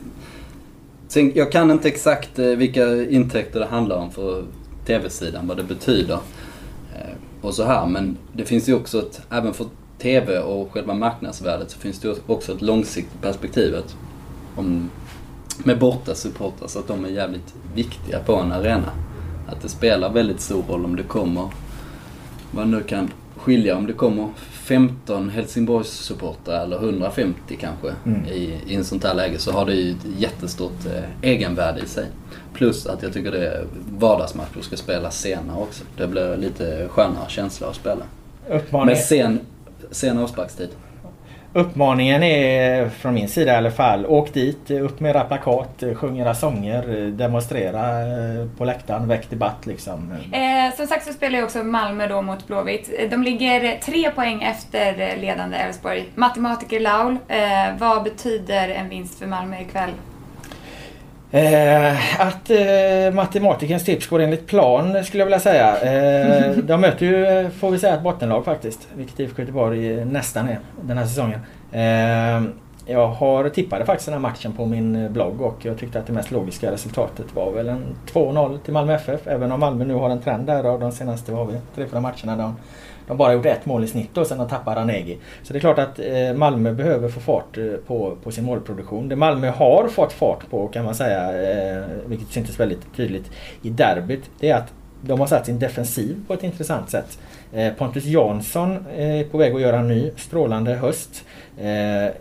sen, 1.09 1.33
jag 1.35 1.53
kan 1.53 1.71
inte 1.71 1.89
exakt 1.89 2.39
eh, 2.39 2.47
vilka 2.47 3.03
intäkter 3.03 3.61
det 3.61 3.67
handlar 3.67 3.97
om 3.97 4.11
för 4.11 4.45
TV-sidan, 4.87 5.47
vad 5.49 5.57
det 5.57 5.65
betyder. 5.65 6.19
Och 7.41 7.55
så 7.55 7.65
här, 7.65 7.87
men 7.87 8.17
det 8.33 8.45
finns 8.45 8.69
ju 8.69 8.75
också 8.75 8.99
ett, 8.99 9.23
även 9.31 9.55
för 9.55 9.67
TV 9.99 10.39
och 10.39 10.73
själva 10.73 10.95
marknadsvärdet 10.95 11.71
så 11.71 11.79
finns 11.79 12.01
det 12.01 12.15
också 12.27 12.53
ett 12.53 12.63
långsiktigt 12.63 13.23
perspektiv. 13.23 13.75
Om, 14.57 14.91
med 15.65 15.79
borta 15.79 16.15
supportrar 16.15 16.69
så 16.69 16.79
att 16.79 16.89
de 16.89 17.05
är 17.05 17.09
jävligt 17.09 17.55
viktiga 17.75 18.19
på 18.19 18.37
en 18.37 18.53
arena. 18.53 18.91
Att 19.47 19.63
det 19.63 19.69
spelar 19.69 20.13
väldigt 20.13 20.41
stor 20.41 20.63
roll 20.63 20.85
om 20.85 20.97
det 20.97 21.03
kommer, 21.03 21.49
vad 22.51 22.69
nu 22.69 22.83
kan 22.83 23.11
skilja, 23.37 23.77
om 23.77 23.87
det 23.87 23.93
kommer 23.93 24.29
15 24.69 25.31
Helsingborgs 25.31 25.89
supportrar 25.89 26.65
eller 26.65 26.77
150 26.77 27.57
kanske 27.61 27.95
mm. 28.07 28.27
i, 28.27 28.61
i 28.67 28.75
en 28.75 28.85
sånt 28.85 29.05
här 29.05 29.15
läge 29.15 29.39
så 29.39 29.53
har 29.53 29.67
det 29.67 29.75
ju 29.75 29.91
ett 29.91 30.07
jättestort 30.19 30.87
eh, 30.87 31.31
egenvärde 31.31 31.81
i 31.81 31.87
sig. 31.87 32.07
Plus 32.55 32.87
att 32.87 33.03
jag 33.03 33.13
tycker 33.13 33.31
det 33.31 33.49
är 33.49 33.67
vardagsmatcher 33.99 34.61
ska 34.61 34.77
spelas 34.77 35.21
senare 35.21 35.61
också. 35.61 35.85
Det 35.97 36.07
blir 36.07 36.37
lite 36.37 36.89
skönare 36.89 37.29
känsla 37.29 37.69
att 37.69 37.77
spela. 37.77 38.05
Uppmaning. 38.51 38.87
Med 38.87 38.99
sen, 38.99 39.41
sen 39.91 40.19
avsparkstid. 40.19 40.69
Uppmaningen 41.53 42.23
är 42.23 42.89
från 42.89 43.15
min 43.15 43.29
sida 43.29 43.53
i 43.53 43.57
alla 43.57 43.71
fall. 43.71 44.07
Åk 44.07 44.35
dit, 44.35 44.71
upp 44.71 45.01
med 45.01 45.11
era 45.11 45.25
plakat, 45.25 45.83
sjung 45.95 46.19
era 46.19 46.35
sånger, 46.35 47.11
demonstrera 47.11 48.01
eh, 48.01 48.47
på 48.59 48.65
läktaren, 48.65 49.09
väck 49.09 49.31
debatt 49.31 49.67
liksom. 49.67 50.13
Eh, 50.33 50.77
som 50.77 50.87
sagt 50.87 51.07
så 51.07 51.13
spelar 51.13 51.39
ju 51.39 51.45
också 51.45 51.65
Malmö 51.65 52.07
då 52.07 52.23
mot 52.23 52.47
Blåvitt. 52.47 53.11
De 53.11 53.23
ligger 53.23 53.79
tre 53.79 54.11
poäng 54.11 54.43
efter 54.43 55.17
ledande 55.17 55.57
Elfsborg. 55.57 56.05
Matematiker 56.15 56.81
Laul, 56.81 57.17
eh, 57.29 57.39
vad 57.79 58.03
betyder 58.03 58.69
en 58.69 58.89
vinst 58.89 59.19
för 59.19 59.27
Malmö 59.27 59.61
ikväll? 59.61 59.91
Eh, 61.31 62.21
att 62.21 62.51
eh, 62.51 63.15
matematikens 63.15 63.85
tips 63.85 64.07
går 64.07 64.21
enligt 64.21 64.47
plan 64.47 65.05
skulle 65.05 65.21
jag 65.21 65.27
vilja 65.27 65.41
säga. 65.41 65.81
Eh, 65.81 66.57
de 66.57 66.81
möter 66.81 67.07
ju, 67.07 67.51
får 67.51 67.71
vi 67.71 67.79
säga, 67.79 67.95
ett 67.95 68.03
bottenlag 68.03 68.45
faktiskt. 68.45 68.89
Vilket 68.95 69.21
IFK 69.21 69.43
Göteborg 69.43 70.05
nästan 70.05 70.49
är 70.49 70.59
den 70.83 70.99
här 70.99 71.07
säsongen. 71.07 71.41
Eh, 71.73 72.51
jag 72.91 73.09
har 73.09 73.49
tippade 73.49 73.85
faktiskt 73.85 74.07
den 74.07 74.13
här 74.13 74.21
matchen 74.21 74.53
på 74.53 74.67
min 74.67 75.13
blogg 75.13 75.41
och 75.41 75.57
jag 75.63 75.79
tyckte 75.79 75.99
att 75.99 76.07
det 76.07 76.13
mest 76.13 76.31
logiska 76.31 76.73
resultatet 76.73 77.27
var 77.35 77.53
väl 77.53 77.69
en 77.69 77.85
2-0 78.13 78.59
till 78.59 78.73
Malmö 78.73 78.95
FF. 78.95 79.27
Även 79.27 79.53
om 79.53 79.61
Malmö 79.61 79.85
nu 79.85 79.95
har 79.95 80.11
en 80.11 80.21
trend 80.23 80.47
där 80.47 80.65
av 80.65 80.81
de 80.81 80.93
senaste, 80.93 81.33
vad 81.33 81.47
har 81.47 81.53
vi, 81.53 81.59
tre, 81.75 81.87
fyra 81.87 82.01
matcherna. 82.01 82.37
Där 82.37 82.53
de 83.09 83.17
bara 83.17 83.33
gjort 83.33 83.47
ett 83.47 83.67
mål 83.67 83.85
i 83.85 83.87
snitt 83.87 84.17
och 84.17 84.27
sen 84.27 84.39
har 84.39 84.49
tappat 84.49 84.77
Ranegi. 84.77 85.19
Så 85.43 85.53
det 85.53 85.59
är 85.59 85.61
klart 85.61 85.79
att 85.79 85.99
eh, 85.99 86.35
Malmö 86.35 86.73
behöver 86.73 87.09
få 87.09 87.21
fart 87.21 87.59
eh, 87.59 87.65
på, 87.87 88.17
på 88.23 88.31
sin 88.31 88.45
målproduktion. 88.45 89.09
Det 89.09 89.17
Malmö 89.17 89.51
har 89.51 89.89
fått 89.89 90.13
fart 90.13 90.51
på 90.51 90.69
kan 90.69 90.85
man 90.85 90.95
säga, 90.95 91.51
eh, 91.51 91.85
vilket 92.07 92.29
syntes 92.29 92.61
väldigt 92.61 92.97
tydligt 92.97 93.31
i 93.63 93.71
derbyt, 93.71 94.31
det 94.41 94.51
är 94.51 94.57
att 94.57 94.73
de 95.03 95.21
har 95.21 95.27
satt 95.27 95.47
sin 95.47 95.59
defensiv 95.59 96.25
på 96.27 96.35
ett 96.35 96.43
intressant 96.43 96.91
sätt. 96.91 97.19
Pontus 97.79 98.05
Jansson 98.05 98.87
är 98.97 99.25
på 99.25 99.39
väg 99.39 99.55
att 99.55 99.61
göra 99.61 99.79
en 99.79 99.89
ny 99.89 100.11
strålande 100.17 100.75
höst. 100.75 101.25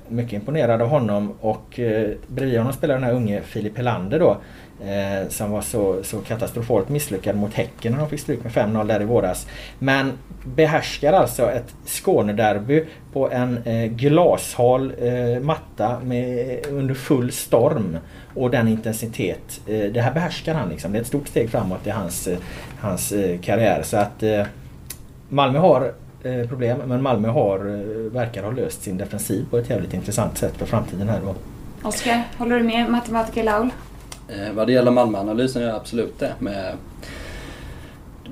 Mycket 0.08 0.34
imponerad 0.34 0.82
av 0.82 0.88
honom 0.88 1.34
och 1.40 1.80
bredvid 2.28 2.58
honom 2.58 2.74
spelar 2.74 2.96
den 2.96 3.04
här 3.04 3.14
unge 3.14 3.42
Filip 3.42 3.78
Helander 3.78 4.20
då. 4.20 4.38
Eh, 4.86 5.30
som 5.30 5.52
var 5.52 5.62
så, 5.62 6.04
så 6.04 6.20
katastrofalt 6.20 6.90
misslyckad 6.90 7.36
mot 7.36 7.54
Häcken 7.54 7.92
när 7.92 8.00
de 8.00 8.10
fick 8.10 8.20
stryk 8.20 8.44
med 8.44 8.52
5-0 8.52 8.88
där 8.88 9.02
i 9.02 9.06
våras. 9.06 9.48
Men 9.80 10.12
behärskar 10.44 11.14
alltså 11.14 11.52
ett 11.52 11.76
Skånederby 11.86 12.86
på 13.14 13.32
en 13.32 13.58
eh, 13.66 13.86
glashal 13.86 14.94
eh, 15.02 15.42
matta 15.42 16.00
med, 16.00 16.60
under 16.70 16.94
full 16.94 17.32
storm 17.32 17.98
och 18.36 18.52
den 18.52 18.68
intensitet. 18.68 19.62
Eh, 19.68 19.92
det 19.92 20.02
här 20.02 20.14
behärskar 20.14 20.54
han 20.54 20.70
liksom. 20.70 20.92
Det 20.92 20.98
är 20.98 21.02
ett 21.02 21.08
stort 21.08 21.28
steg 21.28 21.50
framåt 21.50 21.88
i 21.88 21.90
hans, 21.90 22.28
eh, 22.28 22.38
hans 22.80 23.12
eh, 23.12 23.40
karriär. 23.40 23.82
Så 23.84 23.98
att 23.98 24.24
eh, 24.24 24.44
Malmö 25.30 25.60
har 25.60 25.94
eh, 26.24 26.48
problem 26.48 26.78
men 26.86 27.02
Malmö 27.02 27.28
har, 27.28 27.60
eh, 27.60 28.12
verkar 28.12 28.44
ha 28.44 28.52
löst 28.52 28.84
sin 28.84 28.98
defensiv 28.98 29.46
på 29.50 29.58
ett 29.58 29.70
jävligt 29.70 29.94
intressant 29.94 30.38
sätt 30.38 30.54
för 30.58 30.66
framtiden 30.66 31.10
här 31.10 31.20
då. 31.26 31.36
Oskar, 31.88 32.24
håller 32.38 32.58
du 32.58 32.64
med 32.64 32.90
matematiker 32.90 33.44
Laul? 33.44 33.70
Eh, 34.28 34.54
vad 34.54 34.68
det 34.68 34.74
gäller 34.74 34.92
Malmöanalysen 34.92 35.62
gör 35.62 35.70
jag 35.70 35.78
absolut 35.78 36.20
det. 36.20 36.34
Med, 36.40 36.74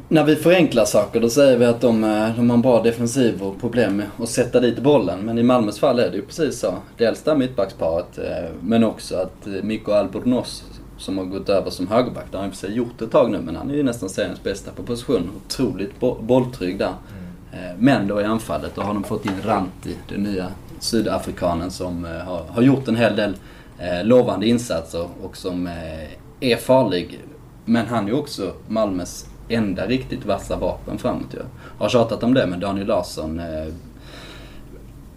när 0.10 0.24
vi 0.24 0.36
förenklar 0.36 0.86
saker 0.86 1.22
då 1.22 1.30
säger 1.30 1.58
vi 1.58 1.66
att 1.66 1.82
de, 1.82 2.04
eh, 2.04 2.36
de 2.36 2.50
har 2.50 2.56
en 2.58 2.62
bra 2.62 2.84
defensiv 2.84 3.44
och 3.44 3.62
problem 3.62 3.98
med 3.98 4.08
att 4.20 4.30
sätta 4.30 4.60
dit 4.60 4.80
bollen. 4.80 5.20
Men 5.20 5.38
i 5.38 5.44
Malmös 5.44 5.80
fall 5.80 6.00
är 6.00 6.10
det 6.10 6.16
ju 6.16 6.26
precis 6.26 6.60
så. 6.60 6.74
Dels 6.98 7.24
det 7.24 7.36
mittbacksparet 7.36 8.18
eh, 8.18 8.50
men 8.62 8.84
också 8.84 9.16
att 9.16 9.64
Mikko 9.64 9.92
Albornoz 9.92 10.64
som 10.98 11.18
har 11.18 11.26
gått 11.26 11.50
över 11.50 11.70
som 11.70 11.88
högerback. 11.88 12.26
Det 12.32 12.38
har 12.38 12.44
han 12.44 12.54
sig 12.54 12.74
gjort 12.74 13.02
ett 13.02 13.12
tag 13.12 13.32
nu 13.32 13.40
men 13.42 13.56
han 13.56 13.72
är 13.72 13.76
ju 13.76 13.84
nästan 13.84 14.10
seriens 14.10 14.44
bästa 14.44 14.72
på 14.72 14.84
position. 14.84 15.32
Otroligt 15.46 16.00
bolltrygg 16.20 16.80
där. 16.80 16.88
Mm. 16.88 17.78
Men 17.80 18.08
då 18.08 18.22
i 18.22 18.24
anfallet 18.24 18.72
då 18.76 18.82
har 18.82 18.94
de 18.94 19.04
fått 19.04 19.26
in 19.26 19.42
Ranti, 19.44 19.96
den 20.10 20.24
nya 20.24 20.48
sydafrikanen 20.80 21.72
som 21.72 22.06
har, 22.26 22.44
har 22.50 22.62
gjort 22.62 22.88
en 22.88 22.96
hel 22.96 23.16
del 23.16 23.36
Eh, 23.80 24.06
lovande 24.06 24.48
insatser 24.48 25.08
och 25.24 25.38
som 25.38 25.68
eh, 25.68 26.10
är 26.40 26.56
farlig. 26.56 27.20
Men 27.66 27.86
han 27.86 28.06
är 28.06 28.10
ju 28.10 28.18
också 28.18 28.54
Malmös 28.68 29.26
enda 29.50 29.88
riktigt 29.88 30.26
vassa 30.26 30.56
vapen 30.56 30.98
framåt 30.98 31.34
ju. 31.34 31.40
Har 31.78 31.90
tjatat 31.90 32.24
om 32.24 32.34
det 32.34 32.48
med 32.48 32.60
Daniel 32.60 32.88
Larsson. 32.88 33.40
Eh, 33.40 33.68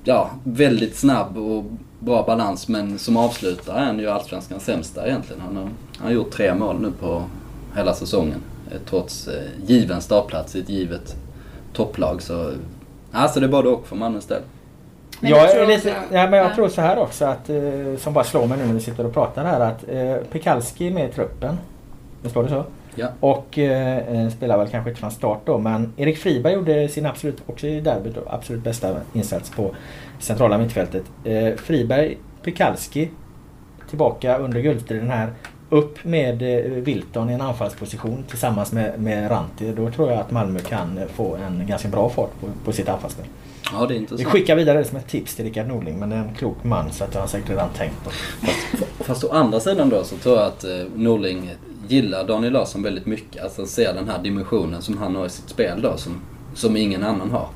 ja, 0.05 0.31
väldigt 0.45 0.97
snabb 0.97 1.39
och 1.39 1.65
bra 1.99 2.25
balans 2.27 2.69
men 2.69 2.99
som 2.99 3.17
avslutare 3.17 3.79
är 3.79 3.85
han 3.85 3.99
ju 3.99 4.09
Allsvenskans 4.09 4.65
sämsta 4.65 5.07
egentligen. 5.07 5.43
Han 5.43 5.57
har, 5.57 5.63
han 5.97 6.07
har 6.07 6.11
gjort 6.11 6.31
tre 6.31 6.55
mål 6.55 6.81
nu 6.81 6.93
på 7.01 7.25
hela 7.77 7.95
säsongen. 7.95 8.41
Trots 8.91 9.29
given 9.67 10.01
startplats 10.01 10.57
i 10.57 10.61
ett 10.61 10.69
givet 10.69 11.17
topplag. 11.73 12.23
Så 12.23 12.53
alltså 13.13 13.41
det 13.41 13.47
är 13.47 13.51
både 13.51 13.69
och 13.69 13.87
för 13.87 13.97
Malmös 13.97 14.27
del. 14.27 14.43
Men 15.21 15.31
jag, 15.31 15.57
jag 15.57 15.69
lite, 15.69 15.89
ja, 15.89 15.97
men 16.11 16.33
jag 16.33 16.51
ja. 16.51 16.55
tror 16.55 16.69
så 16.69 16.81
här 16.81 16.99
också 16.99 17.25
att, 17.25 17.51
eh, 17.51 17.97
som 17.99 18.13
bara 18.13 18.25
slår 18.25 18.47
mig 18.47 18.59
nu 18.59 18.67
när 18.67 18.75
vi 18.75 18.81
sitter 18.81 19.07
och 19.07 19.15
pratar 19.15 19.45
här 19.45 19.61
att 19.61 19.85
eh, 19.89 20.15
Pekalski 20.33 20.87
är 20.87 20.91
med 20.91 21.09
i 21.09 21.13
truppen. 21.13 21.59
Visst 22.23 22.37
var 22.37 22.43
det 22.43 22.49
så? 22.49 22.65
Ja. 22.95 23.09
Och 23.21 23.59
eh, 23.59 23.99
eh, 23.99 24.29
spelar 24.29 24.59
väl 24.59 24.69
kanske 24.69 24.91
inte 24.91 25.01
från 25.01 25.11
start 25.11 25.41
då 25.45 25.59
men 25.59 25.93
Erik 25.97 26.19
Friberg 26.19 26.55
gjorde 26.55 26.89
sin 26.89 27.07
absolut, 27.07 27.43
också 27.47 27.67
i 27.67 27.81
derbyt 27.81 28.15
då, 28.15 28.21
absolut 28.27 28.65
bästa 28.65 28.97
insats 29.13 29.51
på 29.51 29.75
centrala 30.19 30.59
mittfältet. 30.59 31.03
Eh, 31.25 31.55
Friberg, 31.55 32.19
Pekalski 32.43 33.11
tillbaka 33.89 34.39
under 34.39 34.61
guldstriden 34.61 35.11
här. 35.11 35.33
Upp 35.71 36.05
med 36.05 36.43
eh, 36.43 36.73
Wilton 36.73 37.31
i 37.31 37.33
en 37.33 37.41
anfallsposition 37.41 38.25
tillsammans 38.29 38.73
med, 38.73 39.01
med 39.01 39.31
Ranti. 39.31 39.73
Då 39.77 39.91
tror 39.91 40.11
jag 40.11 40.21
att 40.21 40.31
Malmö 40.31 40.59
kan 40.59 41.01
få 41.15 41.37
en 41.37 41.67
ganska 41.67 41.89
bra 41.89 42.11
fart 42.11 42.41
på, 42.41 42.47
på 42.65 42.73
sitt 42.73 42.89
anfallsspel. 42.89 43.27
Ja, 43.73 43.87
det 43.87 43.95
är 43.95 43.97
intressant. 43.97 44.21
Vi 44.21 44.25
skickar 44.25 44.57
vidare 44.57 44.79
det 44.79 44.85
som 44.85 44.99
ett 44.99 45.09
tips 45.09 45.35
till 45.35 45.45
Rickard 45.45 45.67
Norling 45.67 45.99
men 45.99 46.11
det 46.11 46.17
är 46.17 46.21
en 46.21 46.35
klok 46.35 46.65
man 46.65 46.93
så 46.93 47.05
att 47.05 47.15
han 47.15 47.21
har 47.21 47.29
säkert 47.29 47.51
redan 47.51 47.69
tänkt 47.71 48.05
på 48.05 48.11
fast, 48.11 48.85
fast 49.01 49.25
å 49.25 49.29
andra 49.33 49.61
sidan 49.61 49.89
då 49.89 50.05
så 50.05 50.17
tror 50.17 50.37
jag 50.37 50.47
att 50.47 50.65
eh, 50.65 50.71
Norling 50.95 51.55
gillar 51.89 52.25
Daniel 52.25 52.53
Larsson 52.53 52.83
väldigt 52.83 53.07
mycket. 53.07 53.43
Alltså 53.43 53.67
ser 53.67 53.95
den 53.95 54.09
här 54.09 54.23
dimensionen 54.23 54.83
som 54.83 54.99
han 54.99 55.17
har 55.17 55.27
i 55.27 55.31
sitt 55.31 55.49
spel 55.49 55.83
då 55.83 55.97
som, 55.97 56.21
som 56.55 56.77
ingen 56.77 57.05
annan 57.05 57.31
har. 57.31 57.49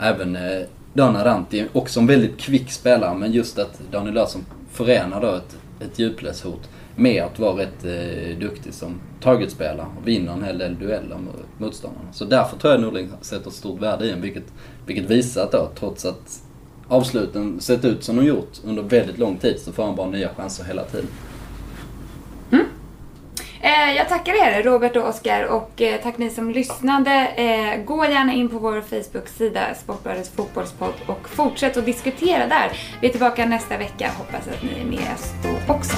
Även 0.00 0.36
eh, 0.36 0.62
Dana 0.92 1.24
Ranti, 1.24 1.64
också 1.72 2.00
en 2.00 2.06
väldigt 2.06 2.38
kvick 2.38 2.72
spelare 2.72 3.14
men 3.14 3.32
just 3.32 3.58
att 3.58 3.80
Daniel 3.90 4.14
Larsson 4.14 4.46
förenar 4.72 5.20
då 5.20 5.28
ett, 5.28 5.56
ett 5.80 5.98
djupledshot 5.98 6.68
med 6.96 7.22
att 7.22 7.38
vara 7.38 7.62
rätt 7.62 7.84
eh, 7.84 8.38
duktig 8.38 8.74
som 8.74 9.00
targetspelare 9.20 9.86
och 10.00 10.08
vinner 10.08 10.32
en 10.32 10.44
hel 10.44 10.58
del 10.58 10.78
dueller 10.78 11.16
mot 11.16 11.60
motståndarna. 11.60 12.12
Så 12.12 12.24
därför 12.24 12.58
tror 12.58 12.72
jag 12.72 12.82
Norling 12.82 13.10
sätter 13.20 13.50
stort 13.50 13.80
värde 13.80 14.06
i 14.06 14.10
en, 14.10 14.20
vilket, 14.20 14.52
vilket 14.86 15.10
visar 15.10 15.42
att 15.42 15.52
då, 15.52 15.70
trots 15.78 16.04
att 16.04 16.42
avsluten 16.88 17.60
sett 17.60 17.84
ut 17.84 18.04
som 18.04 18.16
de 18.16 18.26
gjort 18.26 18.60
under 18.64 18.82
väldigt 18.82 19.18
lång 19.18 19.36
tid, 19.36 19.60
så 19.60 19.72
får 19.72 19.84
han 19.84 19.96
bara 19.96 20.10
nya 20.10 20.28
chanser 20.28 20.64
hela 20.64 20.84
tiden. 20.84 21.06
Mm. 22.52 22.66
Eh, 23.60 23.96
jag 23.96 24.08
tackar 24.08 24.32
er 24.32 24.62
Robert 24.62 24.96
och 24.96 25.08
Oskar 25.08 25.44
och 25.44 25.82
eh, 25.82 26.00
tack 26.02 26.18
ni 26.18 26.30
som 26.30 26.50
lyssnade. 26.50 27.26
Eh, 27.26 27.84
gå 27.84 28.04
gärna 28.04 28.32
in 28.32 28.48
på 28.48 28.58
vår 28.58 28.80
Facebook-sida 28.80 29.60
Sportbladets 29.74 30.30
fotbollspodd 30.30 30.94
och 31.06 31.28
fortsätt 31.28 31.76
att 31.76 31.86
diskutera 31.86 32.46
där. 32.46 32.72
Vi 33.00 33.06
är 33.06 33.10
tillbaka 33.10 33.46
nästa 33.46 33.78
vecka. 33.78 34.10
Hoppas 34.18 34.48
att 34.48 34.62
ni 34.62 34.80
är 34.80 34.84
med 34.84 35.14
oss 35.14 35.32
då 35.42 35.74
också. 35.74 35.96